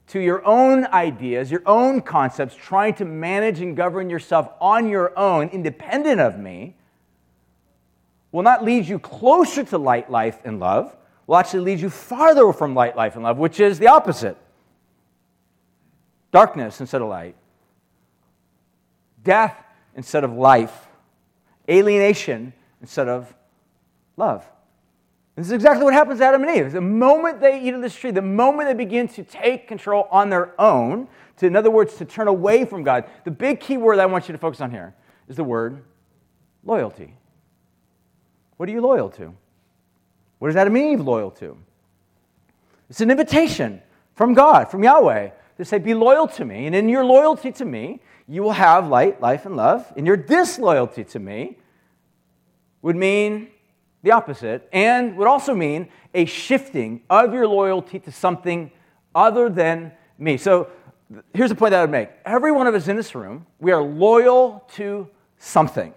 to 0.09 0.21
your 0.21 0.45
own 0.45 0.87
ideas, 0.87 1.51
your 1.51 1.63
own 1.67 2.01
concepts, 2.01 2.55
trying 2.55 2.95
to 2.95 3.05
manage 3.05 3.61
and 3.61 3.77
govern 3.77 4.11
yourself 4.11 4.49
on 4.61 4.89
your 4.89 5.17
own, 5.19 5.49
independent 5.49 6.21
of 6.21 6.39
me, 6.39 6.75
will 8.33 8.43
not 8.43 8.65
lead 8.65 8.87
you 8.87 8.99
closer 8.99 9.63
to 9.65 9.79
light, 9.79 10.11
life, 10.11 10.41
and 10.45 10.59
love, 10.59 10.97
will 11.27 11.37
actually 11.37 11.61
lead 11.61 11.81
you 11.81 11.91
farther 11.91 12.53
from 12.53 12.75
light, 12.75 12.97
life, 12.97 13.15
and 13.15 13.23
love, 13.23 13.39
which 13.39 13.61
is 13.61 13.79
the 13.79 13.87
opposite 13.87 14.37
darkness 16.33 16.81
instead 16.81 17.03
of 17.03 17.09
light, 17.09 17.37
death 19.23 19.57
instead 19.95 20.25
of 20.25 20.33
life, 20.33 20.89
alienation 21.71 22.53
instead 22.81 23.09
of 23.09 23.33
love. 24.17 24.45
This 25.37 25.47
is 25.47 25.53
exactly 25.53 25.85
what 25.85 25.95
happens 25.95 26.19
to 26.19 26.27
Adam 26.27 26.43
and 26.43 26.55
Eve. 26.55 26.73
The 26.73 26.81
moment 26.81 27.41
they 27.41 27.63
eat 27.63 27.73
of 27.73 27.81
this 27.81 27.95
tree, 27.95 28.11
the 28.11 28.21
moment 28.21 28.69
they 28.69 28.75
begin 28.75 29.09
to 29.09 29.23
take 29.23 29.69
control 29.69 30.07
on 30.11 30.29
their 30.29 30.61
own, 30.61 31.09
to, 31.39 31.47
in 31.47 31.57
other 31.57 31.71
words, 31.71 31.95
to 31.97 32.05
turn 32.05 32.29
away 32.29 32.65
from 32.65 32.83
God, 32.83 33.05
the 33.25 33.31
big 33.31 33.61
key 33.61 33.79
word 33.79 33.99
I 33.99 34.07
want 34.07 34.29
you 34.29 34.33
to 34.33 34.39
focus 34.39 34.61
on 34.61 34.71
here 34.71 34.95
is 35.29 35.37
the 35.37 35.45
word 35.45 35.83
loyalty. 36.65 37.15
What 38.57 38.69
are 38.69 38.73
you 38.73 38.83
loyal 38.83 39.09
to? 39.11 39.33
What 40.41 40.51
is 40.51 40.57
Adam 40.57 40.77
and 40.77 40.93
Eve 40.93 41.01
loyal 41.01 41.31
to? 41.33 41.57
It's 42.91 43.01
an 43.01 43.11
invitation 43.11 43.81
from 44.15 44.35
God, 44.35 44.71
from 44.71 44.83
Yahweh, 44.83 45.31
to 45.57 45.65
say, 45.65 45.79
Be 45.79 45.95
loyal 45.95 46.27
to 46.29 46.45
me. 46.45 46.67
And 46.67 46.75
in 46.75 46.89
your 46.89 47.05
loyalty 47.05 47.53
to 47.53 47.65
me, 47.65 48.01
you 48.29 48.43
will 48.43 48.53
have 48.53 48.89
light, 48.89 49.21
life, 49.21 49.47
and 49.47 49.57
love. 49.57 49.91
In 49.97 50.05
your 50.05 50.17
disloyalty 50.17 51.05
to 51.05 51.19
me 51.19 51.57
would 52.83 52.97
mean 52.97 53.49
the 54.03 54.13
opposite, 54.13 54.69
and 54.73 55.17
would 55.17 55.29
also 55.29 55.55
mean 55.55 55.89
a 56.15 56.25
shifting 56.25 57.03
of 57.11 57.35
your 57.35 57.47
loyalty 57.47 57.99
to 57.99 58.11
something 58.11 58.71
other 59.15 59.51
than 59.51 59.93
me. 60.19 60.37
So 60.39 60.69
here's 61.35 61.51
the 61.51 61.57
point 61.57 61.73
that 61.73 61.81
I 61.81 61.83
would 61.83 61.91
make 61.91 62.09
every 62.25 62.53
one 62.53 62.67
of 62.67 62.75
us 62.75 62.89
in 62.89 62.97
this 62.97 63.15
room, 63.15 63.47
we 63.59 63.73
are 63.73 63.83
loyal 63.83 64.65
to 64.77 65.07
something. 65.39 65.93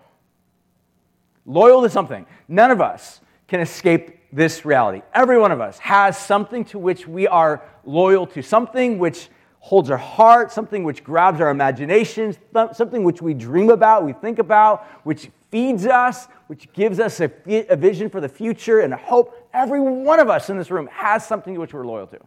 Loyal 1.45 1.81
to 1.83 1.89
something. 1.89 2.25
None 2.47 2.71
of 2.71 2.81
us 2.81 3.21
can 3.47 3.61
escape 3.61 4.19
this 4.33 4.65
reality. 4.65 5.01
Every 5.13 5.37
one 5.37 5.51
of 5.51 5.61
us 5.61 5.77
has 5.79 6.17
something 6.17 6.65
to 6.65 6.79
which 6.79 7.07
we 7.07 7.27
are 7.27 7.61
loyal 7.85 8.25
to, 8.27 8.41
something 8.41 8.97
which 8.97 9.29
holds 9.59 9.89
our 9.89 9.97
heart, 9.97 10.51
something 10.51 10.83
which 10.83 11.03
grabs 11.03 11.39
our 11.39 11.49
imaginations, 11.49 12.37
something 12.73 13.03
which 13.03 13.21
we 13.21 13.33
dream 13.33 13.69
about, 13.69 14.03
we 14.03 14.11
think 14.11 14.39
about, 14.39 14.85
which 15.03 15.29
feeds 15.51 15.85
us, 15.85 16.27
which 16.53 16.71
gives 16.71 16.99
us 16.99 17.19
a, 17.19 17.31
vision 17.75 18.11
for 18.11 18.21
the 18.21 18.29
future 18.29 18.81
and 18.81 18.93
a 18.93 18.97
hope. 18.97 19.49
Every 19.55 19.81
one 19.81 20.19
of 20.19 20.29
us 20.29 20.51
in 20.51 20.57
this 20.59 20.69
room 20.69 20.87
has 20.91 21.25
something 21.25 21.59
which 21.59 21.73
we're 21.73 21.83
loyal 21.83 22.05
to. 22.05 22.19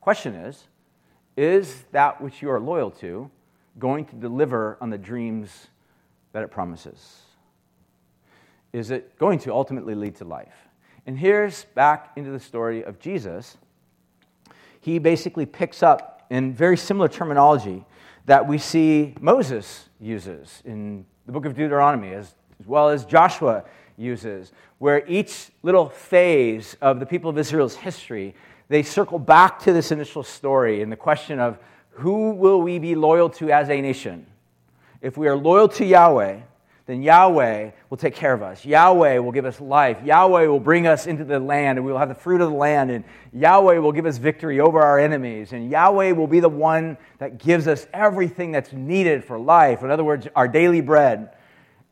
Question 0.00 0.34
is, 0.34 0.66
is 1.36 1.84
that 1.92 2.20
which 2.20 2.42
you 2.42 2.50
are 2.50 2.58
loyal 2.58 2.90
to 2.90 3.30
going 3.78 4.04
to 4.06 4.16
deliver 4.16 4.76
on 4.80 4.90
the 4.90 4.98
dreams 4.98 5.68
that 6.32 6.42
it 6.42 6.50
promises? 6.50 7.20
Is 8.72 8.90
it 8.90 9.16
going 9.16 9.38
to 9.38 9.54
ultimately 9.54 9.94
lead 9.94 10.16
to 10.16 10.24
life? 10.24 10.66
And 11.06 11.16
here's 11.16 11.66
back 11.76 12.10
into 12.16 12.32
the 12.32 12.40
story 12.40 12.82
of 12.82 12.98
Jesus. 12.98 13.58
He 14.80 14.98
basically 14.98 15.46
picks 15.46 15.84
up 15.84 16.26
in 16.30 16.52
very 16.52 16.76
similar 16.76 17.06
terminology 17.06 17.84
that 18.26 18.44
we 18.44 18.58
see 18.58 19.14
Moses 19.20 19.88
uses 20.00 20.64
in 20.64 21.06
the 21.26 21.32
book 21.32 21.44
of 21.44 21.54
Deuteronomy, 21.54 22.12
as, 22.12 22.34
as 22.62 22.68
well 22.68 22.90
as 22.90 23.04
Joshua 23.04 23.64
uses, 23.96 24.52
where 24.78 25.04
each 25.08 25.50
little 25.64 25.88
phase 25.88 26.76
of 26.80 27.00
the 27.00 27.06
people 27.06 27.28
of 27.28 27.36
Israel's 27.36 27.74
history, 27.74 28.36
they 28.68 28.84
circle 28.84 29.18
back 29.18 29.58
to 29.60 29.72
this 29.72 29.90
initial 29.90 30.22
story 30.22 30.80
and 30.80 30.92
the 30.92 30.96
question 30.96 31.40
of 31.40 31.58
who 31.90 32.30
will 32.30 32.62
we 32.62 32.78
be 32.78 32.94
loyal 32.94 33.28
to 33.30 33.50
as 33.50 33.68
a 33.68 33.80
nation? 33.80 34.26
If 35.00 35.16
we 35.16 35.26
are 35.26 35.36
loyal 35.36 35.66
to 35.70 35.84
Yahweh, 35.84 36.40
then 36.86 37.02
Yahweh 37.02 37.70
will 37.90 37.96
take 37.96 38.14
care 38.14 38.32
of 38.32 38.42
us. 38.42 38.64
Yahweh 38.64 39.18
will 39.18 39.32
give 39.32 39.44
us 39.44 39.60
life. 39.60 39.98
Yahweh 40.04 40.46
will 40.46 40.60
bring 40.60 40.86
us 40.86 41.06
into 41.06 41.24
the 41.24 41.40
land, 41.40 41.78
and 41.78 41.84
we 41.84 41.92
will 41.92 41.98
have 41.98 42.08
the 42.08 42.14
fruit 42.14 42.40
of 42.40 42.50
the 42.50 42.56
land. 42.56 42.90
And 42.90 43.04
Yahweh 43.32 43.78
will 43.78 43.92
give 43.92 44.06
us 44.06 44.18
victory 44.18 44.60
over 44.60 44.80
our 44.80 44.98
enemies. 44.98 45.52
And 45.52 45.70
Yahweh 45.70 46.12
will 46.12 46.26
be 46.26 46.40
the 46.40 46.48
one 46.48 46.96
that 47.18 47.38
gives 47.38 47.66
us 47.66 47.86
everything 47.92 48.52
that's 48.52 48.72
needed 48.72 49.24
for 49.24 49.38
life. 49.38 49.82
In 49.82 49.90
other 49.90 50.04
words, 50.04 50.28
our 50.34 50.48
daily 50.48 50.80
bread. 50.80 51.30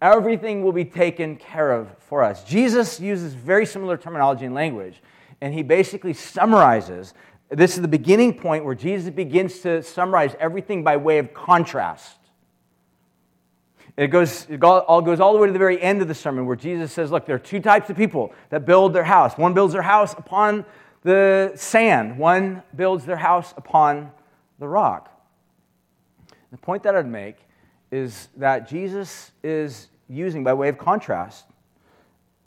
Everything 0.01 0.63
will 0.63 0.73
be 0.73 0.85
taken 0.85 1.37
care 1.37 1.73
of 1.73 1.89
for 1.99 2.23
us. 2.23 2.43
Jesus 2.45 2.99
uses 3.01 3.35
very 3.35 3.67
similar 3.67 3.97
terminology 3.97 4.47
and 4.47 4.55
language, 4.55 5.03
and 5.41 5.53
he 5.53 5.63
basically 5.63 6.15
summarizes. 6.15 7.13
This 7.51 7.77
is 7.77 7.83
the 7.83 7.89
beginning 7.89 8.35
point 8.35 8.65
where 8.65 8.75
Jesus 8.75 9.13
begins 9.13 9.59
to 9.61 9.83
summarize 9.83 10.35
everything 10.41 10.83
by 10.83 10.97
way 10.97 11.19
of 11.19 11.35
contrast. 11.35 12.17
It, 13.97 14.09
goes, 14.09 14.47
it 14.49 14.63
all 14.65 15.03
goes 15.03 15.21
all 15.21 15.35
the 15.35 15.39
way 15.39 15.49
to 15.49 15.53
the 15.53 15.59
very 15.59 15.81
end 15.83 16.01
of 16.01 16.09
the 16.09 16.15
sermon 16.15 16.47
where 16.47 16.57
Jesus 16.57 16.91
says, 16.91 17.11
Look, 17.11 17.27
there 17.27 17.37
are 17.37 17.41
two 17.41 17.61
types 17.61 17.91
of 17.91 17.97
people 17.97 18.33
that 18.49 18.65
build 18.65 18.95
their 18.95 19.05
house. 19.05 19.37
One 19.37 19.53
builds 19.53 19.75
their 19.75 19.83
house 19.83 20.15
upon 20.15 20.65
the 21.03 21.53
sand, 21.57 22.17
one 22.17 22.63
builds 22.75 23.05
their 23.05 23.17
house 23.17 23.53
upon 23.59 24.13
the 24.59 24.69
rock. 24.69 25.11
The 26.51 26.57
point 26.57 26.83
that 26.85 26.97
I'd 26.97 27.07
make 27.07 27.37
is 27.91 28.29
that 28.37 28.69
Jesus 28.69 29.33
is 29.43 29.89
using, 30.11 30.45
by 30.45 30.53
way 30.53 30.69
of 30.69 30.77
contrast, 30.77 31.47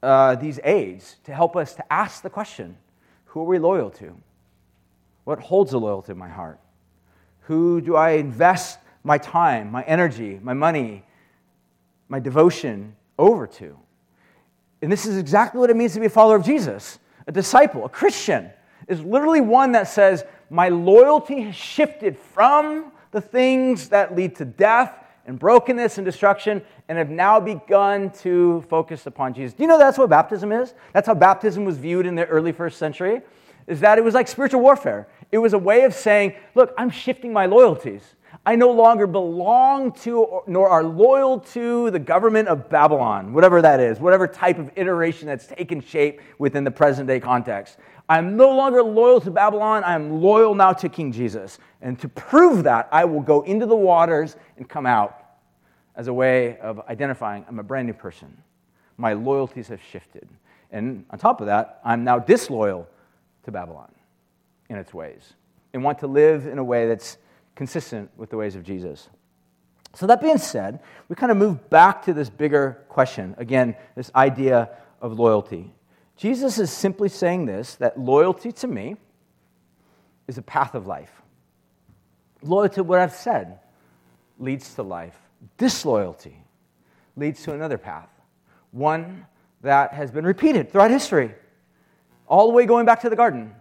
uh, 0.01 0.36
these 0.36 0.59
aids 0.64 1.16
to 1.24 1.34
help 1.34 1.55
us 1.55 1.74
to 1.76 1.93
ask 1.93 2.22
the 2.22 2.30
question 2.30 2.78
who 3.26 3.41
are 3.41 3.45
we 3.45 3.57
loyal 3.57 3.89
to? 3.89 4.16
What 5.24 5.39
holds 5.39 5.72
the 5.72 5.80
loyalty 5.80 6.11
in 6.11 6.18
my 6.20 6.30
heart? 6.30 6.59
Who 7.41 7.82
do 7.82 7.95
I 7.95 8.11
invest 8.11 8.78
my 9.03 9.18
time, 9.18 9.72
my 9.72 9.84
energy, 9.84 10.39
my 10.41 10.53
money, 10.53 11.03
my 12.07 12.20
devotion 12.20 12.95
over 13.20 13.45
to. 13.47 13.78
And 14.82 14.91
this 14.91 15.05
is 15.05 15.18
exactly 15.18 15.59
what 15.59 15.70
it 15.70 15.76
means 15.76 15.93
to 15.93 15.99
be 15.99 16.07
a 16.07 16.09
follower 16.09 16.36
of 16.36 16.45
Jesus. 16.45 16.99
A 17.28 17.32
disciple, 17.32 17.86
a 17.86 17.89
Christian, 17.89 18.49
is 18.88 19.01
literally 19.01 19.41
one 19.41 19.74
that 19.74 19.88
says, 19.88 20.26
My 20.49 20.70
loyalty 20.70 21.41
has 21.41 21.55
shifted 21.55 22.18
from 22.18 22.91
the 23.11 23.22
things 23.22 23.89
that 23.89 24.16
lead 24.16 24.36
to 24.38 24.45
death 24.45 24.93
and 25.26 25.39
brokenness 25.39 25.97
and 25.97 26.05
destruction 26.05 26.61
and 26.89 26.97
have 26.97 27.09
now 27.09 27.39
begun 27.39 28.09
to 28.09 28.63
focus 28.69 29.05
upon 29.07 29.34
Jesus. 29.34 29.53
Do 29.53 29.63
you 29.63 29.69
know 29.69 29.78
that's 29.78 29.97
what 29.97 30.09
baptism 30.09 30.51
is? 30.51 30.74
That's 30.93 31.07
how 31.07 31.13
baptism 31.13 31.65
was 31.65 31.78
viewed 31.78 32.05
in 32.05 32.15
the 32.15 32.26
early 32.26 32.51
first 32.51 32.78
century, 32.78 33.21
is 33.67 33.80
that 33.80 33.97
it 33.97 34.03
was 34.03 34.13
like 34.13 34.28
spiritual 34.28 34.61
warfare. 34.61 35.07
It 35.32 35.38
was 35.38 35.53
a 35.53 35.57
way 35.57 35.84
of 35.84 35.93
saying, 35.93 36.36
look, 36.55 36.74
I'm 36.78 36.89
shifting 36.89 37.32
my 37.32 37.45
loyalties. 37.45 38.15
I 38.45 38.55
no 38.55 38.71
longer 38.71 39.07
belong 39.07 39.93
to 40.01 40.41
nor 40.47 40.67
are 40.67 40.84
loyal 40.84 41.39
to 41.39 41.91
the 41.91 41.99
government 41.99 42.49
of 42.49 42.69
Babylon, 42.69 43.32
whatever 43.32 43.61
that 43.61 43.80
is, 43.80 43.99
whatever 43.99 44.28
type 44.28 44.57
of 44.57 44.71
iteration 44.76 45.28
that's 45.28 45.47
taken 45.47 45.80
shape 45.80 46.19
within 46.39 46.63
the 46.63 46.71
present 46.71 47.07
day 47.07 47.19
context. 47.19 47.78
I'm 48.10 48.36
no 48.36 48.56
longer 48.56 48.84
loyal 48.84 49.22
to 49.22 49.32
Babylon. 49.32 49.84
I 49.84 49.95
am 49.95 50.22
loyal 50.22 50.56
now 50.56 50.74
to 50.74 50.89
King 50.89 51.12
Jesus. 51.12 51.58
And 51.82 51.99
to 51.99 52.10
prove 52.10 52.64
that, 52.64 52.89
I 52.91 53.06
will 53.06 53.22
go 53.22 53.41
into 53.41 53.66
the 53.66 53.76
waters 53.76 54.36
and 54.58 54.68
come 54.68 54.86
out 54.86 55.18
as 55.95 56.08
a 56.08 56.14
way 56.14 56.58
of 56.60 56.82
identifying 56.89 57.45
I'm 57.47 57.60
a 57.60 57.64
brand 57.64 57.88
new 57.88 57.93
person. 57.93 58.36
My 58.97 59.14
loyalties 59.14 59.68
have 59.70 59.82
shifted. 59.82 60.28
And 60.72 61.06
on 61.12 61.20
top 61.20 61.39
of 61.39 61.47
that, 61.47 61.80
I'm 61.86 62.04
now 62.04 62.20
disloyal 62.20 62.88
to 63.43 63.51
Babylon 63.51 63.91
in 64.70 64.78
its 64.78 64.93
ways 64.93 65.34
and 65.74 65.84
want 65.84 65.99
to 65.99 66.08
live 66.08 66.45
in 66.47 66.58
a 66.58 66.64
way 66.64 66.88
that's 66.88 67.18
consistent 67.56 68.10
with 68.18 68.30
the 68.30 68.38
ways 68.38 68.56
of 68.56 68.64
Jesus. 68.64 69.10
So, 69.95 70.08
that 70.08 70.22
being 70.22 70.39
said, 70.39 70.80
we 71.08 71.16
kind 71.16 71.32
of 71.32 71.38
move 71.38 71.70
back 71.70 72.01
to 72.04 72.14
this 72.14 72.30
bigger 72.30 72.84
question. 72.89 73.36
Again, 73.38 73.76
this 73.95 74.10
idea 74.16 74.70
of 75.01 75.20
loyalty. 75.20 75.72
Jesus 76.18 76.59
is 76.59 76.72
simply 76.72 77.09
saying 77.09 77.45
this 77.45 77.76
that 77.76 77.99
loyalty 77.99 78.51
to 78.51 78.68
me 78.68 78.95
is 80.28 80.38
a 80.38 80.41
path 80.41 80.76
of 80.76 80.88
life. 80.88 81.22
Loyalty 82.41 82.76
to 82.76 82.84
what 82.84 82.99
I've 82.99 83.14
said 83.14 83.59
leads 84.39 84.76
to 84.76 84.84
life. 84.84 85.18
Disloyalty 85.57 86.38
leads 87.16 87.43
to 87.43 87.53
another 87.53 87.78
path, 87.78 88.09
one 88.72 89.26
that 89.61 89.93
has 89.93 90.11
been 90.11 90.26
repeated 90.26 90.72
throughout 90.72 90.91
history, 90.91 91.34
all 92.28 92.47
the 92.47 92.53
way 92.53 92.66
going 92.66 92.86
back 92.86 93.01
to 93.01 93.09
the 93.09 93.16
garden. 93.16 93.53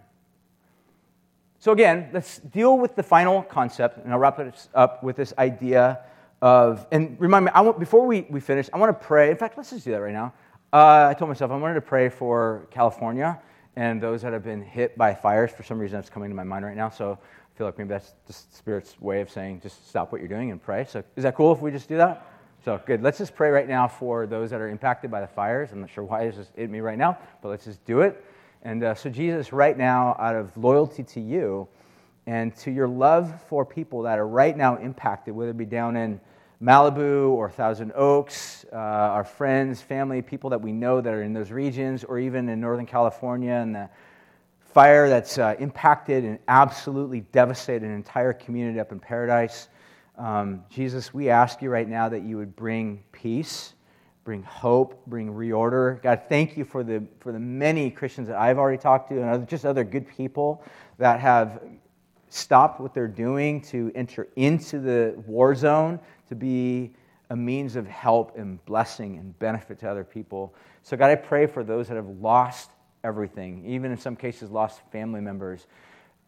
So, 1.59 1.71
again, 1.71 2.09
let's 2.11 2.39
deal 2.39 2.77
with 2.77 2.95
the 2.95 3.03
final 3.03 3.41
concept, 3.41 4.03
and 4.03 4.11
I'll 4.11 4.19
wrap 4.19 4.37
it 4.39 4.67
up 4.73 5.01
with 5.01 5.15
this 5.15 5.33
idea 5.37 5.99
of, 6.41 6.85
and 6.91 7.15
remind 7.19 7.45
me, 7.45 7.51
I 7.53 7.61
want, 7.61 7.79
before 7.79 8.05
we, 8.05 8.27
we 8.29 8.41
finish, 8.41 8.69
I 8.73 8.77
want 8.77 8.99
to 8.99 9.05
pray. 9.05 9.31
In 9.31 9.37
fact, 9.37 9.57
let's 9.57 9.69
just 9.69 9.85
do 9.85 9.91
that 9.91 10.01
right 10.01 10.11
now. 10.11 10.33
Uh, 10.73 11.07
I 11.07 11.13
told 11.13 11.29
myself 11.29 11.51
I 11.51 11.55
wanted 11.55 11.75
to 11.75 11.81
pray 11.81 12.09
for 12.09 12.67
California 12.71 13.39
and 13.75 14.01
those 14.01 14.23
that 14.23 14.33
have 14.33 14.43
been 14.43 14.63
hit 14.63 14.97
by 14.97 15.13
fires. 15.13 15.51
For 15.51 15.61
some 15.61 15.77
reason, 15.77 15.99
that's 15.99 16.09
coming 16.09 16.31
to 16.31 16.35
my 16.35 16.43
mind 16.43 16.65
right 16.65 16.75
now. 16.75 16.89
So 16.89 17.19
I 17.21 17.57
feel 17.57 17.67
like 17.67 17.77
maybe 17.77 17.89
that's 17.89 18.15
the 18.25 18.33
Spirit's 18.33 18.99
way 18.99 19.21
of 19.21 19.29
saying 19.29 19.61
just 19.61 19.87
stop 19.87 20.11
what 20.11 20.19
you're 20.19 20.27
doing 20.27 20.49
and 20.49 20.59
pray. 20.59 20.85
So 20.85 21.03
is 21.15 21.21
that 21.25 21.35
cool 21.35 21.51
if 21.51 21.61
we 21.61 21.69
just 21.69 21.87
do 21.87 21.97
that? 21.97 22.25
So 22.65 22.81
good. 22.87 23.03
Let's 23.03 23.19
just 23.19 23.35
pray 23.35 23.51
right 23.51 23.67
now 23.67 23.87
for 23.87 24.25
those 24.25 24.49
that 24.49 24.61
are 24.61 24.69
impacted 24.69 25.11
by 25.11 25.21
the 25.21 25.27
fires. 25.27 25.71
I'm 25.71 25.81
not 25.81 25.91
sure 25.91 26.05
why 26.05 26.23
it's 26.23 26.37
just 26.37 26.55
hit 26.55 26.71
me 26.71 26.79
right 26.79 26.97
now, 26.97 27.19
but 27.43 27.49
let's 27.49 27.65
just 27.65 27.85
do 27.85 28.01
it. 28.01 28.25
And 28.63 28.83
uh, 28.83 28.95
so, 28.95 29.11
Jesus, 29.11 29.53
right 29.53 29.77
now, 29.77 30.15
out 30.17 30.35
of 30.35 30.57
loyalty 30.57 31.03
to 31.03 31.19
you 31.19 31.67
and 32.25 32.55
to 32.55 32.71
your 32.71 32.87
love 32.87 33.43
for 33.47 33.63
people 33.63 34.01
that 34.01 34.17
are 34.17 34.27
right 34.27 34.57
now 34.57 34.77
impacted, 34.77 35.35
whether 35.35 35.51
it 35.51 35.57
be 35.57 35.65
down 35.65 35.95
in 35.97 36.19
Malibu 36.63 37.29
or 37.31 37.49
Thousand 37.49 37.91
Oaks, 37.93 38.65
uh, 38.71 38.75
our 38.75 39.25
friends, 39.25 39.81
family, 39.81 40.21
people 40.21 40.49
that 40.51 40.61
we 40.61 40.71
know 40.71 41.01
that 41.01 41.13
are 41.13 41.23
in 41.23 41.33
those 41.33 41.51
regions, 41.51 42.03
or 42.03 42.19
even 42.19 42.47
in 42.47 42.61
Northern 42.61 42.85
California 42.85 43.51
and 43.51 43.75
the 43.75 43.89
fire 44.61 45.09
that's 45.09 45.37
uh, 45.37 45.55
impacted 45.59 46.23
and 46.23 46.39
absolutely 46.47 47.21
devastated 47.31 47.83
an 47.83 47.93
entire 47.93 48.31
community 48.31 48.79
up 48.79 48.91
in 48.91 48.99
Paradise. 48.99 49.67
Um, 50.17 50.63
Jesus, 50.69 51.13
we 51.13 51.29
ask 51.29 51.61
you 51.61 51.69
right 51.69 51.87
now 51.87 52.07
that 52.07 52.23
you 52.23 52.37
would 52.37 52.55
bring 52.55 53.03
peace 53.11 53.73
bring 54.23 54.43
hope, 54.43 55.05
bring 55.05 55.33
reorder. 55.33 56.01
God, 56.01 56.23
thank 56.29 56.55
you 56.55 56.63
for 56.63 56.83
the, 56.83 57.03
for 57.19 57.31
the 57.31 57.39
many 57.39 57.91
Christians 57.91 58.29
that 58.29 58.37
I've 58.37 58.57
already 58.57 58.77
talked 58.77 59.09
to 59.09 59.21
and 59.21 59.47
just 59.47 59.65
other 59.65 59.83
good 59.83 60.07
people 60.07 60.63
that 60.97 61.19
have 61.19 61.61
stopped 62.29 62.79
what 62.79 62.93
they're 62.93 63.07
doing 63.07 63.61
to 63.61 63.91
enter 63.93 64.27
into 64.35 64.79
the 64.79 65.13
war 65.27 65.53
zone 65.53 65.99
to 66.29 66.35
be 66.35 66.93
a 67.29 67.35
means 67.35 67.75
of 67.75 67.87
help 67.87 68.37
and 68.37 68.63
blessing 68.65 69.17
and 69.17 69.37
benefit 69.39 69.79
to 69.79 69.89
other 69.89 70.03
people. 70.03 70.53
So, 70.83 70.95
God, 70.95 71.09
I 71.09 71.15
pray 71.15 71.47
for 71.47 71.63
those 71.63 71.87
that 71.87 71.95
have 71.95 72.07
lost 72.21 72.69
everything, 73.03 73.63
even 73.65 73.91
in 73.91 73.97
some 73.97 74.15
cases, 74.15 74.49
lost 74.51 74.81
family 74.91 75.21
members. 75.21 75.67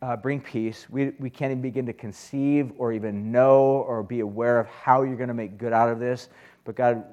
Uh, 0.02 0.16
bring 0.16 0.42
peace. 0.42 0.88
We, 0.90 1.14
we 1.20 1.30
can't 1.30 1.52
even 1.52 1.62
begin 1.62 1.86
to 1.86 1.94
conceive 1.94 2.74
or 2.78 2.92
even 2.92 3.32
know 3.32 3.86
or 3.88 4.04
be 4.04 4.20
aware 4.20 4.60
of 4.60 4.68
how 4.68 5.04
you're 5.04 5.16
going 5.16 5.30
to 5.30 5.34
make 5.34 5.58
good 5.58 5.74
out 5.74 5.90
of 5.90 6.00
this. 6.00 6.30
But 6.66 6.76
God, 6.76 7.06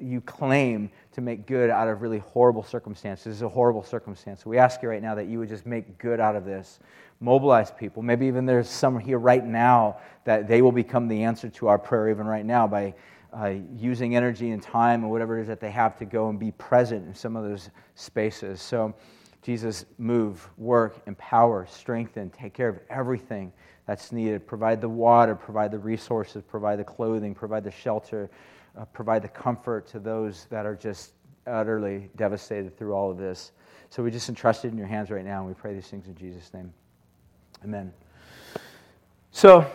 you 0.00 0.20
claim 0.20 0.90
to 1.12 1.20
make 1.20 1.46
good 1.46 1.68
out 1.68 1.88
of 1.88 2.00
really 2.00 2.18
horrible 2.18 2.62
circumstances. 2.62 3.24
This 3.24 3.34
is 3.34 3.42
a 3.42 3.48
horrible 3.48 3.82
circumstance. 3.82 4.46
We 4.46 4.56
ask 4.56 4.82
you 4.82 4.88
right 4.88 5.02
now 5.02 5.16
that 5.16 5.26
you 5.26 5.40
would 5.40 5.48
just 5.48 5.66
make 5.66 5.98
good 5.98 6.20
out 6.20 6.36
of 6.36 6.44
this. 6.44 6.78
Mobilize 7.20 7.70
people. 7.70 8.02
Maybe 8.02 8.26
even 8.26 8.46
there's 8.46 8.68
some 8.68 8.98
here 8.98 9.18
right 9.18 9.44
now 9.44 9.98
that 10.24 10.48
they 10.48 10.62
will 10.62 10.72
become 10.72 11.06
the 11.06 11.22
answer 11.22 11.48
to 11.50 11.68
our 11.68 11.78
prayer, 11.78 12.08
even 12.08 12.26
right 12.26 12.44
now, 12.44 12.66
by 12.66 12.94
uh, 13.32 13.54
using 13.76 14.16
energy 14.16 14.50
and 14.50 14.62
time 14.62 15.02
and 15.02 15.10
whatever 15.10 15.38
it 15.38 15.42
is 15.42 15.46
that 15.48 15.60
they 15.60 15.70
have 15.70 15.96
to 15.98 16.04
go 16.04 16.30
and 16.30 16.38
be 16.38 16.50
present 16.52 17.06
in 17.06 17.14
some 17.14 17.36
of 17.36 17.44
those 17.44 17.70
spaces. 17.94 18.60
So, 18.60 18.94
Jesus, 19.42 19.86
move, 19.98 20.48
work, 20.58 21.00
empower, 21.06 21.66
strengthen, 21.66 22.28
take 22.30 22.52
care 22.52 22.68
of 22.68 22.78
everything 22.90 23.52
that's 23.86 24.12
needed. 24.12 24.46
Provide 24.46 24.80
the 24.80 24.88
water, 24.88 25.34
provide 25.34 25.70
the 25.70 25.78
resources, 25.78 26.42
provide 26.42 26.78
the 26.78 26.84
clothing, 26.84 27.34
provide 27.34 27.64
the 27.64 27.70
shelter 27.70 28.30
uh, 28.78 28.84
provide 28.86 29.22
the 29.22 29.28
comfort 29.28 29.86
to 29.88 29.98
those 29.98 30.46
that 30.50 30.66
are 30.66 30.76
just 30.76 31.12
utterly 31.46 32.10
devastated 32.16 32.76
through 32.76 32.92
all 32.92 33.10
of 33.10 33.18
this. 33.18 33.52
So 33.88 34.02
we 34.02 34.10
just 34.10 34.28
entrust 34.28 34.64
it 34.64 34.68
in 34.68 34.78
your 34.78 34.86
hands 34.86 35.10
right 35.10 35.24
now, 35.24 35.38
and 35.38 35.48
we 35.48 35.54
pray 35.54 35.74
these 35.74 35.88
things 35.88 36.06
in 36.06 36.14
Jesus' 36.14 36.52
name. 36.54 36.72
Amen. 37.62 37.92
So 39.32 39.70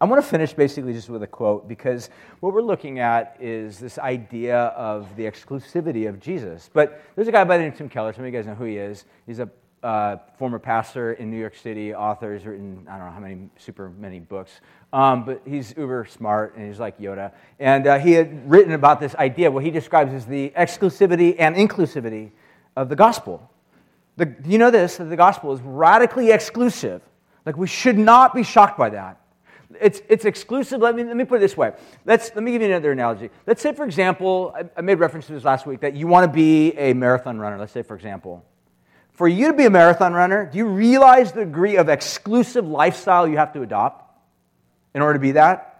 I 0.00 0.04
want 0.04 0.22
to 0.22 0.28
finish 0.28 0.52
basically 0.52 0.92
just 0.92 1.08
with 1.08 1.22
a 1.22 1.26
quote 1.26 1.66
because 1.66 2.10
what 2.40 2.52
we're 2.52 2.62
looking 2.62 2.98
at 2.98 3.36
is 3.40 3.78
this 3.78 3.98
idea 3.98 4.56
of 4.56 5.14
the 5.16 5.24
exclusivity 5.24 6.08
of 6.08 6.20
Jesus. 6.20 6.70
But 6.72 7.02
there's 7.14 7.28
a 7.28 7.32
guy 7.32 7.42
by 7.44 7.56
the 7.56 7.64
name 7.64 7.72
of 7.72 7.78
Tim 7.78 7.88
Keller. 7.88 8.12
Some 8.12 8.24
of 8.24 8.32
you 8.32 8.38
guys 8.38 8.46
know 8.46 8.54
who 8.54 8.64
he 8.64 8.76
is. 8.76 9.06
He's 9.26 9.40
a 9.40 9.48
uh, 9.82 10.18
former 10.38 10.58
pastor 10.58 11.14
in 11.14 11.30
New 11.30 11.38
York 11.38 11.56
City, 11.56 11.94
author, 11.94 12.32
has 12.32 12.44
written, 12.44 12.86
I 12.88 12.96
don't 12.98 13.06
know 13.06 13.12
how 13.12 13.20
many, 13.20 13.48
super 13.56 13.90
many 13.90 14.20
books. 14.20 14.60
Um, 14.92 15.24
but 15.24 15.42
he's 15.46 15.74
uber 15.76 16.04
smart 16.04 16.56
and 16.56 16.66
he's 16.68 16.78
like 16.78 16.98
Yoda. 16.98 17.32
And 17.58 17.86
uh, 17.86 17.98
he 17.98 18.12
had 18.12 18.48
written 18.50 18.72
about 18.72 19.00
this 19.00 19.14
idea, 19.16 19.50
what 19.50 19.64
he 19.64 19.70
describes 19.70 20.12
as 20.12 20.26
the 20.26 20.52
exclusivity 20.56 21.36
and 21.38 21.56
inclusivity 21.56 22.30
of 22.76 22.88
the 22.88 22.96
gospel. 22.96 23.50
The, 24.16 24.34
you 24.44 24.58
know 24.58 24.70
this, 24.70 24.96
that 24.96 25.04
the 25.04 25.16
gospel 25.16 25.52
is 25.52 25.60
radically 25.60 26.30
exclusive. 26.30 27.02
Like, 27.44 27.56
we 27.56 27.66
should 27.66 27.98
not 27.98 28.34
be 28.34 28.42
shocked 28.42 28.78
by 28.78 28.90
that. 28.90 29.20
It's, 29.80 30.00
it's 30.08 30.24
exclusive. 30.24 30.80
Let 30.80 30.94
me, 30.94 31.04
let 31.04 31.16
me 31.16 31.24
put 31.24 31.36
it 31.36 31.40
this 31.40 31.56
way. 31.56 31.72
Let's, 32.04 32.30
let 32.34 32.42
me 32.42 32.52
give 32.52 32.62
you 32.62 32.68
another 32.68 32.92
analogy. 32.92 33.30
Let's 33.46 33.60
say, 33.60 33.72
for 33.72 33.84
example, 33.84 34.54
I, 34.56 34.64
I 34.76 34.80
made 34.80 34.98
reference 34.98 35.26
to 35.26 35.32
this 35.32 35.44
last 35.44 35.66
week, 35.66 35.80
that 35.80 35.94
you 35.94 36.06
want 36.06 36.24
to 36.24 36.34
be 36.34 36.72
a 36.78 36.94
marathon 36.94 37.38
runner. 37.38 37.58
Let's 37.58 37.72
say, 37.72 37.82
for 37.82 37.94
example. 37.94 38.44
For 39.12 39.28
you 39.28 39.48
to 39.48 39.52
be 39.52 39.64
a 39.64 39.70
marathon 39.70 40.12
runner, 40.12 40.46
do 40.46 40.58
you 40.58 40.66
realize 40.66 41.32
the 41.32 41.44
degree 41.44 41.76
of 41.76 41.88
exclusive 41.88 42.66
lifestyle 42.66 43.26
you 43.26 43.36
have 43.36 43.52
to 43.54 43.62
adopt 43.62 44.04
in 44.94 45.02
order 45.02 45.14
to 45.14 45.20
be 45.20 45.32
that? 45.32 45.72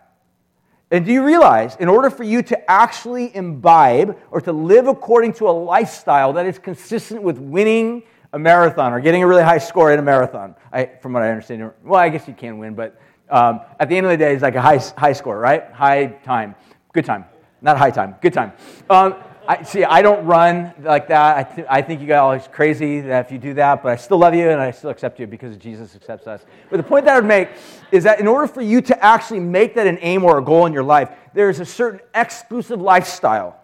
And 0.90 1.04
do 1.04 1.12
you 1.12 1.24
realize, 1.24 1.76
in 1.76 1.88
order 1.88 2.10
for 2.10 2.22
you 2.22 2.42
to 2.44 2.70
actually 2.70 3.34
imbibe 3.34 4.16
or 4.30 4.40
to 4.40 4.52
live 4.52 4.86
according 4.86 5.32
to 5.34 5.48
a 5.48 5.50
lifestyle 5.50 6.34
that 6.34 6.46
is 6.46 6.58
consistent 6.58 7.22
with 7.22 7.38
winning 7.38 8.04
a 8.36 8.38
marathon 8.38 8.92
or 8.92 9.00
getting 9.00 9.22
a 9.22 9.26
really 9.26 9.42
high 9.42 9.56
score 9.56 9.90
in 9.92 9.98
a 9.98 10.02
marathon, 10.02 10.54
I, 10.70 10.90
from 11.00 11.14
what 11.14 11.22
I 11.22 11.30
understand, 11.30 11.72
well, 11.82 11.98
I 11.98 12.10
guess 12.10 12.28
you 12.28 12.34
can 12.34 12.58
win, 12.58 12.74
but 12.74 13.00
um, 13.30 13.62
at 13.80 13.88
the 13.88 13.96
end 13.96 14.04
of 14.04 14.10
the 14.10 14.18
day, 14.18 14.34
it's 14.34 14.42
like 14.42 14.56
a 14.56 14.60
high, 14.60 14.76
high 14.76 15.14
score, 15.14 15.38
right? 15.38 15.72
High 15.72 16.08
time. 16.22 16.54
Good 16.92 17.06
time. 17.06 17.24
Not 17.62 17.78
high 17.78 17.90
time. 17.90 18.14
Good 18.20 18.34
time. 18.34 18.52
Um, 18.90 19.14
I, 19.48 19.62
see, 19.62 19.84
I 19.84 20.02
don't 20.02 20.26
run 20.26 20.74
like 20.80 21.08
that. 21.08 21.36
I, 21.38 21.42
th- 21.54 21.66
I 21.70 21.80
think 21.80 22.02
you 22.02 22.06
guys 22.06 22.46
are 22.46 22.50
crazy 22.50 23.00
that 23.00 23.24
if 23.24 23.32
you 23.32 23.38
do 23.38 23.54
that, 23.54 23.82
but 23.82 23.92
I 23.92 23.96
still 23.96 24.18
love 24.18 24.34
you 24.34 24.50
and 24.50 24.60
I 24.60 24.70
still 24.70 24.90
accept 24.90 25.18
you 25.18 25.26
because 25.26 25.56
Jesus 25.56 25.96
accepts 25.96 26.26
us. 26.26 26.44
But 26.68 26.76
the 26.76 26.82
point 26.82 27.06
that 27.06 27.14
I 27.14 27.16
would 27.16 27.28
make 27.28 27.48
is 27.90 28.04
that 28.04 28.20
in 28.20 28.26
order 28.26 28.46
for 28.46 28.60
you 28.60 28.82
to 28.82 29.02
actually 29.02 29.40
make 29.40 29.74
that 29.76 29.86
an 29.86 29.98
aim 30.02 30.24
or 30.24 30.38
a 30.38 30.44
goal 30.44 30.66
in 30.66 30.74
your 30.74 30.82
life, 30.82 31.08
there 31.32 31.48
is 31.48 31.58
a 31.58 31.64
certain 31.64 32.00
exclusive 32.14 32.82
lifestyle 32.82 33.58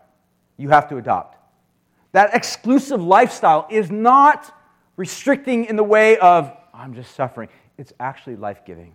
you 0.56 0.70
have 0.70 0.88
to 0.88 0.96
adopt. 0.96 1.36
That 2.12 2.34
exclusive 2.34 3.02
lifestyle 3.02 3.66
is 3.70 3.90
not 3.90 4.54
restricting 5.02 5.64
in 5.64 5.74
the 5.74 5.82
way 5.82 6.16
of, 6.18 6.56
I'm 6.72 6.94
just 6.94 7.16
suffering. 7.16 7.48
It's 7.76 7.92
actually 7.98 8.36
life 8.36 8.64
giving 8.64 8.94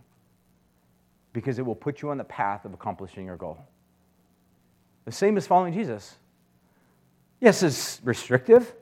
because 1.34 1.60
it 1.60 1.66
will 1.66 1.76
put 1.76 2.02
you 2.02 2.12
on 2.12 2.18
the 2.18 2.24
path 2.24 2.64
of 2.64 2.74
accomplishing 2.74 3.26
your 3.26 3.36
goal. 3.36 3.58
The 5.04 5.12
same 5.12 5.36
as 5.36 5.46
following 5.46 5.74
Jesus. 5.74 6.16
Yes, 7.42 7.62
it's 7.62 8.00
restrictive, 8.06 8.74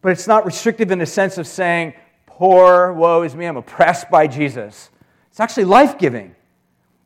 but 0.00 0.10
it's 0.12 0.26
not 0.26 0.46
restrictive 0.46 0.90
in 0.90 0.98
the 0.98 1.04
sense 1.04 1.36
of 1.36 1.46
saying, 1.46 1.92
poor, 2.24 2.94
woe 2.94 3.20
is 3.20 3.36
me, 3.36 3.44
I'm 3.44 3.58
oppressed 3.58 4.08
by 4.10 4.26
Jesus. 4.26 4.88
It's 5.28 5.38
actually 5.38 5.66
life 5.66 5.98
giving. 5.98 6.34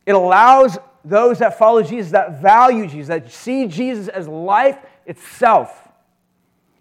It 0.05 0.15
allows 0.15 0.77
those 1.03 1.39
that 1.39 1.59
follow 1.59 1.83
Jesus, 1.83 2.13
that 2.13 2.41
value 2.41 2.87
Jesus, 2.87 3.09
that 3.09 3.29
see 3.29 3.67
Jesus 3.67 4.07
as 4.07 4.25
life 4.25 4.77
itself, 5.05 5.89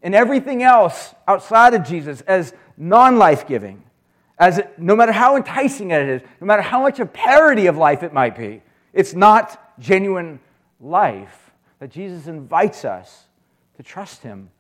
and 0.03 0.14
everything 0.14 0.62
else 0.62 1.14
outside 1.28 1.74
of 1.74 1.84
Jesus 1.84 2.20
as 2.22 2.55
non 2.76 3.16
life 3.18 3.46
giving, 3.46 3.82
as 4.38 4.61
no 4.78 4.96
matter 4.96 5.12
how 5.12 5.36
enticing 5.36 5.90
it 5.90 6.09
is, 6.09 6.22
no 6.40 6.46
matter 6.46 6.62
how 6.62 6.82
much 6.82 6.98
a 6.98 7.07
parody 7.07 7.66
of 7.66 7.76
life 7.76 8.03
it 8.03 8.12
might 8.12 8.36
be, 8.36 8.62
it's 8.92 9.14
not 9.14 9.74
genuine 9.78 10.40
life. 10.80 11.51
That 11.78 11.90
Jesus 11.90 12.26
invites 12.26 12.84
us 12.84 13.24
to 13.76 13.82
trust 13.82 14.22
Him. 14.22 14.51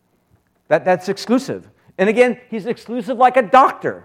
That, 0.68 0.84
that's 0.84 1.08
exclusive. 1.08 1.68
And 1.98 2.08
again, 2.08 2.40
He's 2.50 2.66
exclusive 2.66 3.16
like 3.16 3.36
a 3.36 3.42
doctor. 3.42 4.04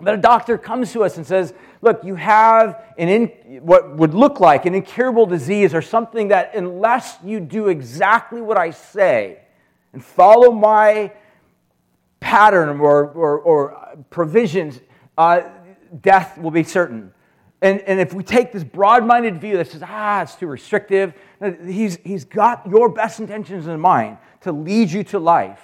That 0.00 0.14
a 0.14 0.18
doctor 0.18 0.56
comes 0.56 0.92
to 0.92 1.04
us 1.04 1.16
and 1.16 1.26
says, 1.26 1.52
Look, 1.82 2.04
you 2.04 2.14
have 2.14 2.84
an 2.98 3.08
in, 3.08 3.26
what 3.62 3.96
would 3.96 4.14
look 4.14 4.40
like 4.40 4.66
an 4.66 4.74
incurable 4.74 5.26
disease 5.26 5.74
or 5.74 5.82
something 5.82 6.28
that, 6.28 6.54
unless 6.54 7.16
you 7.24 7.40
do 7.40 7.68
exactly 7.68 8.40
what 8.40 8.58
I 8.58 8.70
say 8.70 9.40
and 9.92 10.04
follow 10.04 10.52
my 10.52 11.12
pattern 12.20 12.80
or, 12.80 13.10
or, 13.10 13.38
or 13.38 13.96
provisions, 14.10 14.80
uh, 15.18 15.42
death 16.00 16.38
will 16.38 16.50
be 16.50 16.62
certain. 16.62 17.12
And, 17.62 17.80
and 17.82 18.00
if 18.00 18.14
we 18.14 18.22
take 18.22 18.52
this 18.52 18.64
broad 18.64 19.04
minded 19.04 19.40
view 19.40 19.56
that 19.58 19.68
says, 19.68 19.82
ah, 19.84 20.22
it's 20.22 20.34
too 20.34 20.46
restrictive, 20.46 21.14
he's, 21.66 21.98
he's 22.04 22.24
got 22.24 22.66
your 22.66 22.88
best 22.88 23.20
intentions 23.20 23.66
in 23.66 23.78
mind 23.80 24.18
to 24.42 24.52
lead 24.52 24.90
you 24.90 25.04
to 25.04 25.18
life. 25.18 25.60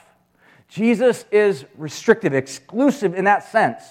Jesus 0.69 1.25
is 1.31 1.65
restrictive, 1.77 2.35
exclusive 2.35 3.15
in 3.15 3.25
that 3.25 3.45
sense, 3.45 3.83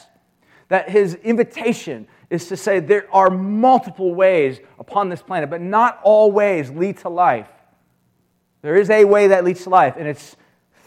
that 0.68 0.90
his 0.90 1.16
invitation 1.16 2.08
is 2.30 2.48
to 2.48 2.58
say 2.58 2.80
there 2.80 3.08
are 3.14 3.30
multiple 3.30 4.14
ways 4.14 4.60
upon 4.80 5.10
this 5.10 5.22
planet, 5.22 5.50
but 5.50 5.62
not 5.62 6.00
all 6.04 6.32
ways 6.32 6.70
lead 6.72 6.98
to 6.98 7.10
life. 7.10 7.48
There 8.66 8.78
is 8.78 8.90
a 8.90 9.06
way 9.06 9.28
that 9.28 9.44
leads 9.44 9.62
to 9.66 9.70
life, 9.70 9.94
and 9.96 10.08
it's 10.08 10.36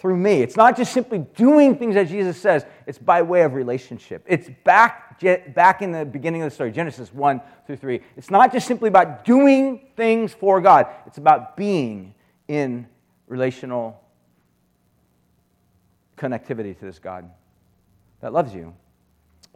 through 0.00 0.16
me. 0.16 0.42
It's 0.42 0.56
not 0.56 0.76
just 0.76 0.92
simply 0.92 1.18
doing 1.36 1.78
things 1.78 1.94
that 1.94 2.08
Jesus 2.08 2.36
says, 2.36 2.66
it's 2.88 2.98
by 2.98 3.22
way 3.22 3.42
of 3.42 3.54
relationship. 3.54 4.24
It's 4.26 4.50
back, 4.64 5.20
back 5.54 5.80
in 5.80 5.92
the 5.92 6.04
beginning 6.04 6.42
of 6.42 6.50
the 6.50 6.54
story, 6.56 6.72
Genesis 6.72 7.14
1 7.14 7.40
through 7.68 7.76
3. 7.76 8.00
It's 8.16 8.32
not 8.32 8.52
just 8.52 8.66
simply 8.66 8.88
about 8.88 9.24
doing 9.24 9.90
things 9.94 10.34
for 10.34 10.60
God, 10.60 10.88
it's 11.06 11.18
about 11.18 11.56
being 11.56 12.14
in 12.48 12.84
relational 13.28 14.02
connectivity 16.16 16.76
to 16.80 16.84
this 16.84 16.98
God 16.98 17.30
that 18.22 18.32
loves 18.32 18.52
you. 18.52 18.74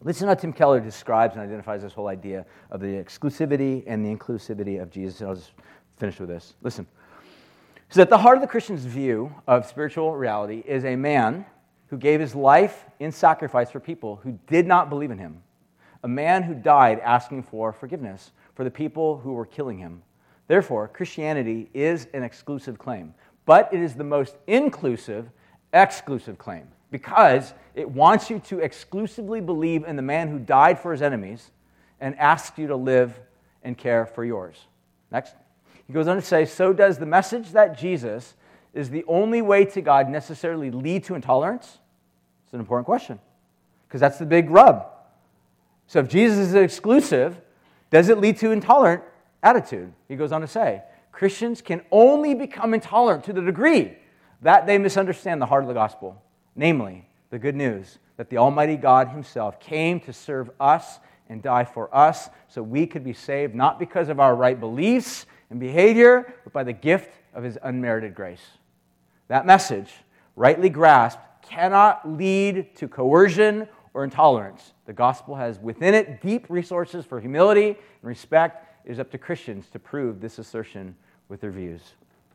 Listen 0.00 0.28
how 0.28 0.34
Tim 0.34 0.52
Keller 0.52 0.78
describes 0.78 1.34
and 1.34 1.42
identifies 1.42 1.82
this 1.82 1.92
whole 1.92 2.06
idea 2.06 2.46
of 2.70 2.80
the 2.80 2.86
exclusivity 2.86 3.82
and 3.88 4.06
the 4.06 4.14
inclusivity 4.14 4.80
of 4.80 4.92
Jesus. 4.92 5.18
And 5.18 5.30
I'll 5.30 5.34
just 5.34 5.50
finish 5.96 6.20
with 6.20 6.28
this. 6.28 6.54
Listen. 6.62 6.86
So, 7.92 8.00
at 8.00 8.08
the 8.08 8.16
heart 8.16 8.38
of 8.38 8.40
the 8.40 8.48
Christian's 8.48 8.86
view 8.86 9.34
of 9.46 9.66
spiritual 9.66 10.16
reality 10.16 10.62
is 10.66 10.86
a 10.86 10.96
man 10.96 11.44
who 11.88 11.98
gave 11.98 12.20
his 12.20 12.34
life 12.34 12.86
in 12.98 13.12
sacrifice 13.12 13.70
for 13.70 13.80
people 13.80 14.16
who 14.22 14.38
did 14.46 14.66
not 14.66 14.88
believe 14.88 15.10
in 15.10 15.18
him, 15.18 15.42
a 16.02 16.08
man 16.08 16.42
who 16.42 16.54
died 16.54 17.00
asking 17.00 17.42
for 17.42 17.70
forgiveness 17.70 18.32
for 18.54 18.64
the 18.64 18.70
people 18.70 19.18
who 19.18 19.34
were 19.34 19.44
killing 19.44 19.76
him. 19.76 20.02
Therefore, 20.48 20.88
Christianity 20.88 21.68
is 21.74 22.06
an 22.14 22.22
exclusive 22.22 22.78
claim, 22.78 23.12
but 23.44 23.68
it 23.74 23.80
is 23.80 23.94
the 23.94 24.04
most 24.04 24.36
inclusive, 24.46 25.28
exclusive 25.74 26.38
claim 26.38 26.68
because 26.90 27.52
it 27.74 27.90
wants 27.90 28.30
you 28.30 28.38
to 28.38 28.60
exclusively 28.60 29.42
believe 29.42 29.84
in 29.84 29.96
the 29.96 30.02
man 30.02 30.28
who 30.28 30.38
died 30.38 30.78
for 30.78 30.92
his 30.92 31.02
enemies 31.02 31.50
and 32.00 32.18
asks 32.18 32.58
you 32.58 32.68
to 32.68 32.76
live 32.76 33.20
and 33.62 33.76
care 33.76 34.06
for 34.06 34.24
yours. 34.24 34.56
Next. 35.10 35.34
He 35.92 35.94
goes 35.94 36.08
on 36.08 36.16
to 36.16 36.22
say, 36.22 36.46
So 36.46 36.72
does 36.72 36.96
the 36.96 37.04
message 37.04 37.50
that 37.50 37.76
Jesus 37.76 38.34
is 38.72 38.88
the 38.88 39.04
only 39.06 39.42
way 39.42 39.66
to 39.66 39.82
God 39.82 40.08
necessarily 40.08 40.70
lead 40.70 41.04
to 41.04 41.14
intolerance? 41.14 41.80
It's 42.46 42.54
an 42.54 42.60
important 42.60 42.86
question 42.86 43.18
because 43.86 44.00
that's 44.00 44.18
the 44.18 44.24
big 44.24 44.48
rub. 44.48 44.86
So 45.86 45.98
if 45.98 46.08
Jesus 46.08 46.38
is 46.38 46.54
exclusive, 46.54 47.38
does 47.90 48.08
it 48.08 48.16
lead 48.16 48.38
to 48.38 48.52
intolerant 48.52 49.02
attitude? 49.42 49.92
He 50.08 50.16
goes 50.16 50.32
on 50.32 50.40
to 50.40 50.46
say, 50.46 50.80
Christians 51.12 51.60
can 51.60 51.82
only 51.90 52.34
become 52.34 52.72
intolerant 52.72 53.24
to 53.24 53.34
the 53.34 53.42
degree 53.42 53.92
that 54.40 54.66
they 54.66 54.78
misunderstand 54.78 55.42
the 55.42 55.46
heart 55.46 55.62
of 55.62 55.68
the 55.68 55.74
gospel, 55.74 56.22
namely 56.56 57.06
the 57.28 57.38
good 57.38 57.54
news 57.54 57.98
that 58.16 58.30
the 58.30 58.38
Almighty 58.38 58.76
God 58.76 59.08
Himself 59.08 59.60
came 59.60 60.00
to 60.00 60.14
serve 60.14 60.50
us 60.58 61.00
and 61.28 61.42
die 61.42 61.64
for 61.64 61.94
us 61.94 62.30
so 62.48 62.62
we 62.62 62.86
could 62.86 63.04
be 63.04 63.12
saved, 63.12 63.54
not 63.54 63.78
because 63.78 64.08
of 64.08 64.20
our 64.20 64.34
right 64.34 64.58
beliefs 64.58 65.26
and 65.52 65.60
behavior, 65.60 66.34
but 66.42 66.52
by 66.52 66.64
the 66.64 66.72
gift 66.72 67.10
of 67.34 67.44
his 67.44 67.56
unmerited 67.62 68.14
grace. 68.14 68.42
That 69.28 69.46
message, 69.46 69.92
rightly 70.34 70.68
grasped, 70.68 71.22
cannot 71.42 72.08
lead 72.10 72.74
to 72.76 72.88
coercion 72.88 73.68
or 73.94 74.02
intolerance. 74.02 74.72
The 74.86 74.92
gospel 74.92 75.36
has 75.36 75.58
within 75.58 75.94
it 75.94 76.20
deep 76.20 76.46
resources 76.48 77.04
for 77.04 77.20
humility 77.20 77.68
and 77.68 77.76
respect. 78.02 78.66
It 78.84 78.92
is 78.92 78.98
up 78.98 79.10
to 79.12 79.18
Christians 79.18 79.68
to 79.70 79.78
prove 79.78 80.20
this 80.20 80.38
assertion 80.38 80.96
with 81.28 81.40
their 81.40 81.50
views 81.50 81.82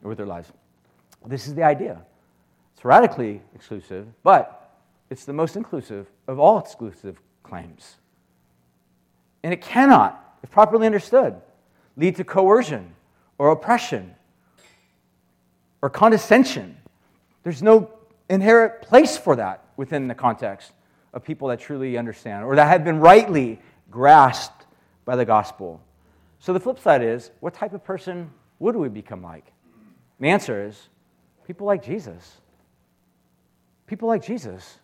or 0.03 0.09
with 0.09 0.17
their 0.17 0.27
lives. 0.27 0.51
This 1.25 1.47
is 1.47 1.55
the 1.55 1.63
idea. 1.63 2.01
It's 2.75 2.85
radically 2.85 3.41
exclusive, 3.55 4.07
but 4.23 4.79
it's 5.09 5.25
the 5.25 5.33
most 5.33 5.55
inclusive 5.55 6.07
of 6.27 6.39
all 6.39 6.59
exclusive 6.59 7.19
claims. 7.41 7.95
And 9.41 9.51
it 9.51 9.61
cannot, 9.61 10.37
if 10.43 10.51
properly 10.51 10.85
understood, 10.85 11.41
lead 11.95 12.15
to 12.17 12.23
coercion 12.23 12.93
or 13.37 13.51
oppression 13.51 14.15
or 15.81 15.89
condescension. 15.89 16.77
There's 17.43 17.61
no 17.61 17.91
inherent 18.29 18.81
place 18.81 19.17
for 19.17 19.35
that 19.35 19.63
within 19.77 20.07
the 20.07 20.15
context 20.15 20.71
of 21.13 21.23
people 21.23 21.47
that 21.49 21.59
truly 21.59 21.97
understand 21.97 22.45
or 22.45 22.55
that 22.55 22.67
have 22.67 22.83
been 22.83 22.99
rightly 22.99 23.59
grasped 23.89 24.65
by 25.05 25.15
the 25.15 25.25
gospel. 25.25 25.81
So 26.39 26.53
the 26.53 26.59
flip 26.59 26.79
side 26.79 27.01
is 27.01 27.31
what 27.39 27.53
type 27.53 27.73
of 27.73 27.83
person 27.83 28.29
would 28.59 28.75
we 28.75 28.89
become 28.89 29.21
like? 29.21 29.45
The 30.19 30.29
answer 30.29 30.65
is 30.67 30.89
people 31.45 31.67
like 31.67 31.83
Jesus. 31.83 32.37
People 33.85 34.07
like 34.07 34.23
Jesus. 34.23 34.77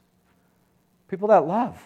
People 1.08 1.28
that 1.30 1.45
love. 1.45 1.82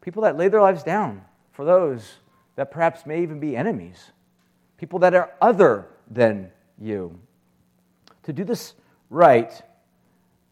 People 0.00 0.22
that 0.22 0.36
lay 0.36 0.48
their 0.48 0.62
lives 0.62 0.82
down 0.82 1.22
for 1.52 1.64
those 1.64 2.14
that 2.56 2.70
perhaps 2.70 3.04
may 3.04 3.22
even 3.22 3.38
be 3.38 3.56
enemies 3.56 4.12
people 4.78 5.00
that 5.00 5.14
are 5.14 5.32
other 5.40 5.88
than 6.10 6.50
you. 6.80 7.18
To 8.22 8.32
do 8.32 8.44
this 8.44 8.74
right, 9.10 9.52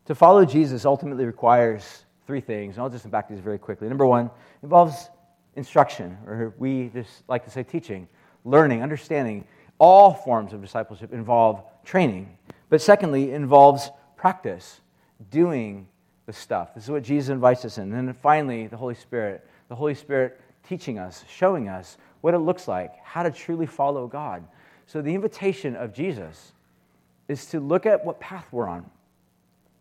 to 0.06 0.14
follow 0.14 0.44
Jesus 0.44 0.84
ultimately 0.84 1.24
requires 1.24 2.04
three 2.26 2.40
things. 2.40 2.76
And 2.76 2.82
I'll 2.82 2.90
just 2.90 3.04
unpack 3.04 3.28
these 3.28 3.40
very 3.40 3.58
quickly. 3.58 3.88
Number 3.88 4.06
one 4.06 4.30
involves 4.62 5.08
instruction, 5.54 6.18
or 6.26 6.54
we 6.58 6.88
just 6.88 7.22
like 7.28 7.44
to 7.44 7.50
say 7.50 7.62
teaching, 7.62 8.08
learning, 8.44 8.82
understanding. 8.82 9.44
All 9.78 10.12
forms 10.12 10.52
of 10.52 10.60
discipleship 10.60 11.12
involve 11.12 11.62
training. 11.84 12.36
But 12.68 12.80
secondly, 12.80 13.32
involves 13.32 13.90
practice, 14.16 14.80
doing 15.30 15.86
the 16.26 16.32
stuff. 16.32 16.74
This 16.74 16.84
is 16.84 16.90
what 16.90 17.02
Jesus 17.02 17.28
invites 17.30 17.64
us 17.64 17.78
in. 17.78 17.92
And 17.92 18.08
then 18.08 18.14
finally, 18.14 18.66
the 18.66 18.76
Holy 18.76 18.94
Spirit. 18.94 19.46
The 19.68 19.74
Holy 19.74 19.94
Spirit 19.94 20.40
teaching 20.66 20.98
us, 20.98 21.24
showing 21.28 21.68
us 21.68 21.96
what 22.20 22.34
it 22.34 22.38
looks 22.38 22.66
like, 22.66 22.92
how 23.04 23.22
to 23.22 23.30
truly 23.30 23.66
follow 23.66 24.06
God. 24.06 24.44
So, 24.86 25.02
the 25.02 25.14
invitation 25.14 25.76
of 25.76 25.92
Jesus 25.92 26.52
is 27.28 27.46
to 27.46 27.60
look 27.60 27.86
at 27.86 28.04
what 28.04 28.20
path 28.20 28.46
we're 28.52 28.68
on 28.68 28.88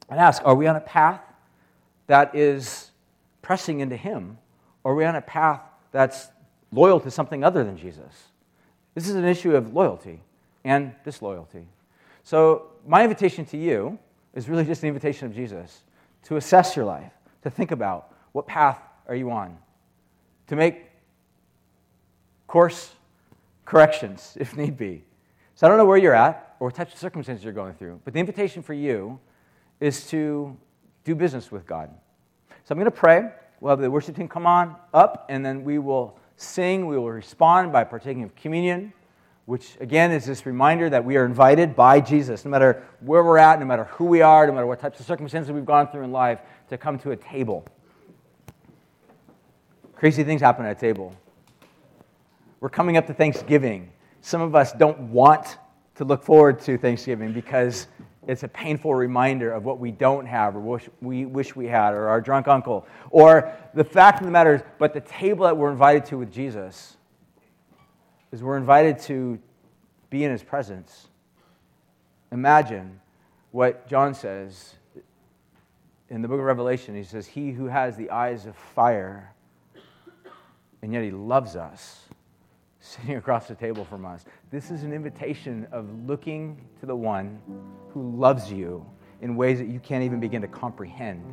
and 0.09 0.19
ask 0.19 0.41
are 0.45 0.55
we 0.55 0.67
on 0.67 0.75
a 0.75 0.81
path 0.81 1.21
that 2.07 2.35
is 2.35 2.91
pressing 3.41 3.79
into 3.79 3.97
Him, 3.97 4.37
or 4.83 4.93
are 4.93 4.95
we 4.95 5.05
on 5.05 5.15
a 5.15 5.21
path 5.21 5.61
that's 5.91 6.27
loyal 6.71 6.99
to 6.99 7.11
something 7.11 7.43
other 7.43 7.63
than 7.63 7.77
Jesus? 7.77 8.27
This 8.93 9.09
is 9.09 9.15
an 9.15 9.25
issue 9.25 9.55
of 9.55 9.73
loyalty 9.73 10.21
and 10.63 10.93
disloyalty. 11.03 11.67
So, 12.23 12.67
my 12.87 13.03
invitation 13.03 13.45
to 13.45 13.57
you 13.57 13.97
is 14.33 14.49
really 14.49 14.65
just 14.65 14.83
an 14.83 14.89
invitation 14.89 15.27
of 15.27 15.35
Jesus 15.35 15.83
to 16.23 16.37
assess 16.37 16.75
your 16.75 16.85
life, 16.85 17.11
to 17.43 17.49
think 17.49 17.71
about 17.71 18.13
what 18.31 18.47
path 18.47 18.79
are 19.07 19.15
you 19.15 19.31
on, 19.31 19.57
to 20.47 20.55
make 20.55 20.89
course 22.47 22.93
corrections 23.65 24.37
if 24.39 24.55
need 24.55 24.77
be. 24.77 25.03
So 25.55 25.65
I 25.65 25.69
don't 25.69 25.77
know 25.77 25.85
where 25.85 25.97
you're 25.97 26.15
at 26.15 26.55
or 26.59 26.67
what 26.67 26.75
types 26.75 26.93
of 26.93 26.99
circumstances 26.99 27.43
you're 27.43 27.53
going 27.53 27.73
through, 27.73 28.01
but 28.03 28.13
the 28.13 28.19
invitation 28.19 28.61
for 28.61 28.73
you 28.73 29.19
is 29.79 30.07
to 30.07 30.55
do 31.03 31.15
business 31.15 31.51
with 31.51 31.65
God. 31.65 31.89
So 32.49 32.71
I'm 32.71 32.77
going 32.77 32.85
to 32.85 32.91
pray. 32.91 33.29
We'll 33.59 33.71
have 33.71 33.79
the 33.79 33.89
worship 33.91 34.15
team 34.15 34.27
come 34.27 34.45
on 34.45 34.75
up, 34.93 35.25
and 35.29 35.45
then 35.45 35.63
we 35.63 35.79
will 35.79 36.17
sing. 36.37 36.87
We 36.87 36.97
will 36.97 37.11
respond 37.11 37.71
by 37.71 37.83
partaking 37.83 38.23
of 38.23 38.35
communion. 38.35 38.93
which 39.45 39.77
again 39.79 40.11
is 40.11 40.25
this 40.25 40.45
reminder 40.45 40.89
that 40.89 41.05
we 41.05 41.17
are 41.17 41.25
invited 41.25 41.75
by 41.75 42.01
Jesus, 42.01 42.45
no 42.45 42.51
matter 42.51 42.83
where 42.99 43.23
we're 43.23 43.37
at, 43.37 43.59
no 43.59 43.65
matter 43.65 43.85
who 43.85 44.05
we 44.05 44.21
are, 44.21 44.45
no 44.47 44.53
matter 44.53 44.65
what 44.65 44.79
types 44.79 44.99
of 44.99 45.05
circumstances 45.05 45.51
we've 45.51 45.65
gone 45.65 45.87
through 45.87 46.03
in 46.03 46.11
life, 46.11 46.39
to 46.69 46.77
come 46.77 46.97
to 46.99 47.11
a 47.11 47.15
table. 47.15 47.65
Crazy 49.95 50.23
things 50.23 50.41
happen 50.41 50.65
at 50.65 50.77
a 50.77 50.79
table. 50.79 51.15
We're 52.59 52.69
coming 52.69 52.97
up 52.97 53.07
to 53.07 53.13
Thanksgiving. 53.13 53.91
Some 54.21 54.41
of 54.41 54.55
us 54.55 54.73
don't 54.73 54.99
want 55.11 55.57
to 55.95 56.03
look 56.03 56.23
forward 56.23 56.59
to 56.61 56.77
Thanksgiving 56.77 57.31
because 57.31 57.87
it's 58.27 58.43
a 58.43 58.47
painful 58.47 58.93
reminder 58.93 59.51
of 59.51 59.63
what 59.63 59.79
we 59.79 59.91
don't 59.91 60.25
have 60.25 60.55
or 60.55 60.59
wish 60.59 60.89
we 60.99 61.25
wish 61.25 61.55
we 61.55 61.67
had, 61.67 61.93
or 61.93 62.07
our 62.07 62.19
drunk 62.19 62.47
uncle. 62.47 62.85
Or 63.11 63.53
the 63.73 63.83
fact 63.83 64.19
of 64.19 64.25
the 64.25 64.31
matter 64.31 64.55
is, 64.55 64.61
but 64.79 64.93
the 64.93 65.01
table 65.01 65.45
that 65.45 65.55
we're 65.55 65.71
invited 65.71 66.05
to 66.05 66.17
with 66.17 66.31
Jesus 66.31 66.97
is 68.31 68.41
we're 68.41 68.57
invited 68.57 68.99
to 68.99 69.39
be 70.09 70.23
in 70.23 70.31
his 70.31 70.43
presence. 70.43 71.07
Imagine 72.31 72.99
what 73.51 73.87
John 73.87 74.13
says 74.13 74.75
in 76.09 76.21
the 76.21 76.27
book 76.27 76.39
of 76.39 76.45
Revelation. 76.45 76.95
He 76.95 77.03
says, 77.03 77.27
He 77.27 77.51
who 77.51 77.67
has 77.67 77.95
the 77.95 78.09
eyes 78.09 78.45
of 78.45 78.55
fire, 78.55 79.34
and 80.81 80.93
yet 80.93 81.03
he 81.03 81.11
loves 81.11 81.55
us 81.55 82.01
sitting 82.79 83.15
across 83.15 83.47
the 83.47 83.55
table 83.55 83.85
from 83.85 84.05
us. 84.05 84.25
This 84.51 84.71
is 84.71 84.83
an 84.83 84.93
invitation 84.93 85.67
of 85.71 85.89
looking 86.07 86.61
to 86.79 86.85
the 86.85 86.95
one 86.95 87.41
who 87.89 88.15
loves 88.15 88.51
you 88.51 88.85
in 89.21 89.35
ways 89.35 89.57
that 89.59 89.67
you 89.67 89.79
can't 89.79 90.03
even 90.03 90.19
begin 90.19 90.41
to 90.41 90.47
comprehend. 90.47 91.23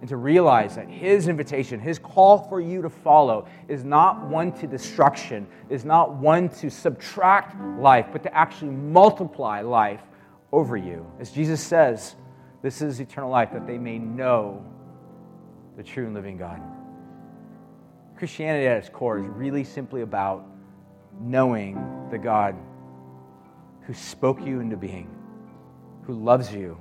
And 0.00 0.08
to 0.10 0.16
realize 0.18 0.76
that 0.76 0.88
his 0.88 1.28
invitation, 1.28 1.80
his 1.80 1.98
call 1.98 2.36
for 2.36 2.60
you 2.60 2.82
to 2.82 2.90
follow, 2.90 3.48
is 3.68 3.84
not 3.84 4.26
one 4.26 4.52
to 4.58 4.66
destruction, 4.66 5.46
is 5.70 5.86
not 5.86 6.14
one 6.14 6.50
to 6.50 6.68
subtract 6.68 7.58
life, 7.78 8.08
but 8.12 8.22
to 8.24 8.36
actually 8.36 8.72
multiply 8.72 9.62
life 9.62 10.02
over 10.52 10.76
you. 10.76 11.10
As 11.18 11.30
Jesus 11.30 11.62
says, 11.62 12.16
this 12.60 12.82
is 12.82 13.00
eternal 13.00 13.30
life, 13.30 13.50
that 13.52 13.66
they 13.66 13.78
may 13.78 13.98
know 13.98 14.64
the 15.76 15.82
true 15.82 16.04
and 16.04 16.14
living 16.14 16.36
God. 16.36 16.60
Christianity 18.24 18.66
at 18.66 18.78
its 18.78 18.88
core 18.88 19.18
is 19.18 19.26
really 19.26 19.62
simply 19.62 20.00
about 20.00 20.46
knowing 21.20 22.08
the 22.10 22.16
God 22.16 22.56
who 23.82 23.92
spoke 23.92 24.40
you 24.46 24.60
into 24.60 24.78
being, 24.78 25.14
who 26.06 26.14
loves 26.14 26.50
you, 26.50 26.78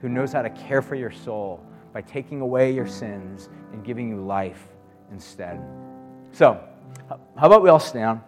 who 0.00 0.08
knows 0.08 0.32
how 0.32 0.40
to 0.40 0.48
care 0.48 0.80
for 0.80 0.94
your 0.94 1.10
soul 1.10 1.62
by 1.92 2.00
taking 2.00 2.40
away 2.40 2.72
your 2.72 2.86
sins 2.86 3.50
and 3.74 3.84
giving 3.84 4.08
you 4.08 4.24
life 4.24 4.68
instead. 5.12 5.60
So, 6.32 6.58
how 7.10 7.46
about 7.46 7.62
we 7.62 7.68
all 7.68 7.78
stand? 7.78 8.22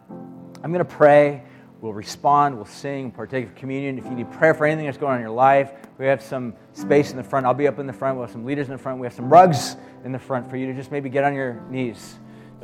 I'm 0.62 0.74
going 0.74 0.84
to 0.84 0.94
pray. 0.94 1.44
We'll 1.80 1.94
respond, 1.94 2.54
we'll 2.54 2.66
sing, 2.66 3.10
partake 3.12 3.46
of 3.46 3.54
communion. 3.54 3.96
If 3.96 4.04
you 4.04 4.10
need 4.10 4.30
prayer 4.30 4.52
for 4.52 4.66
anything 4.66 4.84
that's 4.84 4.98
going 4.98 5.12
on 5.12 5.16
in 5.16 5.22
your 5.22 5.30
life, 5.30 5.72
we 5.96 6.04
have 6.04 6.20
some 6.20 6.52
space 6.74 7.12
in 7.12 7.16
the 7.16 7.24
front. 7.24 7.46
I'll 7.46 7.54
be 7.54 7.66
up 7.66 7.78
in 7.78 7.86
the 7.86 7.94
front. 7.94 8.18
we 8.18 8.20
have 8.20 8.30
some 8.30 8.44
leaders 8.44 8.66
in 8.66 8.72
the 8.72 8.78
front. 8.78 9.00
We 9.00 9.06
have 9.06 9.14
some 9.14 9.30
rugs 9.30 9.76
in 10.04 10.12
the 10.12 10.18
front 10.18 10.50
for 10.50 10.58
you 10.58 10.66
to 10.66 10.74
just 10.74 10.92
maybe 10.92 11.08
get 11.08 11.24
on 11.24 11.34
your 11.34 11.62
knees 11.70 12.18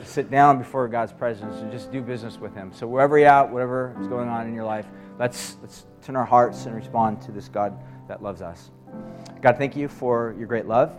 sit 0.04 0.30
down 0.30 0.58
before 0.58 0.88
God's 0.88 1.12
presence 1.12 1.56
and 1.56 1.70
just 1.70 1.90
do 1.90 2.00
business 2.02 2.38
with 2.38 2.54
Him. 2.54 2.72
So 2.72 2.86
wherever 2.86 3.18
you're 3.18 3.28
at, 3.28 3.50
whatever 3.50 3.96
is 4.00 4.06
going 4.06 4.28
on 4.28 4.46
in 4.46 4.54
your 4.54 4.64
life, 4.64 4.86
let's 5.18 5.56
let's 5.60 5.86
turn 6.02 6.16
our 6.16 6.24
hearts 6.24 6.66
and 6.66 6.74
respond 6.74 7.20
to 7.22 7.32
this 7.32 7.48
God 7.48 7.78
that 8.08 8.22
loves 8.22 8.42
us. 8.42 8.70
God, 9.42 9.56
thank 9.58 9.76
you 9.76 9.88
for 9.88 10.34
your 10.38 10.46
great 10.46 10.66
love, 10.66 10.92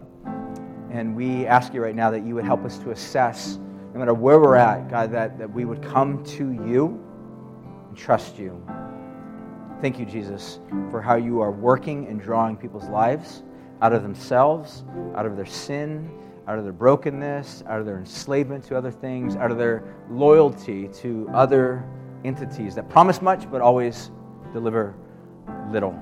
and 0.92 1.16
we 1.16 1.46
ask 1.46 1.74
you 1.74 1.82
right 1.82 1.96
now 1.96 2.12
that 2.12 2.26
you 2.26 2.36
would 2.36 2.46
help 2.46 2.64
us 2.64 2.78
to 2.80 2.92
assess, 2.92 3.58
no 3.94 4.00
matter 4.00 4.14
where 4.14 4.40
we're 4.40 4.56
at, 4.56 4.90
God, 4.90 5.12
that, 5.12 5.38
that 5.38 5.52
we 5.52 5.66
would 5.66 5.82
come 5.82 6.24
to 6.26 6.52
you 6.52 7.04
and 7.88 7.98
trust 7.98 8.38
you. 8.38 8.64
Thank 9.82 10.00
you, 10.00 10.06
Jesus, 10.06 10.60
for 10.92 11.02
how 11.02 11.16
you 11.16 11.42
are 11.42 11.52
working 11.52 12.08
and 12.08 12.22
drawing 12.22 12.58
people's 12.58 12.88
lives 12.90 13.44
out 13.82 13.94
of 13.94 14.04
themselves, 14.04 14.84
out 15.16 15.26
of 15.26 15.36
their 15.38 15.46
sin 15.46 16.12
out 16.50 16.58
of 16.58 16.64
their 16.64 16.74
brokenness, 16.74 17.64
out 17.68 17.80
of 17.80 17.86
their 17.86 18.00
enslavement 18.00 18.64
to 18.64 18.76
other 18.76 18.90
things, 18.90 19.36
out 19.36 19.52
of 19.52 19.60
their 19.60 19.84
loyalty 20.10 20.88
to 20.88 21.30
other 21.32 21.88
entities 22.26 22.74
that 22.74 22.90
promise 22.90 23.22
much 23.22 23.50
but 23.52 23.62
always 23.62 24.10
deliver 24.52 24.96
little. 25.72 25.98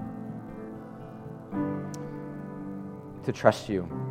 To 3.26 3.34
trust 3.34 3.68
you 3.68 4.07